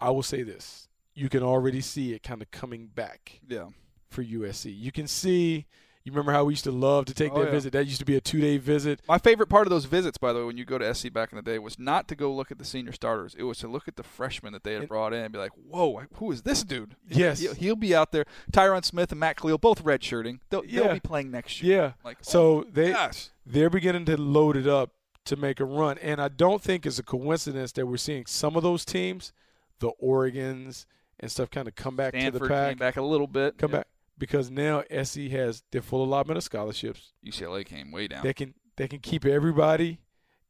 I 0.00 0.10
will 0.10 0.22
say 0.22 0.42
this: 0.42 0.88
you 1.14 1.28
can 1.28 1.42
already 1.42 1.80
see 1.80 2.12
it 2.12 2.22
kind 2.22 2.42
of 2.42 2.50
coming 2.50 2.88
back 2.88 3.40
Yeah. 3.48 3.68
for 4.10 4.22
USC. 4.22 4.70
You 4.76 4.92
can 4.92 5.06
see. 5.06 5.66
You 6.06 6.12
remember 6.12 6.30
how 6.30 6.44
we 6.44 6.52
used 6.52 6.62
to 6.64 6.70
love 6.70 7.04
to 7.06 7.14
take 7.14 7.32
Oh, 7.32 7.40
that 7.40 7.46
yeah. 7.46 7.50
visit? 7.50 7.72
That 7.72 7.84
used 7.86 7.98
to 7.98 8.04
be 8.04 8.14
a 8.14 8.20
two-day 8.20 8.58
visit. 8.58 9.00
My 9.08 9.18
favorite 9.18 9.48
part 9.48 9.66
of 9.66 9.70
those 9.70 9.86
visits, 9.86 10.16
by 10.18 10.32
the 10.32 10.38
way, 10.38 10.44
when 10.44 10.56
you 10.56 10.64
go 10.64 10.78
to 10.78 10.94
SC 10.94 11.12
back 11.12 11.32
in 11.32 11.36
the 11.36 11.42
day, 11.42 11.58
was 11.58 11.80
not 11.80 12.06
to 12.06 12.14
go 12.14 12.32
look 12.32 12.52
at 12.52 12.58
the 12.58 12.64
senior 12.64 12.92
starters. 12.92 13.34
It 13.36 13.42
was 13.42 13.58
to 13.58 13.66
look 13.68 13.88
at 13.88 13.96
the 13.96 14.04
freshmen 14.04 14.52
that 14.52 14.62
they 14.62 14.74
had 14.74 14.82
And- 14.82 14.88
brought 14.88 15.12
in 15.12 15.24
and 15.24 15.32
be 15.32 15.40
like, 15.40 15.50
"Whoa, 15.68 16.02
who 16.14 16.30
is 16.30 16.42
this 16.42 16.62
dude?" 16.62 16.94
Yes. 17.08 17.40
he'll, 17.40 17.54
he'll 17.54 17.74
be 17.74 17.92
out 17.92 18.12
there. 18.12 18.24
Tyron 18.52 18.84
Smith 18.84 19.10
and 19.10 19.18
Matt 19.18 19.36
Kalil, 19.36 19.58
both 19.58 19.82
redshirting. 19.82 20.38
They'll, 20.48 20.62
they'll 20.62 20.94
be 20.94 21.00
playing 21.00 21.32
next 21.32 21.60
year. 21.60 21.76
Yeah. 21.76 21.92
Like, 22.04 22.18
So 22.20 22.58
oh, 22.60 22.64
they 22.72 22.92
gosh. 22.92 23.30
they're 23.44 23.68
beginning 23.68 24.04
to 24.04 24.16
load 24.16 24.56
it 24.56 24.68
up 24.68 24.92
to 25.24 25.34
make 25.34 25.58
a 25.58 25.64
run. 25.64 25.98
And 25.98 26.20
I 26.22 26.28
don't 26.28 26.62
think 26.62 26.86
it's 26.86 27.00
a 27.00 27.02
coincidence 27.02 27.72
that 27.72 27.84
we're 27.84 27.96
seeing 27.96 28.26
some 28.26 28.54
of 28.54 28.62
those 28.62 28.84
teams, 28.84 29.32
the 29.80 29.90
Oregons 30.00 30.86
and 31.18 31.32
stuff, 31.32 31.50
kind 31.50 31.66
of 31.66 31.74
come 31.74 31.96
back 31.96 32.10
Stanford 32.14 32.32
to 32.34 32.38
the 32.38 32.48
pack. 32.48 32.68
came 32.70 32.78
back 32.78 32.96
a 32.96 33.02
little 33.02 33.26
bit. 33.26 33.58
Come 33.58 33.72
Yeah. 33.72 33.78
back 33.78 33.86
because 34.18 34.50
now 34.50 34.82
SC 35.02 35.22
has 35.30 35.62
their 35.72 35.82
full 35.82 36.02
allotment 36.04 36.38
of 36.38 36.44
scholarships. 36.44 37.12
UCLA 37.24 37.64
came 37.64 37.90
way 37.92 38.08
down. 38.08 38.22
They 38.22 38.34
can 38.34 38.54
they 38.76 38.88
can 38.88 39.00
keep 39.00 39.24
everybody 39.24 39.98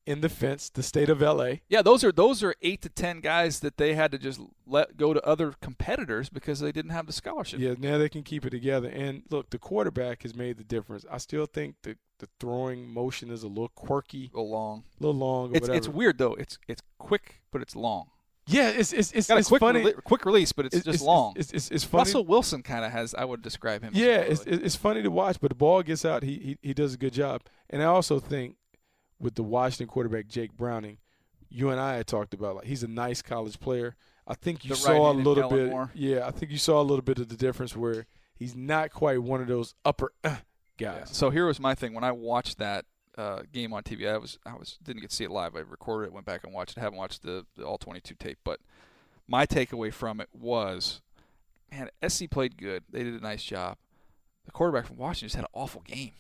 in 0.07 0.20
the 0.20 0.29
fence. 0.29 0.68
The 0.70 0.83
state 0.85 1.09
of 1.09 1.20
LA. 1.20 1.55
yeah, 1.68 1.83
those 1.83 2.05
are 2.05 2.12
those 2.12 2.42
are 2.42 2.55
eight 2.62 2.81
to 2.83 2.88
ten 2.88 3.20
guys 3.20 3.61
that 3.61 3.76
they 3.76 3.94
had 3.94 4.12
to 4.12 4.18
just 4.18 4.40
let 4.66 4.96
go 4.96 5.12
to 5.12 5.24
other 5.26 5.55
competitors 5.61 6.29
because 6.29 6.61
they 6.61 6.70
didn't 6.72 6.92
have 6.92 7.07
the 7.07 7.12
scholarship. 7.12 7.59
Yeah, 7.61 7.74
now 7.79 7.98
they 7.98 8.09
can 8.09 8.22
keep 8.22 8.44
it 8.46 8.50
together. 8.50 8.88
And 8.88 9.22
look, 9.31 9.50
the 9.50 9.59
quarterback 9.59 10.22
has 10.22 10.35
made 10.35 10.59
the 10.59 10.64
difference. 10.64 11.05
I 11.11 11.18
still 11.18 11.46
think 11.46 11.76
the 11.83 11.96
the 12.18 12.29
throwing 12.40 12.88
motion 12.88 13.31
is 13.31 13.42
a 13.42 13.48
little 13.48 13.68
quirky, 13.74 14.29
Go 14.33 14.42
long. 14.42 14.85
a 14.98 15.02
little 15.05 15.20
long. 15.20 15.50
Or 15.50 15.57
It's 15.57 15.61
whatever. 15.62 15.76
it's 15.76 15.88
weird 15.88 16.18
though. 16.18 16.35
It's 16.35 16.59
it's 16.68 16.83
quick, 16.98 17.42
but 17.50 17.61
it's 17.62 17.76
long. 17.76 18.07
Yeah, 18.49 18.69
it's 18.71 18.93
it's 18.93 19.11
it's, 19.13 19.27
Got 19.27 19.37
a 19.37 19.39
it's 19.41 19.49
quick 19.49 19.61
funny. 19.61 19.83
rele- 19.83 20.05
quick 20.05 20.25
release, 20.25 20.53
but 20.53 20.67
it's, 20.67 20.83
just 20.85 21.03
long. 21.03 21.33
It's, 21.37 21.51
it's, 21.53 21.71
it's 21.71 21.83
funny. 21.85 22.03
Russell 22.03 22.25
Wilson 22.25 22.63
kind 22.63 22.85
of 22.85 22.93
has. 22.93 23.13
I 23.15 23.25
would 23.25 23.43
describe 23.43 23.83
him. 23.83 23.93
Yeah, 23.95 24.19
it's 24.19 24.43
it's 24.47 24.63
it's 24.65 24.77
funny 24.77 25.03
to 25.03 25.11
watch, 25.11 25.41
but 25.41 25.49
the 25.51 25.57
ball 25.57 25.83
gets 25.83 26.05
out. 26.05 26.23
He 26.23 26.35
he 26.39 26.59
he 26.69 26.75
does 26.75 26.95
a 26.95 26.97
good 26.97 27.13
job, 27.13 27.43
and 27.71 27.83
I 27.83 27.87
also 27.87 28.21
think 28.21 28.55
with 29.19 29.35
the 29.35 29.43
Washington 29.43 29.89
quarterback 29.89 30.29
Jake 30.29 30.57
Browning, 30.57 30.99
you 31.49 31.71
and 31.71 31.81
I 31.81 31.97
had 31.97 32.07
talked 32.07 32.35
about 32.35 32.57
like 32.57 32.67
he's 32.67 32.83
a 32.85 32.89
nice 32.89 33.21
college 33.21 33.59
player. 33.59 33.97
I 34.29 34.35
think 34.35 34.65
you 34.65 34.71
The 34.71 34.77
saw 34.77 35.11
a 35.11 35.13
little 35.13 35.49
bit. 35.51 35.71
Moore. 35.71 35.91
Yeah, 35.95 36.27
I 36.27 36.31
think 36.31 36.53
you 36.53 36.59
saw 36.59 36.81
a 36.81 36.85
little 36.85 37.03
bit 37.03 37.19
of 37.19 37.29
the 37.29 37.37
difference 37.37 37.77
where 37.77 38.07
he's 38.37 38.55
not 38.55 38.93
quite 38.93 39.23
one 39.23 39.41
of 39.41 39.49
those 39.49 39.75
upper 39.85 40.13
uh, 40.23 40.37
Yeah. 40.79 40.99
guys. 41.01 41.09
So 41.13 41.31
here 41.31 41.47
was 41.47 41.59
my 41.59 41.75
thing 41.75 41.95
when 41.95 42.05
I 42.05 42.13
watched 42.13 42.59
that 42.59 42.85
uh, 43.16 43.42
game 43.52 43.72
on 43.72 43.83
TV. 43.83 44.09
I 44.09 44.18
was 44.18 44.38
I 44.44 44.55
was 44.55 44.79
didn't 44.83 45.00
get 45.00 45.11
to 45.11 45.16
see 45.16 45.24
it 45.24 45.31
live. 45.31 45.57
I 45.57 45.61
recorded 45.61 46.09
it, 46.09 46.12
went 46.12 46.26
back 46.26 46.44
and 46.44 46.52
watched 46.52 46.76
it. 46.76 46.81
haven't 46.81 46.98
watched 46.98 47.22
the, 47.22 47.46
the 47.57 47.64
all 47.64 47.79
22 47.79 48.14
tape, 48.14 48.38
but 48.44 48.61
my 49.29 49.46
takeaway 49.46 49.92
from 49.92 50.20
it 50.20 50.29
was, 50.33 51.00
man, 51.70 51.90
SC 52.07 52.31
played 52.31 52.57
good. 52.57 52.85
They 52.90 53.02
did 53.02 53.14
a 53.14 53.22
nice 53.22 53.42
job. 53.42 53.76
The 54.44 54.52
quarterback 54.52 54.87
from 54.87 54.96
Washington 54.96 55.26
just 55.26 55.37
had 55.37 55.44
an 55.44 55.50
awful 55.52 55.83
game. 55.83 56.12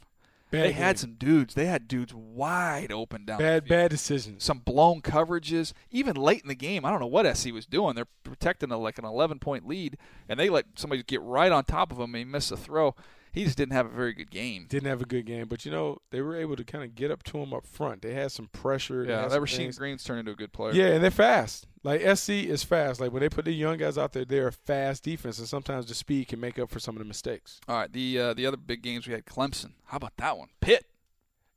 Bad 0.50 0.64
they 0.64 0.72
had 0.72 0.98
some 0.98 1.14
dudes. 1.14 1.54
They 1.54 1.66
had 1.66 1.88
dudes 1.88 2.14
wide 2.14 2.92
open 2.92 3.24
down. 3.24 3.38
bad 3.38 3.66
bad 3.66 3.90
decisions. 3.90 4.44
Some 4.44 4.60
blown 4.60 5.02
coverages. 5.02 5.72
Even 5.90 6.14
late 6.14 6.42
in 6.42 6.48
the 6.48 6.54
game, 6.54 6.84
I 6.84 6.90
don't 6.90 7.00
know 7.00 7.06
what 7.06 7.36
SC 7.36 7.52
was 7.52 7.66
doing. 7.66 7.96
They're 7.96 8.06
protecting 8.22 8.70
a, 8.70 8.78
like 8.78 8.98
an 8.98 9.04
11 9.04 9.40
point 9.40 9.66
lead, 9.66 9.98
and 10.28 10.38
they 10.38 10.48
let 10.48 10.66
somebody 10.76 11.02
get 11.02 11.20
right 11.20 11.50
on 11.50 11.64
top 11.64 11.90
of 11.90 11.98
him 11.98 12.14
and 12.14 12.16
he 12.16 12.24
missed 12.24 12.52
a 12.52 12.56
throw. 12.56 12.94
He 13.36 13.44
just 13.44 13.58
didn't 13.58 13.74
have 13.74 13.84
a 13.84 13.90
very 13.90 14.14
good 14.14 14.30
game. 14.30 14.64
Didn't 14.66 14.88
have 14.88 15.02
a 15.02 15.04
good 15.04 15.26
game, 15.26 15.46
but 15.46 15.66
you 15.66 15.70
know 15.70 15.98
they 16.10 16.22
were 16.22 16.36
able 16.36 16.56
to 16.56 16.64
kind 16.64 16.82
of 16.82 16.94
get 16.94 17.10
up 17.10 17.22
to 17.24 17.36
him 17.36 17.52
up 17.52 17.66
front. 17.66 18.00
They 18.00 18.14
had 18.14 18.32
some 18.32 18.46
pressure. 18.46 19.04
they 19.04 19.10
Yeah, 19.10 19.20
that 19.22 19.32
some 19.32 19.42
Rasheem 19.42 19.56
things. 19.56 19.78
Green's 19.78 20.02
turned 20.02 20.20
into 20.20 20.32
a 20.32 20.34
good 20.34 20.54
player. 20.54 20.72
Yeah, 20.72 20.86
and 20.86 21.04
they're 21.04 21.10
fast. 21.10 21.66
Like 21.82 22.00
SC 22.16 22.30
is 22.30 22.64
fast. 22.64 22.98
Like 22.98 23.12
when 23.12 23.20
they 23.20 23.28
put 23.28 23.44
the 23.44 23.52
young 23.52 23.76
guys 23.76 23.98
out 23.98 24.14
there, 24.14 24.24
they're 24.24 24.48
a 24.48 24.52
fast 24.52 25.02
defense, 25.02 25.38
and 25.38 25.46
sometimes 25.46 25.84
the 25.84 25.94
speed 25.94 26.28
can 26.28 26.40
make 26.40 26.58
up 26.58 26.70
for 26.70 26.80
some 26.80 26.96
of 26.96 26.98
the 26.98 27.04
mistakes. 27.04 27.60
All 27.68 27.76
right, 27.76 27.92
the 27.92 28.18
uh, 28.18 28.32
the 28.32 28.46
other 28.46 28.56
big 28.56 28.80
games 28.80 29.06
we 29.06 29.12
had 29.12 29.26
Clemson. 29.26 29.72
How 29.84 29.98
about 29.98 30.16
that 30.16 30.38
one? 30.38 30.48
Pitt. 30.62 30.86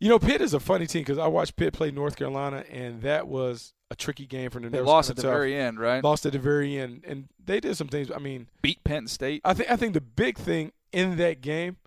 You 0.02 0.10
know, 0.10 0.20
Pitt 0.20 0.42
is 0.42 0.54
a 0.54 0.60
funny 0.60 0.86
team 0.86 1.04
because 1.04 1.18
I 1.18 1.28
watched 1.28 1.56
Pitt 1.56 1.72
play 1.72 1.92
North 1.92 2.18
Carolina, 2.18 2.66
and 2.70 3.04
that 3.04 3.30
was 3.30 3.74
a 3.90 3.96
tricky 3.96 4.26
game 4.26 4.50
for 4.50 4.60
them. 4.60 4.72
They 4.72 4.80
was 4.80 4.88
lost 4.88 5.10
at 5.10 5.16
the 5.16 5.22
tough. 5.22 5.32
very 5.32 5.56
end, 5.56 5.80
right? 5.80 6.04
Lost 6.04 6.26
at 6.26 6.34
the 6.34 6.40
very 6.40 6.78
end, 6.78 7.06
and 7.08 7.30
they 7.44 7.62
did 7.62 7.78
some 7.78 7.88
things. 7.88 8.12
I 8.14 8.20
mean, 8.20 8.48
Beat 8.62 8.84
Penn 8.84 9.08
State. 9.08 9.42
I 9.46 9.54
think 9.54 9.72
I 9.72 9.78
think 9.78 9.94
the 9.94 10.02
big 10.02 10.38
thing 10.38 10.74
in 10.92 11.18
that 11.18 11.42
game, 11.42 11.78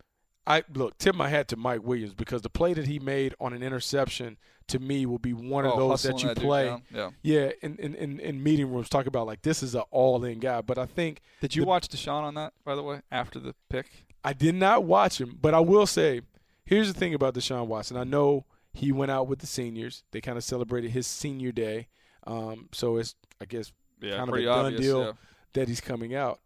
I 0.47 0.65
look 0.75 0.99
tip 0.99 1.15
my 1.15 1.29
hat 1.29 1.49
to 1.49 1.57
Mike 1.57 1.83
Williams 1.83 2.15
because 2.15 2.43
the 2.43 2.51
play 2.51 2.75
that 2.75 2.87
he 2.87 2.99
made 2.99 3.35
on 3.41 3.53
an 3.53 3.63
interception 3.63 4.39
to 4.69 4.79
me 4.79 5.07
will 5.07 5.19
be 5.19 5.33
one 5.33 5.65
of 5.65 5.73
Oh, 5.75 5.89
those 5.91 6.03
that 6.05 6.23
you 6.23 6.29
dude 6.29 6.39
play. 6.39 6.67
down. 6.67 6.83
Yeah. 6.93 7.11
Yeah, 7.23 7.51
in, 7.63 7.77
in, 7.77 7.95
in, 7.95 8.21
in 8.21 8.43
meeting 8.43 8.73
rooms, 8.73 8.89
talk 8.89 9.07
about 9.07 9.27
like 9.27 9.43
this 9.43 9.63
is 9.63 9.75
an 9.75 9.83
all 9.91 10.25
in 10.25 10.39
guy. 10.41 10.61
But 10.61 10.79
I 10.79 10.87
think 10.87 11.21
Did 11.41 11.55
you 11.55 11.63
the- 11.63 11.69
watch 11.69 11.89
Deshaun 11.89 12.23
on 12.23 12.35
that, 12.35 12.53
by 12.65 12.75
the 12.75 12.83
way, 12.83 13.03
after 13.11 13.39
the 13.39 13.55
pick? 13.69 14.05
I 14.25 14.33
did 14.33 14.55
not 14.55 14.85
watch 14.85 15.21
him, 15.21 15.37
but 15.41 15.53
I 15.55 15.61
will 15.61 15.87
say, 15.87 16.23
here's 16.65 16.93
the 16.93 16.99
thing 16.99 17.13
about 17.15 17.35
Deshaun 17.35 17.67
Watson. 17.67 17.97
I 17.97 18.05
know 18.05 18.45
he 18.73 18.93
went 18.93 19.11
out 19.11 19.27
with 19.29 19.41
the 19.41 19.47
seniors. 19.49 20.05
They 20.13 20.21
kind 20.21 20.39
of 20.39 20.45
celebrated 20.45 20.93
his 20.93 21.07
senior 21.07 21.51
day. 21.53 21.89
Um, 22.27 22.69
so 22.73 22.97
it's, 22.99 23.17
I 23.41 23.45
guess, 23.47 23.73
Yeah, 24.01 24.11
kind 24.13 24.23
of 24.23 24.29
a 24.29 24.33
pretty 24.33 24.47
done 24.47 24.65
obvious. 24.67 24.81
deal 24.81 25.05
yeah. 25.05 25.13
that 25.55 25.69
he's 25.69 25.81
coming 25.81 26.15
out. 26.15 26.41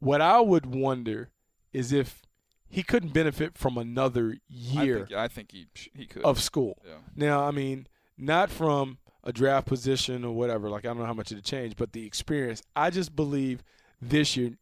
What 0.00 0.20
I 0.20 0.40
would 0.40 0.66
wonder 0.66 1.30
is 1.72 1.92
if 1.92 2.22
he 2.68 2.82
couldn't 2.82 3.12
benefit 3.12 3.56
from 3.56 3.78
another 3.78 4.36
year 4.48 4.96
I 4.96 4.98
think, 4.98 5.12
I 5.12 5.28
think 5.28 5.52
he 5.52 5.66
he 5.94 6.06
could. 6.06 6.22
of 6.22 6.40
school. 6.40 6.82
yeah. 6.84 6.94
Now, 7.14 7.44
I 7.44 7.50
mean, 7.50 7.86
not 8.18 8.50
from 8.50 8.98
a 9.22 9.32
draft 9.32 9.66
position 9.66 10.24
or 10.24 10.34
whatever. 10.34 10.68
Like 10.70 10.84
I 10.84 10.88
don't 10.88 10.98
know 10.98 11.06
how 11.06 11.14
much 11.14 11.32
it'd 11.32 11.44
change, 11.44 11.76
but 11.76 11.92
the 11.92 12.06
experience. 12.06 12.62
I 12.74 12.90
just 12.90 13.14
believe 13.14 13.62
this 14.00 14.36
year, 14.36 14.52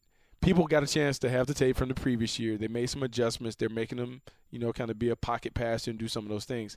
people 0.40 0.66
got 0.66 0.82
a 0.82 0.86
chance 0.86 1.18
to 1.20 1.30
have 1.30 1.46
the 1.46 1.54
tape 1.54 1.76
from 1.76 1.88
the 1.88 1.94
previous 1.94 2.38
year. 2.38 2.56
They 2.56 2.68
made 2.68 2.90
some 2.90 3.02
adjustments. 3.02 3.56
They're 3.56 3.68
making 3.68 3.98
them, 3.98 4.22
you 4.50 4.58
know, 4.58 4.72
kind 4.72 4.90
of 4.90 4.98
be 4.98 5.10
a 5.10 5.16
pocket 5.16 5.54
passer 5.54 5.90
and 5.90 5.98
do 5.98 6.08
some 6.08 6.24
of 6.24 6.30
those 6.30 6.44
things. 6.44 6.76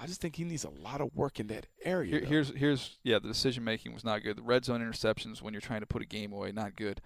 I 0.00 0.06
just 0.06 0.20
think 0.20 0.36
he 0.36 0.44
needs 0.44 0.64
a 0.64 0.70
lot 0.70 1.00
of 1.00 1.14
work 1.14 1.40
in 1.40 1.48
that 1.48 1.66
area. 1.84 2.10
Here, 2.10 2.24
here's 2.24 2.54
here's 2.54 2.98
yeah, 3.02 3.18
the 3.18 3.28
decision 3.28 3.64
making 3.64 3.94
was 3.94 4.04
not 4.04 4.22
good. 4.22 4.36
The 4.36 4.42
red 4.42 4.64
zone 4.64 4.80
interceptions 4.80 5.42
when 5.42 5.54
you're 5.54 5.60
trying 5.60 5.80
to 5.80 5.86
put 5.86 6.02
a 6.02 6.06
game 6.06 6.32
away, 6.32 6.52
not 6.52 6.76
good. 6.76 7.00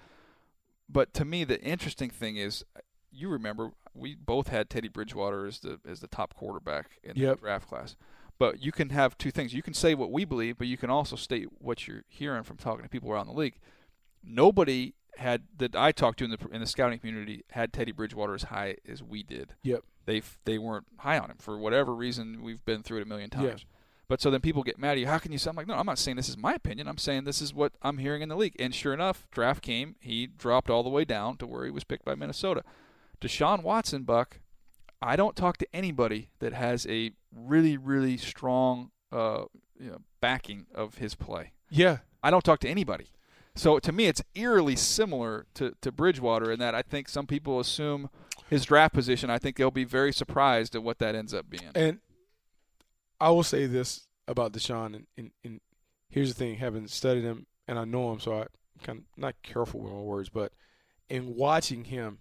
But 0.88 1.14
to 1.14 1.24
me, 1.24 1.44
the 1.44 1.60
interesting 1.62 2.10
thing 2.10 2.36
is, 2.36 2.64
you 3.10 3.28
remember 3.28 3.72
we 3.94 4.14
both 4.14 4.48
had 4.48 4.70
Teddy 4.70 4.88
Bridgewater 4.88 5.46
as 5.46 5.60
the 5.60 5.80
as 5.86 6.00
the 6.00 6.06
top 6.08 6.34
quarterback 6.34 6.98
in 7.02 7.16
Yep. 7.16 7.36
the 7.36 7.40
draft 7.40 7.68
class. 7.68 7.96
But 8.38 8.60
you 8.62 8.72
can 8.72 8.88
have 8.90 9.16
two 9.18 9.30
things. 9.30 9.54
You 9.54 9.62
can 9.62 9.74
say 9.74 9.94
what 9.94 10.10
we 10.10 10.24
believe, 10.24 10.58
but 10.58 10.66
you 10.66 10.76
can 10.76 10.90
also 10.90 11.14
state 11.16 11.48
what 11.58 11.86
you're 11.86 12.02
hearing 12.08 12.42
from 12.42 12.56
talking 12.56 12.82
to 12.82 12.88
people 12.88 13.10
around 13.12 13.26
the 13.26 13.32
league. 13.32 13.58
Nobody 14.22 14.94
had 15.18 15.42
that 15.58 15.76
I 15.76 15.92
talked 15.92 16.18
to 16.20 16.24
in 16.24 16.30
the 16.30 16.38
in 16.50 16.60
the 16.60 16.66
scouting 16.66 16.98
community 16.98 17.44
had 17.50 17.72
Teddy 17.72 17.92
Bridgewater 17.92 18.34
as 18.34 18.44
high 18.44 18.76
as 18.88 19.02
we 19.02 19.22
did 19.22 19.54
Yep. 19.62 19.82
they 20.06 20.22
they 20.44 20.58
weren't 20.58 20.86
high 20.98 21.18
on 21.18 21.30
him 21.30 21.36
for 21.38 21.58
whatever 21.58 21.94
reason. 21.94 22.42
We've 22.42 22.64
been 22.64 22.82
through 22.82 22.98
it 22.98 23.02
a 23.02 23.06
million 23.06 23.28
times. 23.30 23.66
But 24.12 24.20
so 24.20 24.30
then 24.30 24.42
people 24.42 24.62
get 24.62 24.78
mad 24.78 24.90
at 24.90 24.98
you. 24.98 25.06
How 25.06 25.16
can 25.16 25.32
you 25.32 25.38
say? 25.38 25.48
I'm 25.48 25.56
like, 25.56 25.66
no, 25.66 25.72
I'm 25.72 25.86
not 25.86 25.98
saying 25.98 26.18
this 26.18 26.28
is 26.28 26.36
my 26.36 26.52
opinion. 26.52 26.86
I'm 26.86 26.98
saying 26.98 27.24
this 27.24 27.40
is 27.40 27.54
what 27.54 27.72
I'm 27.80 27.96
hearing 27.96 28.20
in 28.20 28.28
the 28.28 28.36
league. 28.36 28.54
And 28.58 28.74
sure 28.74 28.92
enough, 28.92 29.26
draft 29.30 29.62
came. 29.62 29.96
He 30.00 30.26
dropped 30.26 30.68
all 30.68 30.82
the 30.82 30.90
way 30.90 31.06
down 31.06 31.38
to 31.38 31.46
where 31.46 31.64
he 31.64 31.70
was 31.70 31.82
picked 31.82 32.04
by 32.04 32.14
Minnesota. 32.14 32.62
Deshaun 33.22 33.62
Watson, 33.62 34.02
Buck. 34.02 34.40
I 35.00 35.16
don't 35.16 35.34
talk 35.34 35.56
to 35.56 35.66
anybody 35.72 36.28
that 36.40 36.52
has 36.52 36.86
a 36.88 37.12
really, 37.34 37.78
really 37.78 38.18
strong 38.18 38.90
uh, 39.12 39.44
you 39.80 39.92
know, 39.92 40.02
backing 40.20 40.66
of 40.74 40.96
his 40.96 41.14
play. 41.14 41.54
Yeah. 41.70 42.00
I 42.22 42.30
don't 42.30 42.44
talk 42.44 42.60
to 42.60 42.68
anybody. 42.68 43.06
So 43.54 43.78
to 43.78 43.92
me, 43.92 44.08
it's 44.08 44.22
eerily 44.34 44.76
similar 44.76 45.46
to, 45.54 45.72
to 45.80 45.90
Bridgewater 45.90 46.52
in 46.52 46.58
that 46.58 46.74
I 46.74 46.82
think 46.82 47.08
some 47.08 47.26
people 47.26 47.60
assume 47.60 48.10
his 48.50 48.66
draft 48.66 48.92
position. 48.92 49.30
I 49.30 49.38
think 49.38 49.56
they'll 49.56 49.70
be 49.70 49.84
very 49.84 50.12
surprised 50.12 50.74
at 50.74 50.82
what 50.82 50.98
that 50.98 51.14
ends 51.14 51.32
up 51.32 51.48
being. 51.48 51.70
And 51.74 52.00
I 53.22 53.30
will 53.30 53.44
say 53.44 53.66
this 53.66 54.08
about 54.26 54.52
Deshaun, 54.52 54.96
and, 54.96 55.06
and, 55.16 55.30
and 55.44 55.60
here's 56.08 56.34
the 56.34 56.34
thing: 56.34 56.56
having 56.56 56.88
studied 56.88 57.22
him, 57.22 57.46
and 57.68 57.78
I 57.78 57.84
know 57.84 58.12
him, 58.12 58.18
so 58.18 58.32
I'm 58.32 58.48
kind 58.82 58.98
of 58.98 59.04
not 59.16 59.36
careful 59.44 59.78
with 59.78 59.92
my 59.92 60.00
words, 60.00 60.28
but 60.28 60.52
in 61.08 61.36
watching 61.36 61.84
him, 61.84 62.18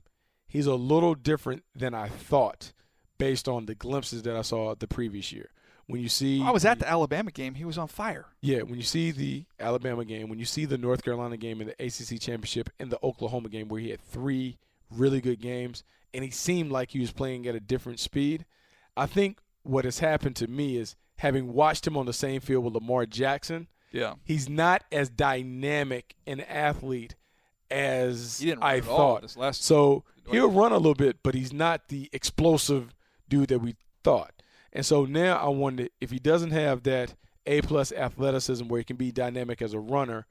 he's 0.48 0.68
a 0.68 0.76
little 0.76 1.16
different 1.16 1.64
than 1.76 1.96
I 1.96 2.08
thought, 2.08 2.72
based 3.18 3.48
on 3.48 3.66
the 3.66 3.74
glimpses 3.74 4.22
that 4.24 4.36
I 4.36 4.44
saw 4.44 4.76
the 4.76 4.88
previous 4.88 5.32
year. 5.32 5.50
When 5.88 6.02
you 6.02 6.08
see, 6.08 6.44
I 6.44 6.52
was 6.52 6.66
at 6.66 6.78
the 6.78 6.88
Alabama 6.88 7.32
game; 7.32 7.56
he 7.56 7.66
was 7.66 7.80
on 7.80 7.88
fire. 7.88 8.28
Yeah, 8.40 8.62
when 8.62 8.76
you 8.76 8.84
see 8.84 9.10
the 9.10 9.46
Alabama 9.60 10.06
game, 10.06 10.30
when 10.30 10.38
you 10.38 10.46
see 10.46 10.66
the 10.66 10.78
North 10.78 11.04
Carolina 11.04 11.36
game 11.36 11.62
in 11.62 11.68
the 11.68 11.84
ACC 11.84 12.22
championship, 12.22 12.70
and 12.80 12.92
the 12.92 13.00
Oklahoma 13.02 13.50
game 13.50 13.70
where 13.70 13.82
he 13.82 13.90
had 13.90 14.02
three 14.02 14.60
really 14.92 15.20
good 15.20 15.42
games, 15.42 15.84
and 16.14 16.24
he 16.24 16.30
seemed 16.30 16.72
like 16.72 16.92
he 16.92 17.00
was 17.00 17.12
playing 17.12 17.48
at 17.48 17.56
a 17.56 17.60
different 17.60 18.00
speed. 18.00 18.46
I 18.96 19.08
think 19.08 19.40
what 19.64 19.86
has 19.86 20.00
happened 20.00 20.36
to 20.38 20.48
me 20.48 20.78
is 20.78 20.96
having 21.18 21.54
watched 21.54 21.86
him 21.86 21.98
on 21.98 22.06
the 22.06 22.14
same 22.14 22.42
field 22.42 22.66
with 22.66 22.74
Lamar 22.74 23.06
Jackson. 23.06 23.68
Yeah, 23.92 24.16
he's 24.24 24.48
not 24.48 24.84
as 24.92 25.10
dynamic 25.10 26.16
an 26.26 26.42
athlete 26.42 27.16
as 27.70 28.44
I 28.44 28.50
run 28.50 28.78
at 28.78 28.88
all 28.88 29.18
thought. 29.18 29.38
last 29.38 29.64
So 29.64 30.04
he'll 30.30 30.52
run 30.52 30.72
a 30.72 30.78
little 30.78 30.94
bit, 30.94 31.18
but 31.24 31.36
he's 31.36 31.54
not 31.54 31.88
the 31.88 32.10
explosive 32.14 32.94
dude 33.28 33.50
that 33.50 33.60
we 33.60 33.76
thought. 34.04 34.34
And 34.74 34.86
so 34.86 35.06
now 35.06 35.38
I 35.38 35.50
wonder 35.50 35.88
if 36.00 36.12
he 36.12 36.20
doesn't 36.20 36.52
have 36.52 36.84
that 36.84 37.16
A 37.46 37.62
plus 37.62 37.92
athleticism 37.92 38.68
where 38.68 38.80
he 38.80 38.84
can 38.84 38.98
be 38.98 39.12
dynamic 39.12 39.62
as 39.62 39.74
a 39.74 39.80
runner, 39.80 40.28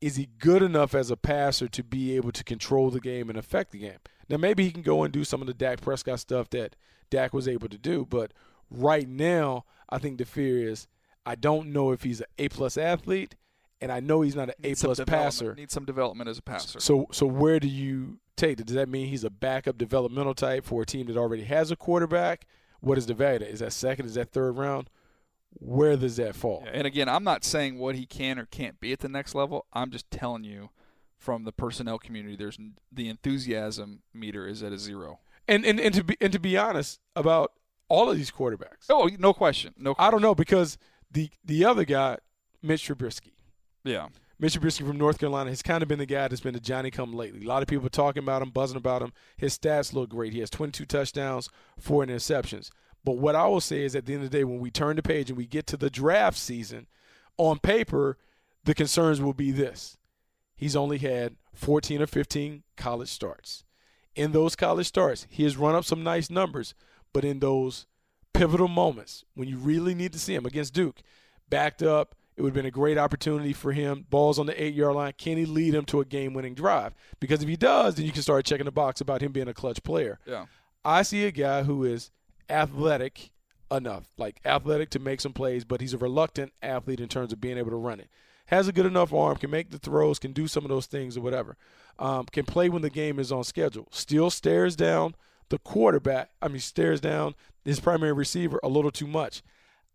is 0.00 0.16
he 0.16 0.28
good 0.38 0.62
enough 0.62 0.94
as 0.94 1.10
a 1.10 1.16
passer 1.16 1.68
to 1.68 1.82
be 1.82 2.16
able 2.16 2.32
to 2.32 2.44
control 2.44 2.90
the 2.90 3.00
game 3.00 3.28
and 3.28 3.38
affect 3.38 3.72
the 3.72 3.78
game? 3.78 3.98
Now 4.28 4.38
maybe 4.38 4.64
he 4.64 4.70
can 4.70 4.82
go 4.82 5.02
and 5.02 5.12
do 5.12 5.24
some 5.24 5.40
of 5.40 5.46
the 5.46 5.54
Dak 5.54 5.80
Prescott 5.80 6.20
stuff 6.20 6.50
that 6.50 6.76
Dak 7.10 7.34
was 7.34 7.48
able 7.48 7.68
to 7.68 7.78
do, 7.78 8.06
but 8.08 8.32
right 8.70 9.08
now 9.08 9.64
I 9.90 9.98
think 9.98 10.18
the 10.18 10.24
fear 10.24 10.68
is 10.68 10.86
I 11.26 11.34
don't 11.34 11.72
know 11.72 11.92
if 11.92 12.02
he's 12.02 12.20
an 12.20 12.26
A 12.38 12.48
plus 12.48 12.76
athlete, 12.76 13.36
and 13.80 13.92
I 13.92 14.00
know 14.00 14.22
he's 14.22 14.36
not 14.36 14.48
an 14.48 14.54
A 14.64 14.74
plus 14.74 15.00
passer. 15.00 15.54
Needs 15.54 15.74
some 15.74 15.84
development 15.84 16.28
as 16.28 16.38
a 16.38 16.42
passer. 16.42 16.80
So 16.80 17.06
so 17.12 17.26
where 17.26 17.60
do 17.60 17.68
you 17.68 18.18
take 18.36 18.60
it? 18.60 18.66
Does 18.66 18.76
that 18.76 18.88
mean 18.88 19.08
he's 19.08 19.24
a 19.24 19.30
backup 19.30 19.78
developmental 19.78 20.34
type 20.34 20.64
for 20.64 20.82
a 20.82 20.86
team 20.86 21.06
that 21.06 21.16
already 21.16 21.44
has 21.44 21.70
a 21.70 21.76
quarterback? 21.76 22.46
What 22.80 22.96
is 22.96 23.06
the 23.06 23.14
value? 23.14 23.44
Is 23.44 23.60
that 23.60 23.72
second? 23.72 24.06
Is 24.06 24.14
that 24.14 24.30
third 24.30 24.56
round? 24.56 24.88
Where 25.52 25.96
does 25.96 26.16
that 26.16 26.36
fall? 26.36 26.62
Yeah, 26.64 26.72
and 26.74 26.86
again, 26.86 27.08
I'm 27.08 27.24
not 27.24 27.44
saying 27.44 27.78
what 27.78 27.96
he 27.96 28.06
can 28.06 28.38
or 28.38 28.46
can't 28.46 28.80
be 28.80 28.92
at 28.92 29.00
the 29.00 29.08
next 29.08 29.34
level. 29.34 29.66
I'm 29.72 29.90
just 29.90 30.10
telling 30.10 30.44
you 30.44 30.70
from 31.18 31.44
the 31.44 31.52
personnel 31.52 31.98
community, 31.98 32.36
there's 32.36 32.58
the 32.90 33.08
enthusiasm 33.08 34.02
meter 34.14 34.46
is 34.46 34.62
at 34.62 34.72
a 34.72 34.78
zero. 34.78 35.20
And 35.46 35.66
and, 35.66 35.80
and 35.80 35.94
to 35.94 36.04
be 36.04 36.16
and 36.20 36.32
to 36.32 36.38
be 36.38 36.56
honest 36.56 37.00
about 37.16 37.52
all 37.90 38.10
of 38.10 38.16
these 38.16 38.30
quarterbacks, 38.30 38.86
Oh, 38.88 39.10
no 39.18 39.34
question. 39.34 39.74
No. 39.76 39.94
I 39.98 40.10
don't 40.10 40.22
know 40.22 40.34
because 40.34 40.78
the 41.10 41.28
the 41.44 41.64
other 41.66 41.84
guy, 41.84 42.16
Mitch 42.62 42.88
Trubisky, 42.88 43.32
Yeah. 43.84 44.08
Mitch 44.38 44.54
Trubisky 44.58 44.86
from 44.86 44.96
North 44.96 45.18
Carolina 45.18 45.50
has 45.50 45.60
kind 45.60 45.82
of 45.82 45.88
been 45.88 45.98
the 45.98 46.06
guy 46.06 46.26
that's 46.28 46.40
been 46.40 46.54
the 46.54 46.60
Johnny 46.60 46.90
come 46.90 47.12
lately. 47.12 47.44
A 47.44 47.48
lot 47.48 47.60
of 47.62 47.68
people 47.68 47.90
talking 47.90 48.22
about 48.22 48.40
him, 48.40 48.48
buzzing 48.50 48.78
about 48.78 49.02
him. 49.02 49.12
His 49.36 49.58
stats 49.58 49.92
look 49.92 50.08
great. 50.08 50.32
He 50.32 50.40
has 50.40 50.48
22 50.48 50.86
touchdowns, 50.86 51.50
four 51.78 52.02
interceptions. 52.06 52.70
But 53.04 53.18
what 53.18 53.34
I 53.36 53.46
will 53.46 53.60
say 53.60 53.84
is 53.84 53.94
at 53.94 54.06
the 54.06 54.14
end 54.14 54.24
of 54.24 54.30
the 54.30 54.38
day, 54.38 54.44
when 54.44 54.60
we 54.60 54.70
turn 54.70 54.96
the 54.96 55.02
page 55.02 55.28
and 55.28 55.36
we 55.36 55.46
get 55.46 55.66
to 55.68 55.76
the 55.76 55.90
draft 55.90 56.38
season, 56.38 56.86
on 57.36 57.58
paper, 57.58 58.16
the 58.64 58.74
concerns 58.74 59.20
will 59.20 59.34
be 59.34 59.50
this. 59.50 59.98
He's 60.56 60.76
only 60.76 60.98
had 60.98 61.36
14 61.54 62.00
or 62.02 62.06
15 62.06 62.62
college 62.76 63.08
starts. 63.08 63.64
In 64.14 64.32
those 64.32 64.56
college 64.56 64.86
starts, 64.86 65.26
he 65.30 65.44
has 65.44 65.56
run 65.56 65.74
up 65.74 65.84
some 65.84 66.02
nice 66.02 66.28
numbers, 66.30 66.74
but 67.12 67.24
in 67.24 67.40
those 67.40 67.86
pivotal 68.32 68.68
moments 68.68 69.24
when 69.34 69.48
you 69.48 69.56
really 69.56 69.94
need 69.94 70.12
to 70.12 70.18
see 70.18 70.34
him 70.34 70.46
against 70.46 70.74
Duke, 70.74 71.02
backed 71.48 71.82
up, 71.82 72.14
it 72.36 72.42
would 72.42 72.50
have 72.50 72.54
been 72.54 72.66
a 72.66 72.70
great 72.70 72.96
opportunity 72.96 73.52
for 73.52 73.72
him. 73.72 74.06
Balls 74.08 74.38
on 74.38 74.46
the 74.46 74.62
eight 74.62 74.74
yard 74.74 74.94
line. 74.94 75.12
Can 75.18 75.36
he 75.36 75.44
lead 75.44 75.74
him 75.74 75.84
to 75.86 76.00
a 76.00 76.04
game 76.04 76.32
winning 76.32 76.54
drive? 76.54 76.94
Because 77.18 77.42
if 77.42 77.48
he 77.48 77.56
does, 77.56 77.96
then 77.96 78.06
you 78.06 78.12
can 78.12 78.22
start 78.22 78.46
checking 78.46 78.64
the 78.64 78.72
box 78.72 79.00
about 79.00 79.20
him 79.20 79.32
being 79.32 79.48
a 79.48 79.54
clutch 79.54 79.82
player. 79.82 80.18
Yeah. 80.24 80.46
I 80.84 81.02
see 81.02 81.26
a 81.26 81.30
guy 81.30 81.64
who 81.64 81.84
is 81.84 82.10
athletic 82.48 83.30
enough, 83.70 84.10
like 84.16 84.40
athletic 84.44 84.90
to 84.90 84.98
make 84.98 85.20
some 85.20 85.32
plays, 85.32 85.64
but 85.64 85.80
he's 85.80 85.92
a 85.92 85.98
reluctant 85.98 86.52
athlete 86.62 87.00
in 87.00 87.08
terms 87.08 87.32
of 87.32 87.40
being 87.40 87.58
able 87.58 87.70
to 87.70 87.76
run 87.76 88.00
it. 88.00 88.08
Has 88.46 88.66
a 88.66 88.72
good 88.72 88.86
enough 88.86 89.12
arm, 89.12 89.36
can 89.36 89.50
make 89.50 89.70
the 89.70 89.78
throws, 89.78 90.18
can 90.18 90.32
do 90.32 90.48
some 90.48 90.64
of 90.64 90.70
those 90.70 90.86
things 90.86 91.16
or 91.16 91.20
whatever. 91.20 91.56
Um, 91.98 92.24
can 92.32 92.46
play 92.46 92.68
when 92.68 92.82
the 92.82 92.90
game 92.90 93.18
is 93.18 93.30
on 93.30 93.44
schedule. 93.44 93.86
Still 93.90 94.30
stares 94.30 94.74
down 94.74 95.14
the 95.50 95.58
quarterback. 95.58 96.30
I 96.40 96.48
mean, 96.48 96.60
stares 96.60 97.00
down 97.00 97.34
his 97.64 97.80
primary 97.80 98.12
receiver 98.12 98.58
a 98.62 98.68
little 98.68 98.90
too 98.90 99.06
much. 99.06 99.42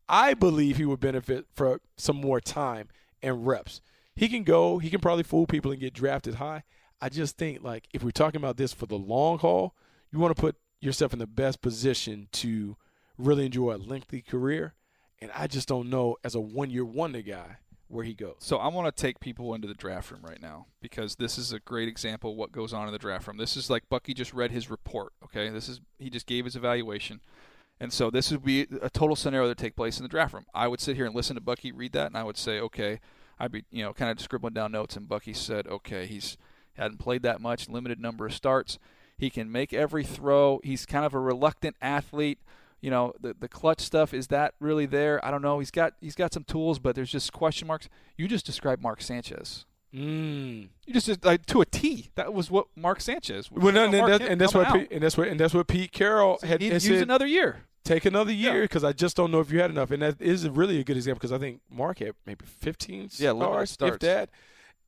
I 0.07 0.35
believe 0.35 0.77
he 0.77 0.85
would 0.85 0.99
benefit 0.99 1.47
for 1.53 1.81
some 1.97 2.17
more 2.17 2.39
time 2.39 2.89
and 3.23 3.47
reps. 3.47 3.81
He 4.15 4.29
can 4.29 4.43
go, 4.43 4.77
he 4.77 4.89
can 4.89 5.01
probably 5.01 5.23
fool 5.23 5.47
people 5.47 5.71
and 5.71 5.79
get 5.79 5.93
drafted 5.93 6.35
high. 6.35 6.63
I 7.01 7.09
just 7.09 7.37
think 7.37 7.63
like 7.63 7.87
if 7.93 8.03
we're 8.03 8.11
talking 8.11 8.39
about 8.39 8.57
this 8.57 8.73
for 8.73 8.85
the 8.85 8.97
long 8.97 9.39
haul, 9.39 9.75
you 10.11 10.19
want 10.19 10.35
to 10.35 10.39
put 10.39 10.55
yourself 10.79 11.11
in 11.11 11.19
the 11.19 11.27
best 11.27 11.61
position 11.61 12.27
to 12.33 12.77
really 13.17 13.45
enjoy 13.45 13.75
a 13.75 13.77
lengthy 13.77 14.21
career. 14.21 14.75
And 15.19 15.31
I 15.35 15.47
just 15.47 15.67
don't 15.67 15.89
know 15.89 16.17
as 16.23 16.35
a 16.35 16.39
one 16.41 16.69
year 16.69 16.85
wonder 16.85 17.21
guy 17.21 17.57
where 17.87 18.03
he 18.03 18.13
goes. 18.13 18.35
So 18.39 18.57
I 18.57 18.67
want 18.67 18.93
to 18.93 19.01
take 19.01 19.19
people 19.19 19.53
into 19.53 19.67
the 19.67 19.73
draft 19.73 20.11
room 20.11 20.21
right 20.23 20.41
now 20.41 20.67
because 20.81 21.15
this 21.15 21.37
is 21.37 21.53
a 21.53 21.59
great 21.59 21.87
example 21.87 22.31
of 22.31 22.37
what 22.37 22.51
goes 22.51 22.73
on 22.73 22.87
in 22.87 22.93
the 22.93 22.99
draft 22.99 23.27
room. 23.27 23.37
This 23.37 23.55
is 23.55 23.69
like 23.69 23.87
Bucky 23.89 24.13
just 24.13 24.33
read 24.33 24.51
his 24.51 24.69
report. 24.69 25.13
Okay, 25.23 25.49
this 25.49 25.69
is 25.69 25.81
he 25.99 26.09
just 26.09 26.25
gave 26.25 26.45
his 26.45 26.55
evaluation, 26.55 27.21
and 27.79 27.93
so 27.93 28.09
this 28.09 28.31
would 28.31 28.43
be 28.43 28.67
a 28.81 28.89
total 28.89 29.15
scenario 29.15 29.47
that 29.47 29.57
take 29.57 29.75
place 29.75 29.97
in 29.97 30.03
the 30.03 30.09
draft 30.09 30.33
room. 30.33 30.45
I 30.53 30.67
would 30.67 30.79
sit 30.79 30.95
here 30.95 31.05
and 31.05 31.15
listen 31.15 31.35
to 31.35 31.41
Bucky 31.41 31.71
read 31.71 31.93
that, 31.93 32.07
and 32.07 32.17
I 32.17 32.23
would 32.23 32.37
say, 32.37 32.59
okay, 32.59 32.99
I'd 33.39 33.51
be 33.51 33.63
you 33.71 33.83
know 33.83 33.93
kind 33.93 34.11
of 34.11 34.19
scribbling 34.19 34.53
down 34.53 34.71
notes, 34.71 34.95
and 34.95 35.07
Bucky 35.07 35.33
said, 35.33 35.67
okay, 35.67 36.07
he's 36.07 36.37
hadn't 36.73 36.99
played 36.99 37.23
that 37.23 37.39
much, 37.39 37.69
limited 37.69 37.99
number 37.99 38.25
of 38.25 38.33
starts. 38.33 38.79
He 39.17 39.29
can 39.29 39.51
make 39.51 39.73
every 39.73 40.03
throw. 40.03 40.59
He's 40.63 40.85
kind 40.85 41.05
of 41.05 41.13
a 41.13 41.19
reluctant 41.19 41.77
athlete 41.81 42.39
you 42.85 42.91
know 42.91 43.13
the 43.19 43.35
the 43.39 43.47
clutch 43.47 43.81
stuff 43.81 44.13
is 44.13 44.27
that 44.27 44.53
really 44.59 44.85
there? 44.85 45.23
I 45.25 45.31
don't 45.31 45.41
know. 45.41 45.57
He's 45.57 45.71
got 45.71 45.93
he's 46.01 46.13
got 46.13 46.31
some 46.31 46.43
tools, 46.43 46.77
but 46.77 46.95
there's 46.95 47.11
just 47.11 47.33
question 47.33 47.67
marks. 47.67 47.89
You 48.15 48.27
just 48.27 48.45
described 48.45 48.83
Mark 48.83 49.01
Sanchez. 49.01 49.65
Mm. 49.91 50.67
You 50.85 50.93
just 50.93 51.25
like 51.25 51.47
to 51.47 51.61
a 51.61 51.65
T. 51.65 52.11
That 52.13 52.31
was 52.31 52.51
what 52.51 52.67
Mark 52.75 53.01
Sanchez. 53.01 53.49
Well, 53.49 53.73
no, 53.73 53.85
and, 53.85 53.97
Mark 53.97 54.11
that, 54.11 54.21
and 54.21 54.39
that's 54.39 54.53
what. 54.53 54.71
Pete, 54.71 54.91
and 54.91 55.01
that's 55.01 55.17
what 55.17 55.29
and 55.29 55.39
that's 55.39 55.55
what 55.55 55.65
Pete 55.65 55.93
Carroll 55.93 56.37
So 56.37 56.45
had, 56.45 56.61
he 56.61 56.67
had 56.67 56.73
needs 56.73 56.87
use 56.87 57.01
another 57.01 57.25
year. 57.25 57.63
Take 57.83 58.05
another 58.05 58.31
year 58.31 58.61
because 58.61 58.83
I 58.83 58.93
just 58.93 59.17
don't 59.17 59.31
know 59.31 59.39
if 59.39 59.51
you 59.51 59.61
had 59.61 59.71
enough, 59.71 59.89
and 59.89 60.03
that 60.03 60.21
is 60.21 60.47
really 60.47 60.79
a 60.79 60.83
good 60.83 60.95
example 60.95 61.17
because 61.17 61.31
I 61.31 61.39
think 61.39 61.61
Mark 61.71 61.97
had 61.97 62.13
maybe 62.27 62.45
15 62.45 63.09
Yeah, 63.17 63.31
limited 63.31 63.69
stars, 63.69 63.93
if 63.95 63.99
that, 64.01 64.29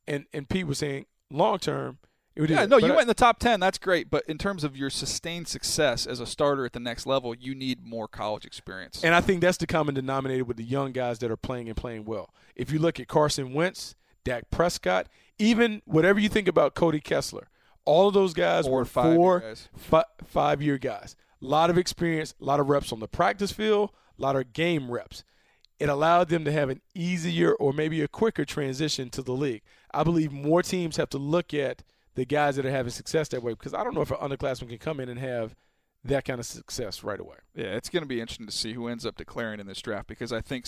and 0.06 0.26
and 0.32 0.48
Pete 0.48 0.68
was 0.68 0.78
saying 0.78 1.06
long 1.32 1.58
term. 1.58 1.98
It 2.38 2.50
Yeah, 2.50 2.66
no, 2.66 2.76
you 2.78 2.86
I- 2.86 2.90
went 2.90 3.00
in 3.02 3.08
the 3.08 3.14
top 3.14 3.38
ten. 3.40 3.58
That's 3.60 3.78
great, 3.78 4.08
but 4.10 4.24
in 4.28 4.38
terms 4.38 4.62
of 4.64 4.76
your 4.76 4.90
sustained 4.90 5.48
success 5.48 6.06
as 6.06 6.20
a 6.20 6.26
starter 6.26 6.64
at 6.64 6.72
the 6.72 6.80
next 6.80 7.04
level, 7.06 7.34
you 7.34 7.54
need 7.54 7.84
more 7.84 8.06
college 8.08 8.44
experience. 8.44 9.02
And 9.02 9.14
I 9.14 9.20
think 9.20 9.40
that's 9.40 9.58
the 9.58 9.66
common 9.66 9.94
denominator 9.94 10.44
with 10.44 10.56
the 10.56 10.64
young 10.64 10.92
guys 10.92 11.18
that 11.18 11.30
are 11.30 11.36
playing 11.36 11.66
and 11.68 11.76
playing 11.76 12.04
well. 12.04 12.32
If 12.54 12.70
you 12.70 12.78
look 12.78 13.00
at 13.00 13.08
Carson 13.08 13.52
Wentz, 13.52 13.96
Dak 14.24 14.50
Prescott, 14.50 15.08
even 15.38 15.82
whatever 15.84 16.20
you 16.20 16.28
think 16.28 16.46
about 16.48 16.74
Cody 16.74 17.00
Kessler, 17.00 17.48
all 17.84 18.08
of 18.08 18.14
those 18.14 18.34
guys 18.34 18.66
Four 18.66 18.78
were 18.80 18.84
five-year 18.84 19.16
four, 19.16 19.40
guys. 19.40 19.68
fi- 19.76 20.04
five 20.24 20.62
year 20.62 20.78
guys. 20.78 21.16
A 21.42 21.44
lot 21.44 21.70
of 21.70 21.78
experience, 21.78 22.34
a 22.40 22.44
lot 22.44 22.60
of 22.60 22.68
reps 22.68 22.92
on 22.92 23.00
the 23.00 23.08
practice 23.08 23.50
field, 23.52 23.90
a 24.18 24.22
lot 24.22 24.36
of 24.36 24.52
game 24.52 24.90
reps. 24.90 25.24
It 25.80 25.88
allowed 25.88 26.28
them 26.28 26.44
to 26.44 26.52
have 26.52 26.70
an 26.70 26.82
easier 26.94 27.52
or 27.54 27.72
maybe 27.72 28.02
a 28.02 28.08
quicker 28.08 28.44
transition 28.44 29.10
to 29.10 29.22
the 29.22 29.32
league. 29.32 29.62
I 29.92 30.02
believe 30.02 30.32
more 30.32 30.62
teams 30.62 30.96
have 30.96 31.08
to 31.10 31.18
look 31.18 31.54
at 31.54 31.82
the 32.18 32.26
guys 32.26 32.56
that 32.56 32.66
are 32.66 32.70
having 32.70 32.90
success 32.90 33.28
that 33.28 33.42
way 33.42 33.52
because 33.52 33.72
I 33.72 33.84
don't 33.84 33.94
know 33.94 34.02
if 34.02 34.10
an 34.10 34.16
underclassman 34.16 34.68
can 34.68 34.78
come 34.78 34.98
in 34.98 35.08
and 35.08 35.20
have 35.20 35.54
that 36.04 36.24
kind 36.24 36.40
of 36.40 36.46
success 36.46 37.04
right 37.04 37.20
away. 37.20 37.36
Yeah, 37.54 37.76
it's 37.76 37.88
going 37.88 38.02
to 38.02 38.08
be 38.08 38.20
interesting 38.20 38.46
to 38.46 38.52
see 38.52 38.72
who 38.72 38.88
ends 38.88 39.06
up 39.06 39.16
declaring 39.16 39.60
in 39.60 39.66
this 39.66 39.80
draft 39.80 40.08
because 40.08 40.32
I 40.32 40.40
think 40.40 40.66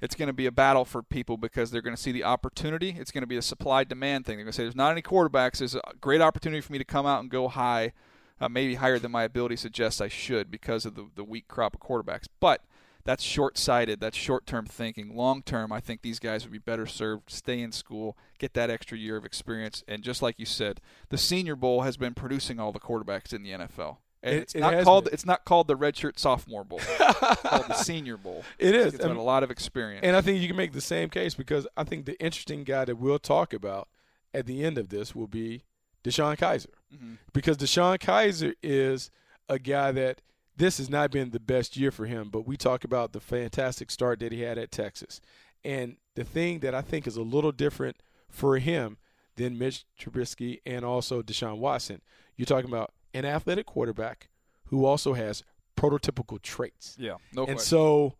it's 0.00 0.14
going 0.14 0.28
to 0.28 0.32
be 0.32 0.46
a 0.46 0.52
battle 0.52 0.86
for 0.86 1.02
people 1.02 1.36
because 1.36 1.70
they're 1.70 1.82
going 1.82 1.96
to 1.96 2.00
see 2.00 2.12
the 2.12 2.24
opportunity. 2.24 2.96
It's 2.98 3.10
going 3.10 3.22
to 3.22 3.28
be 3.28 3.36
a 3.36 3.42
supply 3.42 3.84
demand 3.84 4.24
thing. 4.24 4.36
They're 4.36 4.44
going 4.44 4.52
to 4.52 4.56
say, 4.56 4.62
"There's 4.62 4.76
not 4.76 4.92
any 4.92 5.02
quarterbacks. 5.02 5.58
There's 5.58 5.74
a 5.74 5.82
great 6.00 6.22
opportunity 6.22 6.62
for 6.62 6.72
me 6.72 6.78
to 6.78 6.84
come 6.84 7.04
out 7.04 7.20
and 7.20 7.30
go 7.30 7.48
high, 7.48 7.92
uh, 8.40 8.48
maybe 8.48 8.76
higher 8.76 8.98
than 8.98 9.12
my 9.12 9.24
ability 9.24 9.56
suggests 9.56 10.00
I 10.00 10.08
should 10.08 10.50
because 10.50 10.86
of 10.86 10.94
the 10.94 11.08
the 11.14 11.24
weak 11.24 11.48
crop 11.48 11.74
of 11.74 11.80
quarterbacks." 11.80 12.28
But 12.40 12.62
that's 13.04 13.22
short-sighted. 13.22 14.00
That's 14.00 14.16
short-term 14.16 14.66
thinking. 14.66 15.14
Long-term, 15.16 15.72
I 15.72 15.80
think 15.80 16.02
these 16.02 16.18
guys 16.18 16.44
would 16.44 16.52
be 16.52 16.58
better 16.58 16.86
served 16.86 17.30
stay 17.30 17.60
in 17.60 17.72
school, 17.72 18.16
get 18.38 18.54
that 18.54 18.70
extra 18.70 18.98
year 18.98 19.16
of 19.16 19.24
experience, 19.24 19.82
and 19.88 20.02
just 20.02 20.20
like 20.22 20.38
you 20.38 20.46
said, 20.46 20.80
the 21.08 21.18
Senior 21.18 21.56
Bowl 21.56 21.82
has 21.82 21.96
been 21.96 22.14
producing 22.14 22.60
all 22.60 22.72
the 22.72 22.80
quarterbacks 22.80 23.32
in 23.32 23.42
the 23.42 23.50
NFL. 23.52 23.98
And 24.22 24.34
It- 24.34 24.42
it's 24.42 24.54
it 24.56 24.60
not 24.60 24.82
called 24.84 25.04
been. 25.04 25.14
it's 25.14 25.24
not 25.24 25.44
called 25.44 25.68
the 25.68 25.76
redshirt 25.76 26.18
sophomore 26.18 26.64
bowl. 26.64 26.80
it's 26.82 27.40
called 27.42 27.68
the 27.68 27.74
Senior 27.84 28.16
Bowl. 28.16 28.42
It 28.58 28.74
is. 28.74 28.94
It's 28.94 28.96
I 28.96 29.06
got 29.06 29.10
mean- 29.12 29.20
a 29.20 29.22
lot 29.22 29.42
of 29.44 29.50
experience. 29.50 30.00
And 30.04 30.16
I 30.16 30.20
think 30.20 30.40
you 30.42 30.48
can 30.48 30.56
make 30.56 30.72
the 30.72 30.80
same 30.80 31.08
case 31.08 31.34
because 31.34 31.66
I 31.76 31.84
think 31.84 32.04
the 32.04 32.20
interesting 32.20 32.64
guy 32.64 32.84
that 32.84 32.96
we'll 32.96 33.20
talk 33.20 33.52
about 33.54 33.88
at 34.34 34.46
the 34.46 34.64
end 34.64 34.76
of 34.76 34.88
this 34.88 35.14
will 35.14 35.28
be 35.28 35.62
DeShone 36.04 36.36
Kizer. 36.36 36.66
Mm-hmm. 36.92 37.14
Because 37.32 37.56
DeShone 37.58 37.98
Kizer 38.00 38.54
is 38.62 39.10
a 39.48 39.58
guy 39.60 39.92
that 39.92 40.20
this 40.58 40.78
has 40.78 40.90
not 40.90 41.10
been 41.10 41.30
the 41.30 41.40
best 41.40 41.76
year 41.76 41.90
for 41.90 42.06
him, 42.06 42.28
but 42.30 42.46
we 42.46 42.56
talk 42.56 42.84
about 42.84 43.12
the 43.12 43.20
fantastic 43.20 43.90
start 43.90 44.18
that 44.20 44.32
he 44.32 44.42
had 44.42 44.58
at 44.58 44.72
Texas. 44.72 45.20
And 45.64 45.96
the 46.14 46.24
thing 46.24 46.60
that 46.60 46.74
I 46.74 46.82
think 46.82 47.06
is 47.06 47.16
a 47.16 47.22
little 47.22 47.52
different 47.52 47.96
for 48.28 48.58
him 48.58 48.98
than 49.36 49.56
Mitch 49.56 49.84
Trubisky 49.98 50.60
and 50.66 50.84
also 50.84 51.22
Deshaun 51.22 51.58
Watson, 51.58 52.02
you're 52.36 52.46
talking 52.46 52.68
about 52.68 52.92
an 53.14 53.24
athletic 53.24 53.66
quarterback 53.66 54.28
who 54.66 54.84
also 54.84 55.14
has 55.14 55.44
prototypical 55.76 56.42
traits. 56.42 56.96
yeah, 56.98 57.14
no 57.32 57.42
and 57.42 57.56
question. 57.56 57.58
so 57.58 58.16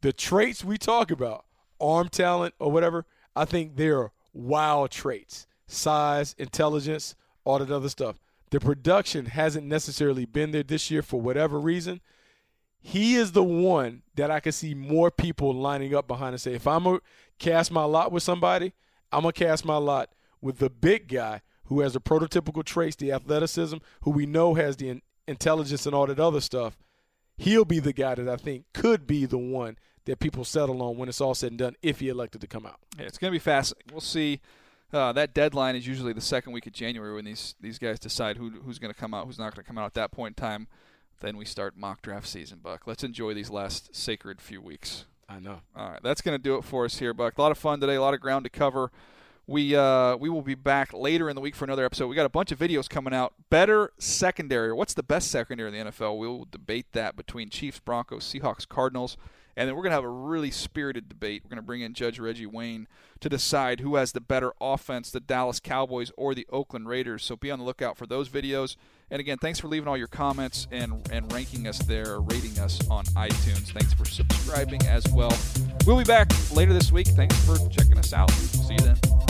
the 0.00 0.12
traits 0.12 0.64
we 0.64 0.78
talk 0.78 1.10
about, 1.10 1.44
arm 1.80 2.08
talent 2.08 2.54
or 2.60 2.70
whatever, 2.70 3.04
I 3.34 3.44
think 3.44 3.76
they're 3.76 4.12
wild 4.32 4.90
traits. 4.92 5.46
Size, 5.66 6.34
intelligence, 6.38 7.14
all 7.44 7.58
that 7.58 7.70
other 7.70 7.88
stuff. 7.88 8.20
The 8.50 8.60
production 8.60 9.26
hasn't 9.26 9.66
necessarily 9.66 10.24
been 10.24 10.50
there 10.50 10.62
this 10.62 10.90
year 10.90 11.02
for 11.02 11.20
whatever 11.20 11.58
reason. 11.58 12.00
He 12.80 13.14
is 13.14 13.32
the 13.32 13.44
one 13.44 14.02
that 14.14 14.30
I 14.30 14.40
can 14.40 14.52
see 14.52 14.74
more 14.74 15.10
people 15.10 15.54
lining 15.54 15.94
up 15.94 16.08
behind 16.08 16.32
and 16.32 16.40
say, 16.40 16.54
if 16.54 16.66
I'm 16.66 16.84
gonna 16.84 17.00
cast 17.38 17.70
my 17.70 17.84
lot 17.84 18.10
with 18.10 18.22
somebody, 18.22 18.72
I'm 19.12 19.22
gonna 19.22 19.32
cast 19.32 19.64
my 19.64 19.76
lot 19.76 20.10
with 20.40 20.58
the 20.58 20.70
big 20.70 21.08
guy 21.08 21.42
who 21.64 21.80
has 21.80 21.92
the 21.92 22.00
prototypical 22.00 22.64
traits, 22.64 22.96
the 22.96 23.12
athleticism, 23.12 23.76
who 24.02 24.10
we 24.10 24.26
know 24.26 24.54
has 24.54 24.76
the 24.76 24.88
in- 24.88 25.02
intelligence 25.28 25.86
and 25.86 25.94
all 25.94 26.06
that 26.06 26.18
other 26.18 26.40
stuff 26.40 26.76
he'll 27.40 27.64
be 27.64 27.80
the 27.80 27.92
guy 27.92 28.14
that 28.14 28.28
I 28.28 28.36
think 28.36 28.66
could 28.72 29.06
be 29.06 29.24
the 29.26 29.38
one 29.38 29.78
that 30.04 30.20
people 30.20 30.44
settle 30.44 30.82
on 30.82 30.96
when 30.96 31.08
it's 31.08 31.20
all 31.20 31.34
said 31.34 31.52
and 31.52 31.58
done 31.58 31.76
if 31.82 32.00
he 32.00 32.08
elected 32.08 32.40
to 32.42 32.46
come 32.46 32.66
out. 32.66 32.78
Yeah, 32.98 33.06
it's 33.06 33.18
going 33.18 33.30
to 33.30 33.34
be 33.34 33.40
fascinating. 33.40 33.92
We'll 33.92 34.00
see. 34.00 34.40
Uh, 34.92 35.12
that 35.12 35.34
deadline 35.34 35.76
is 35.76 35.86
usually 35.86 36.12
the 36.12 36.20
second 36.20 36.52
week 36.52 36.66
of 36.66 36.72
January 36.72 37.14
when 37.14 37.24
these 37.24 37.54
these 37.60 37.78
guys 37.78 37.98
decide 37.98 38.36
who 38.36 38.50
who's 38.64 38.78
going 38.78 38.92
to 38.92 38.98
come 38.98 39.14
out, 39.14 39.26
who's 39.26 39.38
not 39.38 39.54
going 39.54 39.64
to 39.64 39.68
come 39.68 39.78
out. 39.78 39.86
At 39.86 39.94
that 39.94 40.10
point 40.10 40.36
in 40.36 40.42
time, 40.42 40.66
then 41.20 41.36
we 41.36 41.44
start 41.44 41.76
mock 41.76 42.02
draft 42.02 42.26
season. 42.26 42.58
Buck, 42.62 42.86
let's 42.86 43.04
enjoy 43.04 43.34
these 43.34 43.50
last 43.50 43.94
sacred 43.94 44.40
few 44.40 44.60
weeks. 44.60 45.04
I 45.28 45.38
know. 45.38 45.60
All 45.76 45.90
right, 45.90 46.00
that's 46.02 46.20
going 46.20 46.36
to 46.36 46.42
do 46.42 46.56
it 46.56 46.64
for 46.64 46.84
us 46.84 46.98
here, 46.98 47.14
Buck. 47.14 47.38
A 47.38 47.42
lot 47.42 47.52
of 47.52 47.58
fun 47.58 47.80
today, 47.80 47.94
a 47.94 48.00
lot 48.00 48.14
of 48.14 48.20
ground 48.20 48.44
to 48.44 48.50
cover. 48.50 48.90
We 49.46 49.76
uh, 49.76 50.16
we 50.16 50.28
will 50.28 50.42
be 50.42 50.56
back 50.56 50.92
later 50.92 51.28
in 51.28 51.36
the 51.36 51.40
week 51.40 51.54
for 51.54 51.64
another 51.64 51.84
episode. 51.84 52.08
We 52.08 52.16
got 52.16 52.26
a 52.26 52.30
bunch 52.30 52.50
of 52.50 52.58
videos 52.58 52.88
coming 52.88 53.14
out. 53.14 53.34
Better 53.48 53.92
secondary, 53.98 54.72
what's 54.72 54.94
the 54.94 55.02
best 55.04 55.30
secondary 55.30 55.68
in 55.76 55.86
the 55.86 55.90
NFL? 55.90 56.18
We 56.18 56.26
will 56.26 56.48
debate 56.50 56.86
that 56.92 57.16
between 57.16 57.48
Chiefs, 57.48 57.78
Broncos, 57.78 58.24
Seahawks, 58.24 58.68
Cardinals, 58.68 59.16
and 59.56 59.68
then 59.68 59.76
we're 59.76 59.82
going 59.82 59.90
to 59.90 59.96
have 59.96 60.04
a 60.04 60.08
really 60.08 60.50
spirited 60.50 61.08
debate. 61.08 61.42
We're 61.44 61.50
going 61.50 61.56
to 61.56 61.62
bring 61.62 61.80
in 61.80 61.94
Judge 61.94 62.18
Reggie 62.18 62.46
Wayne 62.46 62.86
to 63.20 63.28
decide 63.28 63.80
who 63.80 63.96
has 63.96 64.12
the 64.12 64.20
better 64.20 64.52
offense, 64.60 65.10
the 65.10 65.20
Dallas 65.20 65.60
Cowboys 65.60 66.10
or 66.16 66.34
the 66.34 66.46
Oakland 66.50 66.88
Raiders. 66.88 67.24
So 67.24 67.36
be 67.36 67.50
on 67.50 67.58
the 67.58 67.64
lookout 67.64 67.96
for 67.96 68.06
those 68.06 68.28
videos. 68.28 68.76
And 69.10 69.20
again, 69.20 69.38
thanks 69.38 69.58
for 69.58 69.68
leaving 69.68 69.88
all 69.88 69.96
your 69.96 70.06
comments 70.06 70.68
and 70.70 71.06
and 71.10 71.30
ranking 71.32 71.66
us 71.66 71.78
there, 71.80 72.20
rating 72.20 72.58
us 72.58 72.80
on 72.88 73.04
iTunes. 73.06 73.72
Thanks 73.72 73.92
for 73.92 74.04
subscribing 74.04 74.82
as 74.86 75.06
well. 75.12 75.36
We'll 75.84 75.98
be 75.98 76.04
back 76.04 76.30
later 76.52 76.72
this 76.72 76.92
week. 76.92 77.08
Thanks 77.08 77.36
for 77.44 77.56
checking 77.70 77.98
us 77.98 78.12
out. 78.12 78.30
See 78.30 78.74
you 78.74 78.78
then. 78.78 79.29